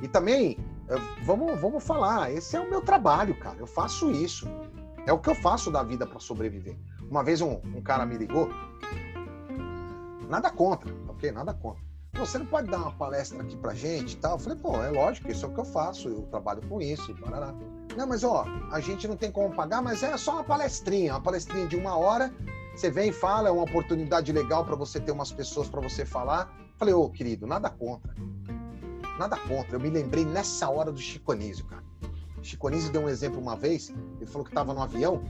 E 0.02 0.08
também, 0.08 0.58
eh, 0.88 0.96
vamos, 1.22 1.60
vamos 1.60 1.84
falar, 1.84 2.32
esse 2.32 2.56
é 2.56 2.60
o 2.60 2.68
meu 2.68 2.80
trabalho, 2.80 3.38
cara, 3.38 3.56
eu 3.58 3.66
faço 3.66 4.10
isso. 4.10 4.46
É 5.06 5.12
o 5.12 5.18
que 5.18 5.30
eu 5.30 5.34
faço 5.34 5.70
da 5.70 5.82
vida 5.82 6.06
para 6.06 6.20
sobreviver. 6.20 6.78
Uma 7.10 7.24
vez 7.24 7.40
um, 7.40 7.60
um, 7.74 7.82
cara 7.82 8.04
me 8.06 8.16
ligou, 8.16 8.50
nada 10.28 10.50
contra, 10.50 10.94
ok? 11.08 11.32
Nada 11.32 11.54
contra. 11.54 11.82
Você 12.14 12.38
não 12.38 12.46
pode 12.46 12.70
dar 12.70 12.78
uma 12.78 12.92
palestra 12.92 13.40
aqui 13.40 13.56
pra 13.56 13.72
gente 13.72 14.12
e 14.12 14.16
tal? 14.16 14.32
Eu 14.32 14.38
falei, 14.38 14.58
pô, 14.58 14.82
é 14.82 14.90
lógico, 14.90 15.30
isso 15.30 15.46
é 15.46 15.48
o 15.48 15.54
que 15.54 15.60
eu 15.60 15.64
faço, 15.64 16.08
eu 16.08 16.22
trabalho 16.22 16.60
com 16.68 16.80
isso, 16.80 17.14
barará. 17.14 17.54
Não, 17.96 18.06
mas 18.06 18.22
ó, 18.22 18.44
a 18.70 18.80
gente 18.80 19.08
não 19.08 19.16
tem 19.16 19.30
como 19.30 19.54
pagar, 19.54 19.80
mas 19.80 20.02
é 20.02 20.16
só 20.16 20.32
uma 20.32 20.44
palestrinha, 20.44 21.14
uma 21.14 21.20
palestrinha 21.20 21.66
de 21.66 21.76
uma 21.76 21.96
hora 21.96 22.32
você 22.74 22.90
vem 22.90 23.10
e 23.10 23.12
fala, 23.12 23.48
é 23.48 23.52
uma 23.52 23.64
oportunidade 23.64 24.32
legal 24.32 24.64
para 24.64 24.76
você 24.76 25.00
ter 25.00 25.12
umas 25.12 25.32
pessoas 25.32 25.68
para 25.68 25.80
você 25.80 26.06
falar. 26.06 26.50
Falei, 26.78 26.94
ô, 26.94 27.10
querido, 27.10 27.46
nada 27.46 27.68
contra. 27.68 28.14
Nada 29.20 29.36
contra. 29.36 29.76
Eu 29.76 29.80
me 29.80 29.90
lembrei 29.90 30.24
nessa 30.24 30.70
hora 30.70 30.90
do 30.90 30.98
Chico 30.98 31.32
Anísio, 31.32 31.66
cara. 31.66 31.84
Chico 32.40 32.68
Anísio 32.68 32.90
deu 32.90 33.02
um 33.02 33.08
exemplo 33.08 33.38
uma 33.38 33.54
vez, 33.54 33.92
ele 34.16 34.24
falou 34.24 34.46
que 34.46 34.50
estava 34.50 34.72
no 34.72 34.80
avião. 34.80 35.22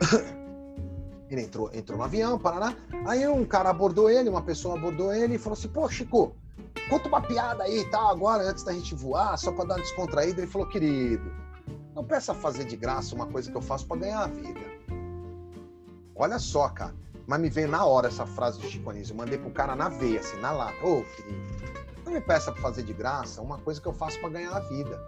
ele 1.30 1.42
entrou, 1.42 1.70
entrou 1.72 1.96
no 1.96 2.02
avião, 2.02 2.40
Paraná. 2.40 2.74
Aí 3.06 3.24
um 3.28 3.44
cara 3.44 3.70
abordou 3.70 4.10
ele, 4.10 4.28
uma 4.28 4.42
pessoa 4.42 4.76
abordou 4.76 5.14
ele 5.14 5.36
e 5.36 5.38
falou 5.38 5.56
assim: 5.56 5.68
pô, 5.68 5.88
Chico, 5.88 6.34
conta 6.90 7.06
uma 7.06 7.20
piada 7.20 7.62
aí 7.62 7.82
e 7.82 7.84
tal, 7.88 8.10
agora, 8.10 8.50
antes 8.50 8.64
da 8.64 8.72
gente 8.72 8.96
voar, 8.96 9.38
só 9.38 9.52
para 9.52 9.66
dar 9.66 9.74
uma 9.76 9.80
descontraída. 9.80 10.40
Ele 10.40 10.50
falou: 10.50 10.66
querido, 10.68 11.32
não 11.94 12.02
peça 12.02 12.34
fazer 12.34 12.64
de 12.64 12.74
graça 12.74 13.14
uma 13.14 13.28
coisa 13.28 13.48
que 13.48 13.56
eu 13.56 13.62
faço 13.62 13.86
para 13.86 14.00
ganhar 14.00 14.24
a 14.24 14.26
vida. 14.26 14.60
Olha 16.16 16.40
só, 16.40 16.68
cara. 16.68 16.96
Mas 17.28 17.40
me 17.40 17.48
veio 17.48 17.68
na 17.68 17.84
hora 17.84 18.08
essa 18.08 18.26
frase 18.26 18.58
de 18.58 18.68
Chico 18.68 18.90
Anísio. 18.90 19.12
Eu 19.12 19.18
mandei 19.18 19.38
pro 19.38 19.50
cara 19.52 19.76
na 19.76 19.88
veia, 19.88 20.18
assim, 20.18 20.36
na 20.40 20.50
lata. 20.50 20.84
Ô, 20.84 21.04
querido, 21.04 21.46
não 22.06 22.12
me 22.12 22.20
peça 22.20 22.52
pra 22.52 22.62
fazer 22.62 22.82
de 22.82 22.92
graça 22.92 23.42
uma 23.42 23.58
coisa 23.58 23.80
que 23.80 23.86
eu 23.86 23.92
faço 23.92 24.18
para 24.20 24.30
ganhar 24.30 24.52
a 24.52 24.60
vida. 24.60 25.00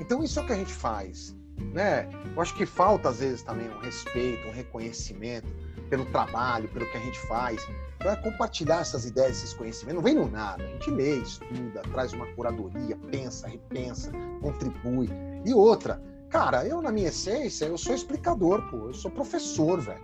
Então 0.00 0.22
isso 0.22 0.40
é 0.40 0.42
o 0.42 0.46
que 0.46 0.52
a 0.52 0.56
gente 0.56 0.72
faz, 0.72 1.36
né? 1.72 2.08
Eu 2.34 2.42
acho 2.42 2.54
que 2.56 2.66
falta 2.66 3.10
às 3.10 3.20
vezes 3.20 3.42
também 3.42 3.68
um 3.68 3.78
respeito, 3.78 4.48
um 4.48 4.52
reconhecimento 4.52 5.48
pelo 5.88 6.04
trabalho, 6.06 6.68
pelo 6.70 6.90
que 6.90 6.96
a 6.96 7.00
gente 7.00 7.18
faz. 7.26 7.62
Então 7.96 8.10
é 8.10 8.16
compartilhar 8.16 8.80
essas 8.80 9.04
ideias, 9.04 9.38
esses 9.38 9.52
conhecimentos. 9.52 9.96
Não 9.96 10.02
vem 10.02 10.14
no 10.14 10.28
nada. 10.28 10.64
A 10.64 10.66
gente 10.66 10.90
lê, 10.90 11.18
estuda, 11.18 11.82
traz 11.92 12.12
uma 12.12 12.26
curadoria, 12.34 12.96
pensa, 13.10 13.46
repensa, 13.46 14.10
contribui. 14.40 15.10
E 15.44 15.52
outra, 15.52 16.00
Cara, 16.32 16.66
eu, 16.66 16.80
na 16.80 16.90
minha 16.90 17.08
essência, 17.08 17.66
eu 17.66 17.76
sou 17.76 17.94
explicador, 17.94 18.62
pô. 18.70 18.86
Eu 18.86 18.94
sou 18.94 19.10
professor, 19.10 19.78
velho. 19.78 20.02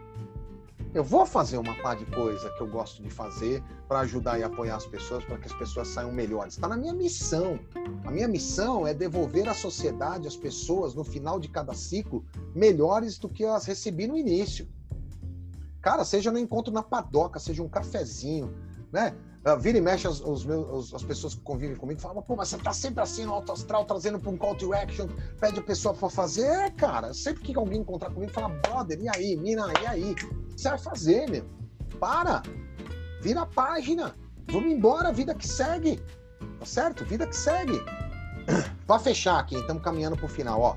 Eu 0.95 1.05
vou 1.05 1.27
fazer 1.27 1.59
uma 1.59 1.75
par 1.83 1.97
de 1.97 2.07
coisa 2.07 2.49
que 2.51 2.63
eu 2.63 2.67
gosto 2.67 3.03
de 3.03 3.11
fazer 3.11 3.63
para 3.87 4.01
ajudar 4.01 4.39
e 4.39 4.43
apoiar 4.43 4.77
as 4.77 4.87
pessoas, 4.87 5.23
para 5.23 5.37
que 5.37 5.47
as 5.47 5.53
pessoas 5.53 5.89
saiam 5.89 6.11
melhores. 6.11 6.55
Está 6.55 6.67
na 6.67 6.79
minha 6.79 6.95
missão. 6.95 7.61
A 8.07 8.11
minha 8.11 8.27
missão 8.27 8.87
é 8.87 8.95
devolver 8.95 9.49
à 9.49 9.55
sociedade, 9.55 10.27
às 10.27 10.37
pessoas, 10.37 10.95
no 10.95 11.05
final 11.05 11.39
de 11.39 11.49
cada 11.49 11.75
ciclo, 11.75 12.25
melhores 12.55 13.19
do 13.19 13.29
que 13.29 13.45
elas 13.45 13.67
recebi 13.67 14.07
no 14.07 14.17
início. 14.17 14.67
Cara, 15.83 16.05
seja 16.05 16.33
no 16.33 16.39
encontro 16.39 16.73
na 16.73 16.83
padoca, 16.83 17.39
seja 17.39 17.63
um 17.63 17.69
cafezinho, 17.69 18.55
né? 18.91 19.15
Uh, 19.47 19.59
vira 19.59 19.79
e 19.79 19.81
mexe 19.81 20.09
os, 20.09 20.21
os 20.21 20.45
meus, 20.45 20.93
as 20.93 21.05
pessoas 21.05 21.35
que 21.35 21.41
convivem 21.43 21.77
comigo 21.77 22.01
falam, 22.01 22.21
pô, 22.23 22.35
mas 22.35 22.49
você 22.49 22.59
tá 22.59 22.73
sempre 22.73 23.01
assim 23.01 23.25
no 23.25 23.33
alto 23.33 23.53
astral, 23.53 23.85
trazendo 23.85 24.19
para 24.19 24.31
um 24.31 24.37
call 24.37 24.57
to 24.57 24.75
action, 24.75 25.07
pede 25.39 25.61
a 25.61 25.63
pessoa 25.63 25.95
para 25.95 26.11
fazer. 26.11 26.47
É, 26.47 26.71
cara, 26.71 27.15
sempre 27.15 27.43
que 27.43 27.57
alguém 27.57 27.81
encontrar 27.81 28.11
comigo, 28.11 28.33
fala, 28.33 28.49
brother, 28.49 29.01
e 29.01 29.09
aí, 29.09 29.37
mina, 29.37 29.67
e 29.83 29.87
aí? 29.87 30.15
Vai 30.63 30.79
fazer, 30.79 31.31
meu? 31.31 31.45
Para! 32.01 32.43
Vira 33.21 33.43
a 33.43 33.47
página! 33.47 34.15
Vamos 34.51 34.73
embora, 34.73 35.13
vida 35.13 35.35
que 35.35 35.47
segue! 35.47 36.01
Tá 36.59 36.67
certo? 36.67 37.05
Vida 37.05 37.27
que 37.27 37.37
segue! 37.37 37.81
Para 38.87 38.99
fechar 38.99 39.39
aqui, 39.39 39.57
estamos 39.57 39.83
caminhando 39.83 40.17
para 40.17 40.27
o 40.27 40.29
final, 40.29 40.61
ó. 40.61 40.77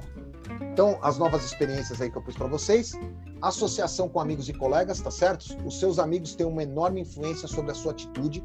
Então, 0.61 0.99
as 1.01 1.17
novas 1.17 1.45
experiências 1.45 2.01
aí 2.01 2.11
que 2.11 2.17
eu 2.17 2.21
pus 2.21 2.35
para 2.35 2.47
vocês, 2.47 2.93
associação 3.41 4.09
com 4.09 4.19
amigos 4.19 4.49
e 4.49 4.53
colegas, 4.53 4.99
tá 4.99 5.09
certo? 5.09 5.45
Os 5.65 5.79
seus 5.79 5.97
amigos 5.97 6.35
têm 6.35 6.45
uma 6.45 6.63
enorme 6.63 7.01
influência 7.01 7.47
sobre 7.47 7.71
a 7.71 7.73
sua 7.73 7.93
atitude. 7.93 8.43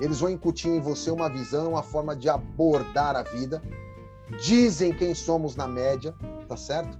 Eles 0.00 0.20
vão 0.20 0.30
incutir 0.30 0.70
em 0.70 0.80
você 0.80 1.10
uma 1.10 1.28
visão, 1.28 1.70
uma 1.70 1.82
forma 1.82 2.14
de 2.14 2.28
abordar 2.28 3.16
a 3.16 3.22
vida. 3.22 3.60
Dizem 4.40 4.92
quem 4.92 5.14
somos 5.14 5.56
na 5.56 5.66
média, 5.66 6.14
tá 6.48 6.56
certo? 6.56 6.98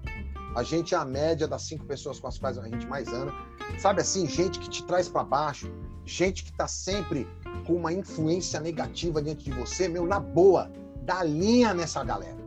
A 0.54 0.62
gente 0.62 0.94
é 0.94 0.98
a 0.98 1.04
média 1.04 1.46
das 1.46 1.62
cinco 1.62 1.84
pessoas 1.84 2.18
com 2.18 2.26
as 2.26 2.38
quais 2.38 2.58
a 2.58 2.68
gente 2.68 2.86
mais 2.86 3.08
anda. 3.08 3.32
Sabe 3.78 4.00
assim, 4.00 4.26
gente 4.26 4.58
que 4.58 4.68
te 4.68 4.84
traz 4.84 5.08
para 5.08 5.22
baixo, 5.22 5.72
gente 6.04 6.44
que 6.44 6.52
tá 6.52 6.66
sempre 6.66 7.28
com 7.66 7.74
uma 7.74 7.92
influência 7.92 8.60
negativa 8.60 9.22
diante 9.22 9.44
de 9.44 9.52
você, 9.52 9.88
meu, 9.88 10.06
na 10.06 10.18
boa, 10.18 10.70
dá 11.02 11.22
linha 11.22 11.72
nessa 11.72 12.02
galera. 12.02 12.38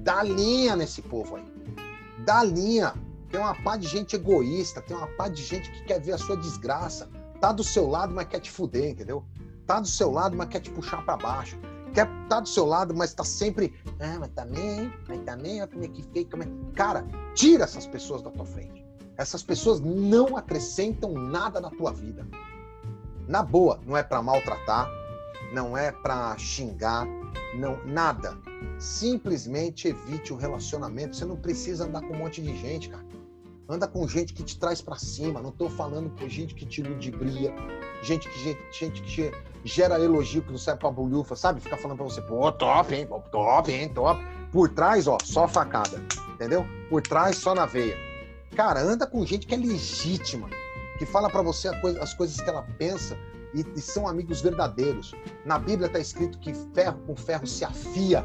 Dá 0.00 0.22
linha 0.22 0.76
nesse 0.76 1.02
povo 1.02 1.36
aí. 1.36 1.44
Dá 2.24 2.44
linha 2.44 2.94
tem 3.30 3.40
uma 3.40 3.54
pá 3.54 3.76
de 3.76 3.86
gente 3.86 4.14
egoísta, 4.16 4.80
tem 4.80 4.96
uma 4.96 5.06
pá 5.08 5.28
de 5.28 5.42
gente 5.42 5.70
que 5.70 5.84
quer 5.84 6.00
ver 6.00 6.12
a 6.12 6.18
sua 6.18 6.36
desgraça. 6.36 7.08
Tá 7.40 7.52
do 7.52 7.62
seu 7.62 7.86
lado, 7.88 8.14
mas 8.14 8.26
quer 8.28 8.40
te 8.40 8.50
fuder, 8.50 8.90
entendeu? 8.90 9.24
Tá 9.66 9.80
do 9.80 9.86
seu 9.86 10.10
lado, 10.10 10.36
mas 10.36 10.48
quer 10.48 10.60
te 10.60 10.70
puxar 10.70 11.04
para 11.04 11.16
baixo. 11.16 11.58
Quer 11.94 12.08
tá 12.28 12.40
do 12.40 12.48
seu 12.48 12.66
lado, 12.66 12.94
mas 12.94 13.14
tá 13.14 13.24
sempre. 13.24 13.74
Ah, 14.00 14.18
mas 14.20 14.30
também, 14.30 14.92
mas 15.08 15.20
também, 15.20 15.60
olha 15.60 15.68
como 15.68 15.84
é 15.84 15.88
que 15.88 16.02
feio. 16.02 16.28
Como 16.30 16.42
é... 16.42 16.46
Cara, 16.74 17.06
tira 17.34 17.64
essas 17.64 17.86
pessoas 17.86 18.22
da 18.22 18.30
tua 18.30 18.44
frente. 18.44 18.84
Essas 19.16 19.42
pessoas 19.42 19.80
não 19.80 20.36
acrescentam 20.36 21.12
nada 21.12 21.60
na 21.60 21.70
tua 21.70 21.92
vida. 21.92 22.26
Na 23.26 23.42
boa, 23.42 23.80
não 23.86 23.96
é 23.96 24.02
para 24.02 24.22
maltratar, 24.22 24.88
não 25.52 25.76
é 25.76 25.90
para 25.90 26.36
xingar, 26.36 27.06
não 27.58 27.82
nada. 27.86 28.36
Simplesmente 28.78 29.88
evite 29.88 30.32
o 30.32 30.36
relacionamento. 30.36 31.16
Você 31.16 31.24
não 31.24 31.36
precisa 31.36 31.84
andar 31.84 32.02
com 32.02 32.14
um 32.14 32.18
monte 32.18 32.42
de 32.42 32.56
gente, 32.56 32.90
cara. 32.90 33.05
Anda 33.68 33.88
com 33.88 34.06
gente 34.06 34.32
que 34.32 34.44
te 34.44 34.58
traz 34.58 34.80
para 34.80 34.96
cima. 34.96 35.40
Não 35.40 35.50
estou 35.50 35.68
falando 35.68 36.10
com 36.10 36.28
gente 36.28 36.54
que 36.54 36.64
te 36.64 36.82
ludibria, 36.82 37.52
gente 38.02 38.28
que, 38.28 38.38
gente, 38.38 38.60
gente 38.72 39.02
que 39.02 39.32
gera 39.64 39.98
elogio 39.98 40.42
que 40.42 40.52
não 40.52 40.58
serve 40.58 40.80
pra 40.80 40.90
bolhufa, 40.90 41.34
sabe? 41.34 41.60
Fica 41.60 41.76
falando 41.76 41.96
para 41.98 42.06
você, 42.06 42.22
pô, 42.22 42.50
top, 42.52 42.94
hein? 42.94 43.08
Top, 43.32 43.72
hein? 43.72 43.88
Top. 43.92 44.22
Por 44.52 44.68
trás, 44.68 45.08
ó, 45.08 45.18
só 45.22 45.48
facada. 45.48 46.00
Entendeu? 46.34 46.64
Por 46.88 47.02
trás, 47.02 47.38
só 47.38 47.54
na 47.54 47.66
veia. 47.66 47.96
Cara, 48.54 48.80
anda 48.80 49.06
com 49.06 49.26
gente 49.26 49.46
que 49.46 49.54
é 49.54 49.58
legítima, 49.58 50.48
que 50.98 51.04
fala 51.04 51.28
para 51.28 51.42
você 51.42 51.68
as 52.00 52.14
coisas 52.14 52.40
que 52.40 52.48
ela 52.48 52.62
pensa 52.78 53.18
e, 53.52 53.66
e 53.74 53.80
são 53.80 54.06
amigos 54.06 54.40
verdadeiros. 54.40 55.12
Na 55.44 55.58
Bíblia 55.58 55.88
está 55.88 55.98
escrito 55.98 56.38
que 56.38 56.54
ferro 56.72 56.98
com 57.06 57.16
ferro 57.16 57.46
se 57.46 57.64
afia. 57.64 58.24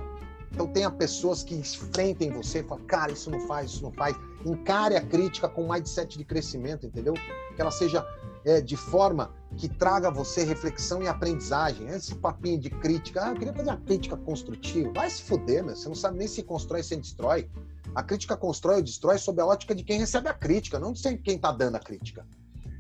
Então 0.52 0.68
tenha 0.68 0.92
pessoas 0.92 1.44
que 1.44 1.56
enfrentem 1.56 2.30
você 2.30 2.64
falem, 2.64 2.86
cara, 2.86 3.12
isso 3.12 3.32
não 3.32 3.40
faz, 3.48 3.72
isso 3.72 3.84
não 3.84 3.92
faz. 3.92 4.16
Encare 4.46 4.96
a 4.96 5.02
crítica 5.02 5.48
com 5.48 5.72
mindset 5.72 6.18
de 6.18 6.26
crescimento, 6.26 6.86
entendeu? 6.86 7.14
Que 7.56 7.62
ela 7.62 7.72
seja 7.72 8.06
é, 8.44 8.60
de 8.60 8.76
forma 8.76 9.34
que 9.56 9.70
traga 9.70 10.08
a 10.08 10.12
você 10.12 10.44
reflexão 10.44 11.02
e 11.02 11.08
aprendizagem. 11.08 11.88
Esse 11.88 12.16
papinho 12.16 12.60
de 12.60 12.70
crítica, 12.70 13.26
ah, 13.26 13.30
eu 13.30 13.36
queria 13.36 13.54
fazer 13.54 13.70
uma 13.70 13.78
crítica 13.78 14.18
construtiva. 14.18 14.92
Vai 14.94 15.10
se 15.10 15.22
fuder, 15.24 15.64
meu. 15.64 15.76
Você 15.76 15.88
não 15.88 15.96
sabe 15.96 16.18
nem 16.18 16.28
se 16.28 16.44
constrói, 16.44 16.84
se 16.84 16.96
destrói. 16.96 17.50
A 17.94 18.04
crítica 18.04 18.38
constrói 18.38 18.78
ou 18.78 18.82
destrói 18.82 19.18
sob 19.18 19.42
a 19.42 19.46
ótica 19.46 19.76
de 19.76 19.84
quem 19.84 20.00
recebe 20.00 20.30
a 20.30 20.34
crítica, 20.34 20.80
não 20.80 20.94
de 20.94 21.18
quem 21.18 21.36
está 21.36 21.52
dando 21.52 21.76
a 21.76 21.80
crítica. 21.80 22.26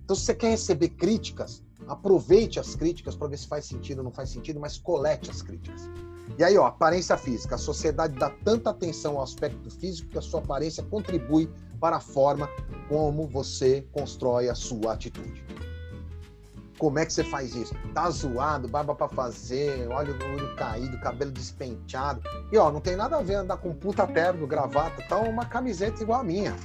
Então, 0.03 0.15
se 0.15 0.23
você 0.23 0.35
quer 0.35 0.49
receber 0.49 0.89
críticas, 0.89 1.63
aproveite 1.87 2.59
as 2.59 2.75
críticas 2.75 3.15
para 3.15 3.27
ver 3.27 3.37
se 3.37 3.47
faz 3.47 3.65
sentido 3.65 3.99
ou 3.99 4.03
não 4.05 4.11
faz 4.11 4.29
sentido, 4.29 4.59
mas 4.59 4.77
colete 4.77 5.29
as 5.29 5.41
críticas. 5.41 5.89
E 6.37 6.43
aí, 6.43 6.57
ó, 6.57 6.65
aparência 6.65 7.17
física. 7.17 7.55
A 7.55 7.57
sociedade 7.57 8.17
dá 8.17 8.29
tanta 8.43 8.69
atenção 8.69 9.17
ao 9.17 9.23
aspecto 9.23 9.69
físico 9.69 10.09
que 10.09 10.17
a 10.17 10.21
sua 10.21 10.39
aparência 10.39 10.83
contribui 10.83 11.49
para 11.79 11.97
a 11.97 11.99
forma 11.99 12.49
como 12.87 13.27
você 13.27 13.85
constrói 13.91 14.49
a 14.49 14.55
sua 14.55 14.93
atitude. 14.93 15.43
Como 16.77 16.97
é 16.97 17.05
que 17.05 17.13
você 17.13 17.23
faz 17.23 17.53
isso? 17.53 17.75
Tá 17.93 18.09
zoado, 18.09 18.67
barba 18.67 18.95
para 18.95 19.07
fazer, 19.07 19.87
olho 19.89 20.17
no 20.17 20.25
olho 20.33 20.55
caído, 20.55 20.99
cabelo 20.99 21.31
despenteado. 21.31 22.21
E 22.51 22.57
ó, 22.57 22.71
não 22.71 22.81
tem 22.81 22.95
nada 22.95 23.17
a 23.17 23.21
ver 23.21 23.35
andar 23.35 23.57
com 23.57 23.71
puta 23.71 24.07
terno, 24.07 24.47
gravata, 24.47 25.03
tal, 25.07 25.25
uma 25.25 25.45
camiseta 25.45 26.01
igual 26.01 26.21
a 26.21 26.23
minha. 26.23 26.55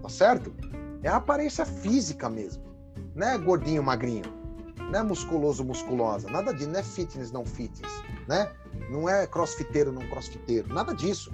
Tá 0.00 0.08
certo? 0.08 0.54
É 1.02 1.08
a 1.08 1.16
aparência 1.16 1.66
física 1.66 2.28
mesmo. 2.28 2.62
Não 3.16 3.26
é 3.26 3.36
gordinho, 3.36 3.82
magrinho. 3.82 4.24
Não 4.92 5.00
é 5.00 5.02
musculoso, 5.02 5.64
musculosa. 5.64 6.30
Nada 6.30 6.52
disso. 6.54 6.70
Não 6.70 6.78
é 6.78 6.82
fitness, 6.82 7.32
não 7.32 7.44
fitness. 7.44 7.92
Né? 8.28 8.50
Não 8.90 9.08
é 9.08 9.26
crossfiteiro, 9.26 9.92
não 9.92 10.06
crossfiteiro. 10.08 10.72
Nada 10.72 10.94
disso. 10.94 11.30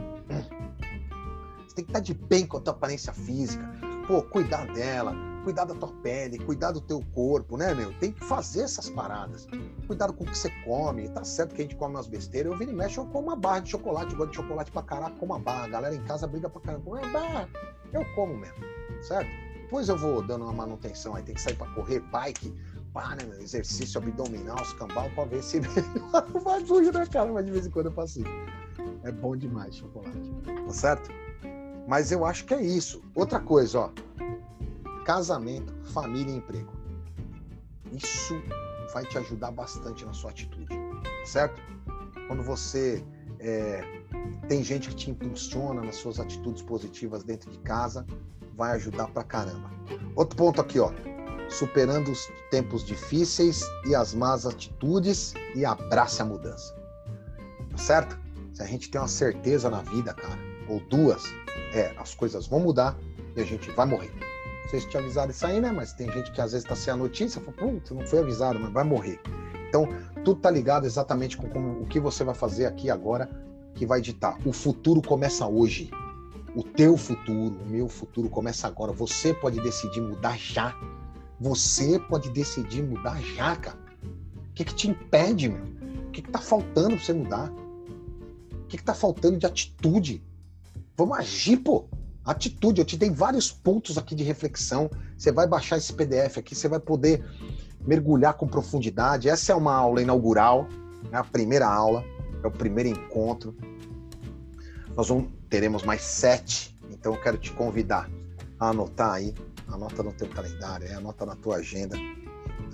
Você 1.67 1.75
tem 1.75 1.85
que 1.85 1.91
estar 1.91 2.01
de 2.01 2.15
bem 2.15 2.47
com 2.47 2.57
a 2.57 2.61
tua 2.61 2.73
aparência 2.73 3.13
física. 3.13 3.65
Pô, 4.07 4.23
cuidar 4.23 4.67
dela, 4.73 5.15
cuidar 5.45 5.67
da 5.67 5.75
tua 5.75 5.93
pele, 6.03 6.39
cuidar 6.39 6.73
do 6.73 6.81
teu 6.81 7.03
corpo, 7.13 7.59
né, 7.59 7.75
meu? 7.75 7.93
Tem 7.99 8.11
que 8.11 8.25
fazer 8.25 8.63
essas 8.63 8.89
paradas. 8.89 9.47
Cuidado 9.87 10.15
com 10.15 10.25
o 10.25 10.27
que 10.27 10.37
você 10.37 10.51
come. 10.65 11.09
Tá 11.11 11.23
certo 11.25 11.55
que 11.55 11.61
a 11.61 11.65
gente 11.65 11.77
come 11.77 11.95
umas 11.95 12.07
besteiras. 12.07 12.51
Eu 12.51 12.59
viro 12.59 12.71
e 12.71 12.75
mexo, 12.75 13.01
eu 13.01 13.07
como 13.07 13.29
uma 13.29 13.37
barra 13.37 13.61
de 13.61 13.71
chocolate. 13.71 14.15
Gosto 14.15 14.31
de 14.31 14.37
chocolate 14.37 14.73
pra 14.73 14.83
caraca, 14.83 15.15
como 15.17 15.35
uma 15.35 15.39
barra. 15.39 15.65
A 15.65 15.69
galera 15.69 15.95
em 15.95 16.03
casa 16.05 16.27
briga 16.27 16.49
pra 16.49 16.61
caramba. 16.61 16.91
Uma 16.91 17.07
barra. 17.09 17.49
Eu 17.93 18.03
como 18.15 18.35
mesmo, 18.35 18.65
certo? 19.03 19.31
Depois 19.63 19.91
eu 19.91 19.99
vou 19.99 20.23
dando 20.23 20.45
uma 20.45 20.53
manutenção 20.55 21.15
aí. 21.15 21.23
Tem 21.23 21.35
que 21.35 21.43
sair 21.43 21.55
pra 21.55 21.67
correr, 21.75 22.01
bike, 22.01 22.55
né, 23.17 23.25
meu? 23.25 23.41
Exercício 23.41 24.01
abdominal, 24.01 24.61
escambau, 24.63 25.11
pra 25.11 25.25
ver 25.25 25.43
se 25.43 25.61
não 26.33 26.41
vai 26.41 26.65
fugir 26.65 26.93
da 26.93 27.07
cara, 27.07 27.33
mas 27.33 27.47
de 27.47 27.53
vez 27.53 27.67
em 27.67 27.71
quando 27.71 27.87
eu 27.87 27.93
faço 27.93 28.21
isso. 28.21 28.31
É 29.05 29.13
bom 29.13 29.37
demais 29.37 29.77
chocolate. 29.77 30.33
Tá 30.45 30.73
certo? 30.73 31.11
Mas 31.87 32.13
eu 32.13 32.25
acho 32.25 32.45
que 32.45 32.55
é 32.55 32.63
isso. 32.63 33.03
Outra 33.15 33.41
coisa, 33.41 33.79
ó 33.81 33.91
casamento, 35.09 35.73
família 35.87 36.31
e 36.31 36.37
emprego. 36.37 36.71
Isso 37.91 38.35
vai 38.93 39.07
te 39.07 39.17
ajudar 39.17 39.51
bastante 39.53 40.05
na 40.05 40.13
sua 40.13 40.33
atitude, 40.33 40.69
certo? 41.25 41.59
Quando 42.27 42.43
você 42.43 43.03
é, 43.41 43.81
tem 44.49 44.63
gente 44.63 44.91
que 44.91 44.95
te 44.95 45.11
impulsiona 45.11 45.81
nas 45.81 45.97
suas 45.97 46.21
atitudes 46.21 46.61
positivas 46.61 47.25
dentro 47.25 47.51
de 47.51 47.59
casa, 47.61 48.05
vai 48.55 48.73
ajudar 48.73 49.09
pra 49.09 49.25
caramba. 49.25 49.71
Outro 50.15 50.37
ponto 50.37 50.61
aqui, 50.61 50.79
ó. 50.79 50.93
Superando 51.49 52.11
os 52.11 52.31
tempos 52.51 52.85
difíceis 52.85 53.63
e 53.87 53.95
as 53.95 54.15
más 54.15 54.47
atitudes 54.47 55.35
e 55.55 55.65
abrace 55.65 56.21
a 56.21 56.25
mudança. 56.25 56.75
Tá 57.71 57.79
certo? 57.79 58.19
Se 58.53 58.63
a 58.63 58.67
gente 58.67 58.91
tem 58.91 59.01
uma 59.01 59.09
certeza 59.09 59.71
na 59.71 59.83
vida, 59.83 60.13
cara, 60.13 60.39
ou 60.69 60.81
duas, 60.89 61.23
é, 61.73 61.95
as 61.97 62.15
coisas 62.15 62.47
vão 62.47 62.61
mudar 62.61 62.97
e 63.37 63.41
a 63.41 63.45
gente 63.45 63.71
vai 63.71 63.87
morrer. 63.87 64.13
Não 64.63 64.71
sei 64.71 64.81
se 64.81 64.89
te 64.89 64.99
avisaram 64.99 65.31
isso 65.31 65.47
aí, 65.47 65.61
né? 65.61 65.73
Mas 65.73 65.93
tem 65.95 66.11
gente 66.13 66.31
que 66.33 66.41
às 66.41 66.53
vezes 66.53 66.65
está 66.65 66.77
sem 66.77 66.93
a 66.93 66.97
notícia, 66.97 67.41
fala, 67.41 67.57
putz, 67.57 67.91
não 67.91 68.07
foi 68.07 68.19
avisado, 68.19 68.59
mas 68.61 68.73
vai 68.73 68.85
morrer. 68.85 69.19
Então, 69.69 69.89
tudo 70.25 70.41
tá 70.41 70.51
ligado 70.51 70.87
exatamente 70.87 71.37
com 71.37 71.49
como, 71.49 71.83
o 71.83 71.87
que 71.87 72.01
você 72.01 72.25
vai 72.25 72.35
fazer 72.35 72.67
aqui 72.67 72.91
agora, 72.91 73.31
que 73.75 73.87
vai 73.87 74.01
ditar. 74.01 74.37
O 74.45 74.53
futuro 74.53 75.01
começa 75.01 75.47
hoje. 75.47 75.91
O 76.55 76.63
teu 76.63 76.97
futuro, 76.97 77.57
o 77.63 77.67
meu 77.67 77.89
futuro 77.89 78.29
começa 78.29 78.67
agora. 78.67 78.93
Você 78.93 79.33
pode 79.33 79.61
decidir 79.61 80.01
mudar 80.01 80.37
já. 80.37 80.75
Você 81.41 81.99
pode 81.99 82.31
decidir 82.31 82.83
mudar 82.83 83.21
já, 83.23 83.57
cara. 83.57 83.79
O 84.03 84.55
que, 84.55 84.65
que 84.65 84.75
te 84.75 84.89
impede, 84.89 85.49
meu? 85.49 85.65
O 86.09 86.11
que, 86.11 86.23
que 86.23 86.31
tá 86.31 86.41
faltando 86.41 86.97
para 86.97 87.05
você 87.05 87.13
mudar? 87.13 87.51
O 87.51 88.67
que, 88.67 88.77
que 88.77 88.85
tá 88.85 88.95
faltando 88.95 89.39
de 89.39 89.47
atitude? 89.47 90.23
Vamos 90.97 91.19
agir, 91.19 91.59
pô 91.59 91.87
atitude. 92.31 92.81
Eu 92.81 92.85
te 92.85 92.97
dei 92.97 93.11
vários 93.11 93.51
pontos 93.51 93.97
aqui 93.97 94.15
de 94.15 94.23
reflexão. 94.23 94.91
Você 95.17 95.33
vai 95.33 95.47
baixar 95.47 95.79
esse 95.79 95.93
PDF 95.93 96.39
aqui, 96.39 96.55
você 96.55 96.69
vai 96.69 96.79
poder 96.79 97.25
mergulhar 97.81 98.35
com 98.35 98.47
profundidade. 98.47 99.29
Essa 99.29 99.53
é 99.53 99.55
uma 99.55 99.75
aula 99.75 100.03
inaugural, 100.03 100.69
é 101.11 101.17
a 101.17 101.25
primeira 101.25 101.67
aula, 101.67 102.05
é 102.43 102.47
o 102.47 102.51
primeiro 102.51 102.91
encontro. 102.91 103.57
Nós 104.95 105.09
vamos, 105.09 105.31
teremos 105.49 105.83
mais 105.83 106.03
sete, 106.03 106.77
então 106.91 107.15
eu 107.15 107.21
quero 107.21 107.39
te 107.39 107.53
convidar 107.53 108.11
a 108.59 108.71
anotar 108.71 109.13
aí, 109.13 109.35
anota 109.73 110.03
no 110.03 110.13
teu 110.13 110.29
calendário, 110.29 110.97
anota 110.97 111.25
na 111.27 111.37
tua 111.37 111.57
agenda. 111.57 111.97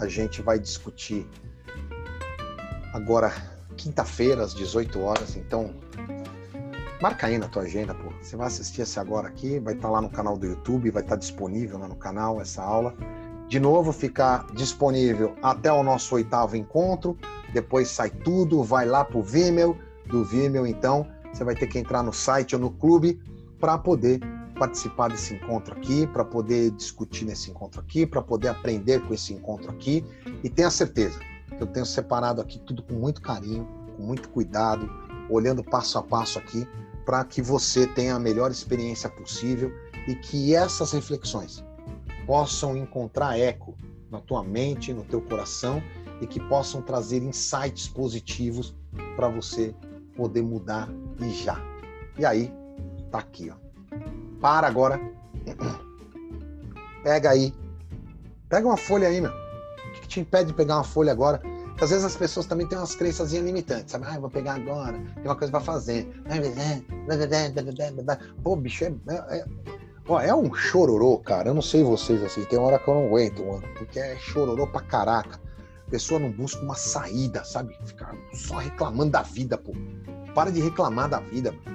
A 0.01 0.07
gente 0.07 0.43
vai 0.43 0.59
discutir 0.59 1.27
agora 2.93 3.33
quinta-feira 3.77 4.43
às 4.43 4.55
18 4.55 5.01
horas, 5.01 5.37
então 5.37 5.75
marca 7.01 7.27
aí 7.27 7.39
na 7.39 7.49
tua 7.49 7.63
agenda, 7.63 7.95
pô. 7.95 8.11
Você 8.23 8.37
vai 8.37 8.47
assistir 8.47 8.83
esse 8.83 8.99
agora 8.99 9.29
aqui, 9.29 9.59
vai 9.59 9.75
estar 9.75 9.89
tá 9.89 9.93
lá 9.93 10.01
no 10.01 10.09
canal 10.09 10.37
do 10.37 10.47
YouTube, 10.47 10.91
vai 10.91 11.03
estar 11.03 11.17
tá 11.17 11.21
disponível 11.21 11.79
lá 11.79 11.89
no 11.89 11.97
canal 11.97 12.41
essa 12.41 12.63
aula. 12.63 12.95
De 13.49 13.61
novo, 13.61 13.93
ficar 13.93 14.47
disponível 14.55 15.37
até 15.43 15.71
o 15.71 15.83
nosso 15.83 16.15
oitavo 16.15 16.57
encontro. 16.57 17.17
Depois 17.53 17.89
sai 17.89 18.11
tudo, 18.11 18.63
vai 18.63 18.87
lá 18.87 19.05
pro 19.05 19.23
Vimeo. 19.23 19.77
Do 20.07 20.25
Vimeo, 20.25 20.67
então, 20.67 21.07
você 21.33 21.45
vai 21.45 21.55
ter 21.55 21.67
que 21.67 21.79
entrar 21.79 22.03
no 22.03 22.13
site 22.13 22.55
ou 22.55 22.61
no 22.61 22.71
clube 22.71 23.21
para 23.59 23.79
poder 23.79 24.21
participar 24.55 25.09
desse 25.09 25.35
encontro 25.35 25.75
aqui, 25.75 26.07
para 26.07 26.25
poder 26.25 26.71
discutir 26.71 27.25
nesse 27.25 27.51
encontro 27.51 27.81
aqui, 27.81 28.07
para 28.07 28.23
poder 28.23 28.49
aprender 28.49 29.01
com 29.07 29.13
esse 29.13 29.33
encontro 29.33 29.71
aqui. 29.71 30.05
E 30.43 30.49
tenha 30.49 30.71
certeza 30.71 31.19
que 31.49 31.63
eu 31.63 31.67
tenho 31.67 31.87
separado 31.87 32.41
aqui 32.41 32.59
tudo 32.59 32.83
com 32.83 32.95
muito 32.95 33.21
carinho, 33.21 33.67
com 33.97 34.03
muito 34.03 34.29
cuidado, 34.29 34.91
olhando 35.29 35.63
passo 35.63 35.99
a 35.99 36.03
passo 36.03 36.39
aqui 36.39 36.67
para 37.05 37.25
que 37.25 37.43
você 37.43 37.87
tenha 37.87 38.15
a 38.15 38.19
melhor 38.19 38.51
experiência 38.51 39.09
possível 39.09 39.73
e 40.09 40.15
que 40.15 40.55
essas 40.55 40.93
reflexões 40.93 41.63
possam 42.27 42.77
encontrar 42.77 43.39
eco 43.39 43.77
na 44.11 44.21
tua 44.21 44.43
mente, 44.43 44.93
no 44.93 45.05
teu 45.05 45.21
coração 45.21 45.83
e 46.21 46.27
que 46.27 46.41
possam 46.49 46.81
trazer 46.81 47.23
insights 47.23 47.89
positivos 47.89 48.75
para 49.17 49.29
você 49.29 49.75
poder 50.17 50.43
mudar 50.43 50.89
e 51.21 51.31
já. 51.31 51.61
E 52.19 52.25
aí, 52.25 52.53
tá 53.11 53.19
aqui, 53.19 53.51
ó. 53.51 54.24
Para 54.45 54.67
agora. 54.67 55.01
Pega 57.03 57.31
aí. 57.31 57.55
Pega 58.47 58.67
uma 58.67 58.77
folha 58.77 59.09
aí, 59.09 59.19
meu. 59.19 59.31
O 59.31 59.93
que 60.03 60.07
te 60.07 60.21
impede 60.21 60.49
de 60.49 60.53
pegar 60.53 60.75
uma 60.75 60.85
folha 60.85 61.13
agora? 61.13 61.41
Às 61.81 61.89
vezes 61.89 62.05
as 62.05 62.15
pessoas 62.15 62.45
também 62.45 62.67
têm 62.67 62.77
umas 62.77 62.95
crenças 62.95 63.33
limitantes, 63.33 63.93
sabe? 63.93 64.05
Ah, 64.07 64.21
vou 64.21 64.29
pegar 64.29 64.57
agora, 64.57 64.99
tem 65.15 65.25
uma 65.25 65.35
coisa 65.35 65.51
para 65.51 65.63
fazer. 65.63 66.07
Pô, 68.43 68.55
bicho, 68.55 68.85
é, 68.85 68.93
é, 69.09 69.39
é, 69.39 69.45
ó, 70.07 70.21
é 70.21 70.35
um 70.35 70.53
chororô, 70.53 71.17
cara. 71.21 71.49
Eu 71.49 71.55
não 71.55 71.63
sei 71.63 71.83
vocês, 71.83 72.23
assim, 72.23 72.45
tem 72.45 72.59
hora 72.59 72.79
que 72.79 72.87
eu 72.87 72.95
não 72.95 73.07
aguento, 73.07 73.43
mano, 73.47 73.65
porque 73.79 73.99
é 73.99 74.15
chororô 74.17 74.67
pra 74.67 74.83
caraca. 74.83 75.41
A 75.87 75.91
pessoa 75.91 76.21
não 76.21 76.31
busca 76.31 76.63
uma 76.63 76.75
saída, 76.75 77.43
sabe? 77.45 77.75
Ficar 77.87 78.15
só 78.35 78.59
reclamando 78.59 79.13
da 79.13 79.23
vida, 79.23 79.57
pô. 79.57 79.73
Para 80.35 80.53
de 80.53 80.61
reclamar 80.61 81.09
da 81.09 81.21
vida, 81.21 81.51
mano 81.51 81.74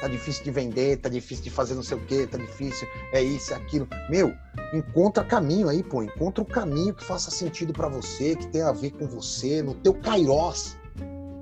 tá 0.00 0.08
difícil 0.08 0.44
de 0.44 0.50
vender, 0.50 0.96
tá 0.98 1.08
difícil 1.08 1.44
de 1.44 1.50
fazer 1.50 1.74
não 1.74 1.82
sei 1.82 1.96
o 1.96 2.00
que, 2.00 2.26
tá 2.26 2.38
difícil, 2.38 2.88
é 3.12 3.22
isso, 3.22 3.52
é 3.52 3.56
aquilo. 3.56 3.86
Meu, 4.08 4.34
encontra 4.72 5.22
caminho 5.22 5.68
aí, 5.68 5.82
pô, 5.82 6.02
encontra 6.02 6.42
um 6.42 6.46
caminho 6.46 6.94
que 6.94 7.04
faça 7.04 7.30
sentido 7.30 7.72
para 7.72 7.88
você, 7.88 8.34
que 8.34 8.46
tenha 8.48 8.68
a 8.68 8.72
ver 8.72 8.90
com 8.92 9.06
você, 9.06 9.62
no 9.62 9.74
teu 9.74 9.94
kairós. 9.94 10.76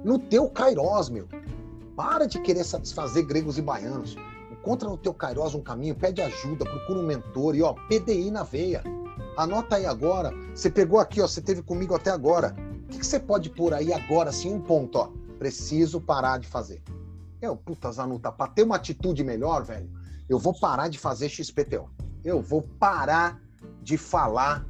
No 0.04 0.18
teu 0.18 0.48
kairós, 0.50 1.08
meu. 1.08 1.28
Para 1.96 2.26
de 2.26 2.40
querer 2.40 2.64
satisfazer 2.64 3.26
gregos 3.26 3.58
e 3.58 3.62
baianos. 3.62 4.16
Encontra 4.50 4.88
no 4.88 4.96
teu 4.96 5.14
kairós 5.14 5.54
um 5.54 5.62
caminho, 5.62 5.94
pede 5.94 6.20
ajuda, 6.20 6.64
procura 6.64 6.98
um 6.98 7.06
mentor 7.06 7.54
e 7.54 7.62
ó, 7.62 7.74
PDI 7.88 8.30
na 8.30 8.42
veia. 8.42 8.82
Anota 9.36 9.76
aí 9.76 9.86
agora. 9.86 10.32
Você 10.54 10.68
pegou 10.68 10.98
aqui, 10.98 11.20
ó, 11.20 11.26
você 11.26 11.40
teve 11.40 11.62
comigo 11.62 11.94
até 11.94 12.10
agora. 12.10 12.56
O 12.84 12.88
que, 12.88 12.98
que 12.98 13.06
você 13.06 13.20
pode 13.20 13.50
pôr 13.50 13.72
aí 13.72 13.92
agora, 13.92 14.30
assim, 14.30 14.52
um 14.52 14.60
ponto, 14.60 14.98
ó? 14.98 15.10
Preciso 15.38 16.00
parar 16.00 16.38
de 16.38 16.48
fazer. 16.48 16.82
Eu, 17.40 17.56
puta, 17.56 17.90
Zanuta, 17.92 18.32
pra 18.32 18.48
ter 18.48 18.64
uma 18.64 18.76
atitude 18.76 19.22
melhor, 19.22 19.64
velho, 19.64 19.90
eu 20.28 20.38
vou 20.38 20.58
parar 20.58 20.88
de 20.88 20.98
fazer 20.98 21.28
XPTO. 21.28 21.88
eu 22.24 22.42
vou 22.42 22.62
parar 22.62 23.40
de 23.82 23.96
falar. 23.96 24.66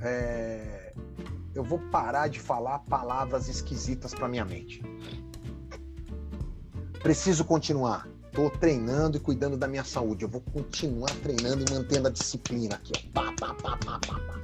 É, 0.00 0.92
eu 1.54 1.62
vou 1.62 1.78
parar 1.90 2.28
de 2.28 2.40
falar 2.40 2.80
palavras 2.80 3.48
esquisitas 3.48 4.14
para 4.14 4.28
minha 4.28 4.44
mente. 4.44 4.82
Preciso 7.02 7.44
continuar. 7.44 8.08
Estou 8.26 8.48
treinando 8.48 9.18
e 9.18 9.20
cuidando 9.20 9.56
da 9.58 9.68
minha 9.68 9.84
saúde. 9.84 10.24
Eu 10.24 10.28
vou 10.28 10.40
continuar 10.40 11.10
treinando 11.22 11.64
e 11.68 11.72
mantendo 11.72 12.08
a 12.08 12.10
disciplina 12.10 12.76
aqui. 12.76 12.92
Ó. 12.96 13.12
Pá, 13.12 13.34
pá, 13.38 13.54
pá. 13.54 14.40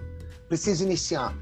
Preciso 0.49 0.85
iniciar. 0.85 1.35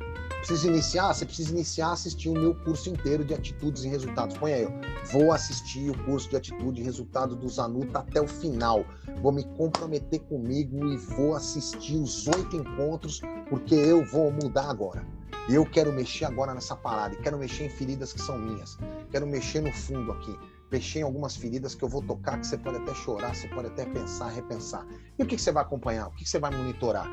Preciso 0.46 0.68
iniciar? 0.68 1.12
Você 1.12 1.26
precisa 1.26 1.50
iniciar 1.50 1.88
a 1.88 1.92
assistir 1.94 2.28
o 2.28 2.32
meu 2.32 2.54
curso 2.54 2.88
inteiro 2.88 3.24
de 3.24 3.34
atitudes 3.34 3.82
e 3.82 3.88
resultados. 3.88 4.38
Põe 4.38 4.52
aí, 4.52 4.64
ó. 4.64 4.70
Vou 5.10 5.32
assistir 5.32 5.90
o 5.90 6.04
curso 6.04 6.30
de 6.30 6.36
atitude 6.36 6.80
e 6.80 6.84
resultado 6.84 7.34
do 7.34 7.48
Zanuta 7.48 7.98
até 7.98 8.20
o 8.20 8.28
final. 8.28 8.84
Vou 9.20 9.32
me 9.32 9.42
comprometer 9.56 10.20
comigo 10.20 10.86
e 10.86 10.96
vou 10.98 11.34
assistir 11.34 11.96
os 11.96 12.28
oito 12.28 12.54
encontros, 12.54 13.20
porque 13.50 13.74
eu 13.74 14.06
vou 14.06 14.30
mudar 14.30 14.70
agora. 14.70 15.04
Eu 15.48 15.66
quero 15.68 15.92
mexer 15.92 16.26
agora 16.26 16.54
nessa 16.54 16.76
parada 16.76 17.16
quero 17.16 17.38
mexer 17.38 17.64
em 17.64 17.68
feridas 17.68 18.12
que 18.12 18.22
são 18.22 18.38
minhas. 18.38 18.78
Quero 19.10 19.26
mexer 19.26 19.60
no 19.60 19.72
fundo 19.72 20.12
aqui 20.12 20.38
mexer 20.70 21.00
em 21.00 21.02
algumas 21.02 21.36
feridas 21.36 21.74
que 21.74 21.82
eu 21.82 21.88
vou 21.88 22.02
tocar, 22.02 22.38
que 22.38 22.46
você 22.46 22.58
pode 22.58 22.76
até 22.76 22.92
chorar, 22.94 23.34
você 23.34 23.48
pode 23.48 23.68
até 23.68 23.84
pensar, 23.84 24.28
repensar. 24.28 24.86
E 25.18 25.22
o 25.22 25.26
que, 25.26 25.38
você 25.38 25.50
vai 25.52 25.62
acompanhar? 25.62 26.08
O 26.08 26.10
que, 26.12 26.28
você 26.28 26.40
vai 26.40 26.50
monitorar? 26.50 27.08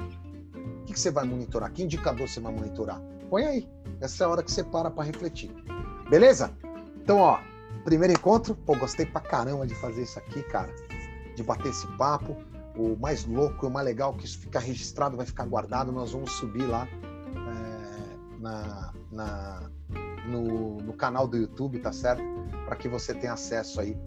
O 0.81 0.85
que 0.85 0.99
você 0.99 1.11
vai 1.11 1.23
monitorar? 1.23 1.71
Que 1.71 1.83
indicador 1.83 2.27
você 2.27 2.39
vai 2.39 2.51
monitorar? 2.51 2.99
Põe 3.33 3.45
aí. 3.45 3.69
Essa 3.99 4.23
é 4.23 4.27
a 4.27 4.29
hora 4.29 4.43
que 4.43 4.51
você 4.51 4.63
para 4.63 4.91
para 4.91 5.05
refletir. 5.05 5.49
Beleza? 6.07 6.55
Então, 6.97 7.17
ó, 7.17 7.39
primeiro 7.83 8.13
encontro. 8.13 8.53
Pô, 8.55 8.77
gostei 8.77 9.07
pra 9.07 9.21
caramba 9.21 9.65
de 9.65 9.73
fazer 9.73 10.03
isso 10.03 10.19
aqui, 10.19 10.43
cara. 10.43 10.71
De 11.35 11.41
bater 11.41 11.69
esse 11.69 11.87
papo. 11.97 12.37
O 12.77 12.95
mais 12.95 13.25
louco 13.25 13.65
e 13.65 13.69
o 13.69 13.71
mais 13.71 13.87
legal 13.87 14.13
que 14.13 14.23
isso 14.23 14.37
fica 14.37 14.59
registrado, 14.59 15.17
vai 15.17 15.25
ficar 15.25 15.47
guardado. 15.47 15.91
Nós 15.91 16.11
vamos 16.11 16.31
subir 16.33 16.67
lá 16.67 16.87
é, 16.87 18.39
na, 18.39 18.93
na, 19.11 19.69
no, 20.27 20.77
no 20.77 20.93
canal 20.93 21.27
do 21.27 21.35
YouTube, 21.35 21.79
tá 21.79 21.91
certo? 21.91 22.21
Para 22.65 22.75
que 22.75 22.87
você 22.87 23.15
tenha 23.15 23.33
acesso 23.33 23.81
aí 23.81 23.97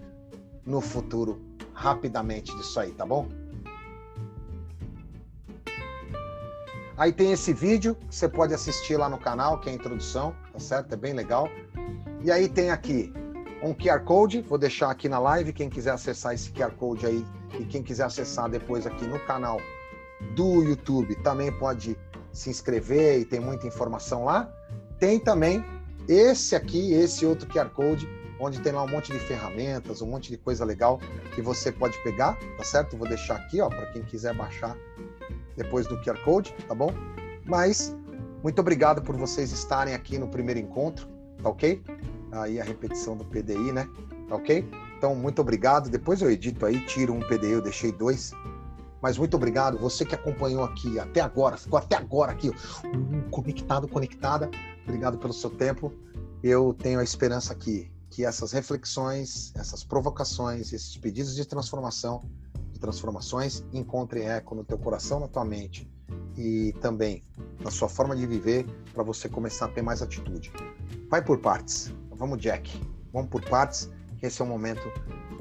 no 0.65 0.81
futuro 0.81 1.45
rapidamente 1.75 2.57
disso 2.57 2.79
aí, 2.79 2.93
tá 2.93 3.05
bom? 3.05 3.27
Aí 6.97 7.13
tem 7.13 7.31
esse 7.31 7.53
vídeo 7.53 7.95
que 7.95 8.15
você 8.15 8.27
pode 8.29 8.55
assistir 8.55 8.97
lá 8.97 9.09
no 9.09 9.19
canal, 9.19 9.61
que 9.61 9.69
é 9.69 9.73
a 9.73 9.75
introdução, 9.75 10.35
tá 10.53 10.59
certo? 10.59 10.95
É 10.95 10.97
bem 10.97 11.13
legal. 11.13 11.49
E 12.23 12.31
aí 12.31 12.49
tem 12.49 12.71
aqui 12.71 13.13
um 13.63 13.75
QR 13.75 14.01
Code, 14.01 14.41
vou 14.41 14.57
deixar 14.57 14.91
aqui 14.91 15.09
na 15.09 15.19
live, 15.19 15.53
quem 15.53 15.69
quiser 15.69 15.93
acessar 15.93 16.33
esse 16.33 16.51
QR 16.53 16.71
Code 16.71 17.05
aí 17.05 17.25
e 17.59 17.65
quem 17.67 17.83
quiser 17.83 18.05
acessar 18.05 18.49
depois 18.49 18.87
aqui 18.87 19.07
no 19.07 19.19
canal 19.21 19.61
do 20.35 20.63
YouTube, 20.63 21.15
também 21.17 21.53
pode 21.53 21.99
se 22.33 22.49
inscrever 22.49 23.21
e 23.21 23.25
tem 23.27 23.41
muita 23.41 23.67
informação 23.67 24.25
lá. 24.25 24.51
Tem 24.99 25.19
também 25.19 25.63
esse 26.09 26.57
aqui, 26.57 26.93
esse 26.95 27.27
outro 27.27 27.47
QR 27.47 27.69
Code, 27.69 28.09
onde 28.41 28.61
tem 28.61 28.73
lá 28.73 28.83
um 28.83 28.89
monte 28.89 29.13
de 29.13 29.19
ferramentas, 29.19 30.01
um 30.01 30.07
monte 30.07 30.31
de 30.31 30.39
coisa 30.39 30.65
legal 30.65 30.99
que 31.35 31.43
você 31.43 31.71
pode 31.71 31.99
pegar, 32.03 32.39
tá 32.57 32.65
certo? 32.65 32.97
Vou 32.97 33.07
deixar 33.07 33.37
aqui, 33.37 33.61
ó, 33.61 33.69
para 33.69 33.87
quem 33.87 34.03
quiser 34.03 34.35
baixar 34.35 34.75
depois 35.57 35.87
do 35.87 36.01
QR 36.03 36.23
Code, 36.25 36.55
tá 36.69 36.75
bom? 36.75 36.93
Mas 37.45 37.97
muito 38.43 38.61
obrigado 38.61 39.03
por 39.03 39.17
vocês 39.17 39.53
estarem 39.53 39.95
aqui 39.95 40.19
no 40.19 40.29
primeiro 40.29 40.61
encontro, 40.61 41.09
tá 41.43 41.49
ok? 41.49 41.83
Aí 42.33 42.61
a 42.61 42.65
repetição 42.65 43.17
do 43.17 43.25
PDI, 43.25 43.73
né? 43.73 43.89
Tá 44.29 44.37
ok? 44.37 44.69
Então, 44.97 45.15
muito 45.15 45.41
obrigado. 45.41 45.89
Depois 45.89 46.21
eu 46.23 46.31
edito 46.31 46.67
aí, 46.67 46.85
tiro 46.87 47.13
um 47.13 47.21
PDI, 47.21 47.53
eu 47.53 47.63
deixei 47.63 47.93
dois. 47.93 48.33
Mas 49.01 49.19
muito 49.19 49.37
obrigado, 49.37 49.79
você 49.79 50.05
que 50.05 50.15
acompanhou 50.15 50.65
aqui 50.65 50.99
até 50.99 51.21
agora, 51.21 51.57
ficou 51.57 51.79
até 51.79 51.97
agora 51.97 52.33
aqui, 52.33 52.49
uh, 52.49 53.31
conectado, 53.31 53.87
conectada. 53.87 54.51
Obrigado 54.85 55.19
pelo 55.19 55.33
seu 55.33 55.51
tempo. 55.51 55.93
Eu 56.43 56.75
tenho 56.75 56.99
a 56.99 57.05
esperança 57.05 57.53
aqui 57.53 57.91
que 58.11 58.25
essas 58.25 58.53
reflexões, 58.53 59.53
essas 59.55 59.85
provocações, 59.85 60.73
esses 60.73 60.97
pedidos 60.97 61.35
de 61.35 61.45
transformação, 61.45 62.25
de 62.77 62.81
transformações, 62.81 63.65
encontrem 63.73 64.29
eco 64.29 64.55
no 64.55 64.63
teu 64.63 64.79
coração, 64.79 65.19
na 65.19 65.27
tua 65.27 65.45
mente 65.45 65.91
e 66.37 66.75
também 66.81 67.25
na 67.61 67.71
sua 67.71 67.89
forma 67.89 68.15
de 68.15 68.27
viver 68.27 68.67
para 68.93 69.03
você 69.03 69.29
começar 69.29 69.67
a 69.67 69.69
ter 69.69 69.83
mais 69.83 70.03
atitude. 70.03 70.53
Vai 71.11 71.23
por 71.23 71.39
partes. 71.39 71.93
Vamos, 72.11 72.39
Jack. 72.39 72.81
Vamos 73.13 73.31
por 73.31 73.43
partes, 73.45 73.91
esse 74.23 74.43
é 74.43 74.45
o 74.45 74.49
momento 74.49 74.83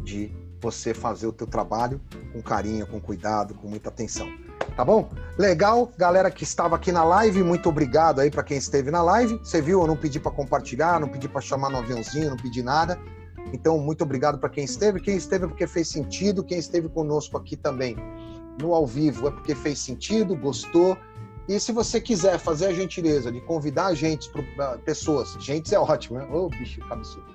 de 0.03 0.33
você 0.61 0.93
fazer 0.93 1.27
o 1.27 1.33
teu 1.33 1.45
trabalho 1.45 2.01
com 2.31 2.41
carinho, 2.41 2.87
com 2.87 2.99
cuidado, 2.99 3.53
com 3.53 3.67
muita 3.67 3.89
atenção. 3.89 4.27
Tá 4.75 4.83
bom? 4.83 5.09
Legal, 5.37 5.91
galera 5.97 6.31
que 6.31 6.43
estava 6.43 6.75
aqui 6.75 6.91
na 6.91 7.03
live, 7.03 7.43
muito 7.43 7.67
obrigado 7.69 8.19
aí 8.19 8.31
para 8.31 8.43
quem 8.43 8.57
esteve 8.57 8.91
na 8.91 9.01
live. 9.01 9.37
Você 9.37 9.61
viu, 9.61 9.81
eu 9.81 9.87
não 9.87 9.97
pedi 9.97 10.19
para 10.19 10.31
compartilhar, 10.31 10.99
não 10.99 11.09
pedi 11.09 11.27
para 11.27 11.41
chamar 11.41 11.69
no 11.69 11.77
aviãozinho, 11.77 12.29
não 12.29 12.37
pedi 12.37 12.63
nada. 12.63 12.99
Então, 13.55 13.79
muito 13.79 14.03
obrigado 14.03 14.37
para 14.37 14.49
quem 14.49 14.65
esteve. 14.65 14.99
Quem 14.99 15.15
esteve 15.15 15.45
é 15.45 15.47
porque 15.47 15.65
fez 15.65 15.87
sentido, 15.87 16.43
quem 16.43 16.59
esteve 16.59 16.89
conosco 16.89 17.37
aqui 17.37 17.55
também 17.55 17.95
no 18.61 18.73
ao 18.73 18.85
vivo 18.85 19.29
é 19.29 19.31
porque 19.31 19.55
fez 19.55 19.79
sentido, 19.79 20.35
gostou. 20.35 20.97
E 21.47 21.57
se 21.57 21.71
você 21.71 22.01
quiser 22.01 22.37
fazer 22.37 22.65
a 22.65 22.73
gentileza 22.73 23.31
de 23.31 23.39
convidar 23.39 23.93
gente, 23.93 24.29
pessoas, 24.83 25.37
gente 25.39 25.73
é 25.73 25.79
ótimo, 25.79 26.19
né? 26.19 26.25
Ô, 26.25 26.45
oh, 26.45 26.49
bicho, 26.49 26.81
cabeçudo. 26.81 27.25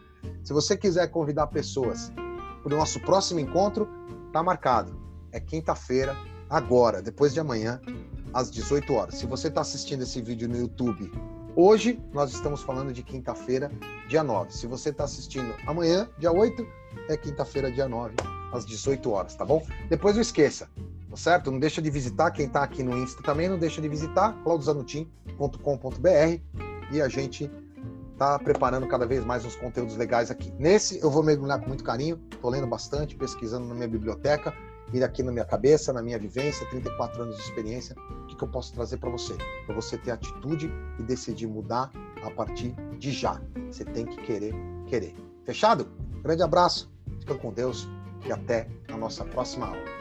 Se 0.44 0.52
você 0.52 0.76
quiser 0.76 1.06
convidar 1.08 1.46
pessoas 1.46 2.12
para 2.62 2.74
o 2.74 2.76
nosso 2.76 3.00
próximo 3.00 3.40
encontro, 3.40 3.88
tá 4.30 4.42
marcado. 4.42 4.94
É 5.32 5.40
quinta-feira, 5.40 6.14
agora, 6.50 7.00
depois 7.00 7.32
de 7.32 7.40
amanhã, 7.40 7.80
às 8.34 8.50
18 8.50 8.92
horas. 8.92 9.14
Se 9.14 9.24
você 9.24 9.48
está 9.48 9.62
assistindo 9.62 10.02
esse 10.02 10.20
vídeo 10.20 10.46
no 10.46 10.58
YouTube 10.58 11.10
hoje, 11.56 12.00
nós 12.12 12.32
estamos 12.32 12.62
falando 12.62 12.92
de 12.92 13.02
quinta-feira, 13.02 13.70
dia 14.08 14.22
9. 14.22 14.52
Se 14.52 14.66
você 14.66 14.90
está 14.90 15.04
assistindo 15.04 15.54
amanhã, 15.66 16.08
dia 16.18 16.32
8, 16.32 16.66
é 17.08 17.16
quinta-feira, 17.16 17.70
dia 17.70 17.88
9, 17.88 18.14
às 18.52 18.66
18 18.66 19.10
horas, 19.10 19.34
tá 19.34 19.44
bom? 19.44 19.64
Depois 19.88 20.14
não 20.14 20.22
esqueça, 20.22 20.68
tá 21.08 21.16
certo? 21.16 21.50
Não 21.50 21.58
deixa 21.58 21.80
de 21.80 21.90
visitar, 21.90 22.30
quem 22.30 22.46
está 22.46 22.62
aqui 22.62 22.82
no 22.82 22.96
Insta 22.98 23.22
também, 23.22 23.48
não 23.48 23.58
deixa 23.58 23.80
de 23.80 23.88
visitar 23.88 24.32
claudozanutim.com.br 24.42 26.40
e 26.92 27.00
a 27.00 27.08
gente 27.08 27.50
tá 28.18 28.38
preparando 28.38 28.86
cada 28.86 29.06
vez 29.06 29.24
mais 29.24 29.44
uns 29.44 29.56
conteúdos 29.56 29.96
legais 29.96 30.30
aqui. 30.30 30.52
Nesse 30.58 31.00
eu 31.00 31.10
vou 31.10 31.22
mergulhar 31.22 31.58
com 31.58 31.68
muito 31.68 31.82
carinho, 31.82 32.18
tô 32.42 32.50
lendo 32.50 32.66
bastante, 32.66 33.16
pesquisando 33.16 33.66
na 33.66 33.74
minha 33.74 33.88
biblioteca 33.88 34.52
e 34.92 35.02
aqui 35.02 35.22
na 35.22 35.32
minha 35.32 35.44
cabeça, 35.44 35.92
na 35.92 36.02
minha 36.02 36.18
vivência, 36.18 36.66
34 36.68 37.22
anos 37.22 37.36
de 37.36 37.42
experiência, 37.42 37.96
que 38.40 38.44
eu 38.44 38.48
posso 38.48 38.72
trazer 38.72 38.96
para 38.96 39.10
você? 39.10 39.36
Para 39.66 39.74
você 39.74 39.98
ter 39.98 40.12
atitude 40.12 40.72
e 40.98 41.02
decidir 41.02 41.46
mudar 41.46 41.92
a 42.22 42.30
partir 42.30 42.74
de 42.98 43.12
já. 43.12 43.40
Você 43.70 43.84
tem 43.84 44.06
que 44.06 44.16
querer, 44.22 44.54
querer. 44.86 45.14
Fechado? 45.44 45.86
Grande 46.22 46.42
abraço, 46.42 46.90
fica 47.20 47.34
com 47.34 47.52
Deus 47.52 47.86
e 48.26 48.32
até 48.32 48.66
a 48.88 48.96
nossa 48.96 49.24
próxima 49.24 49.66
aula. 49.66 49.99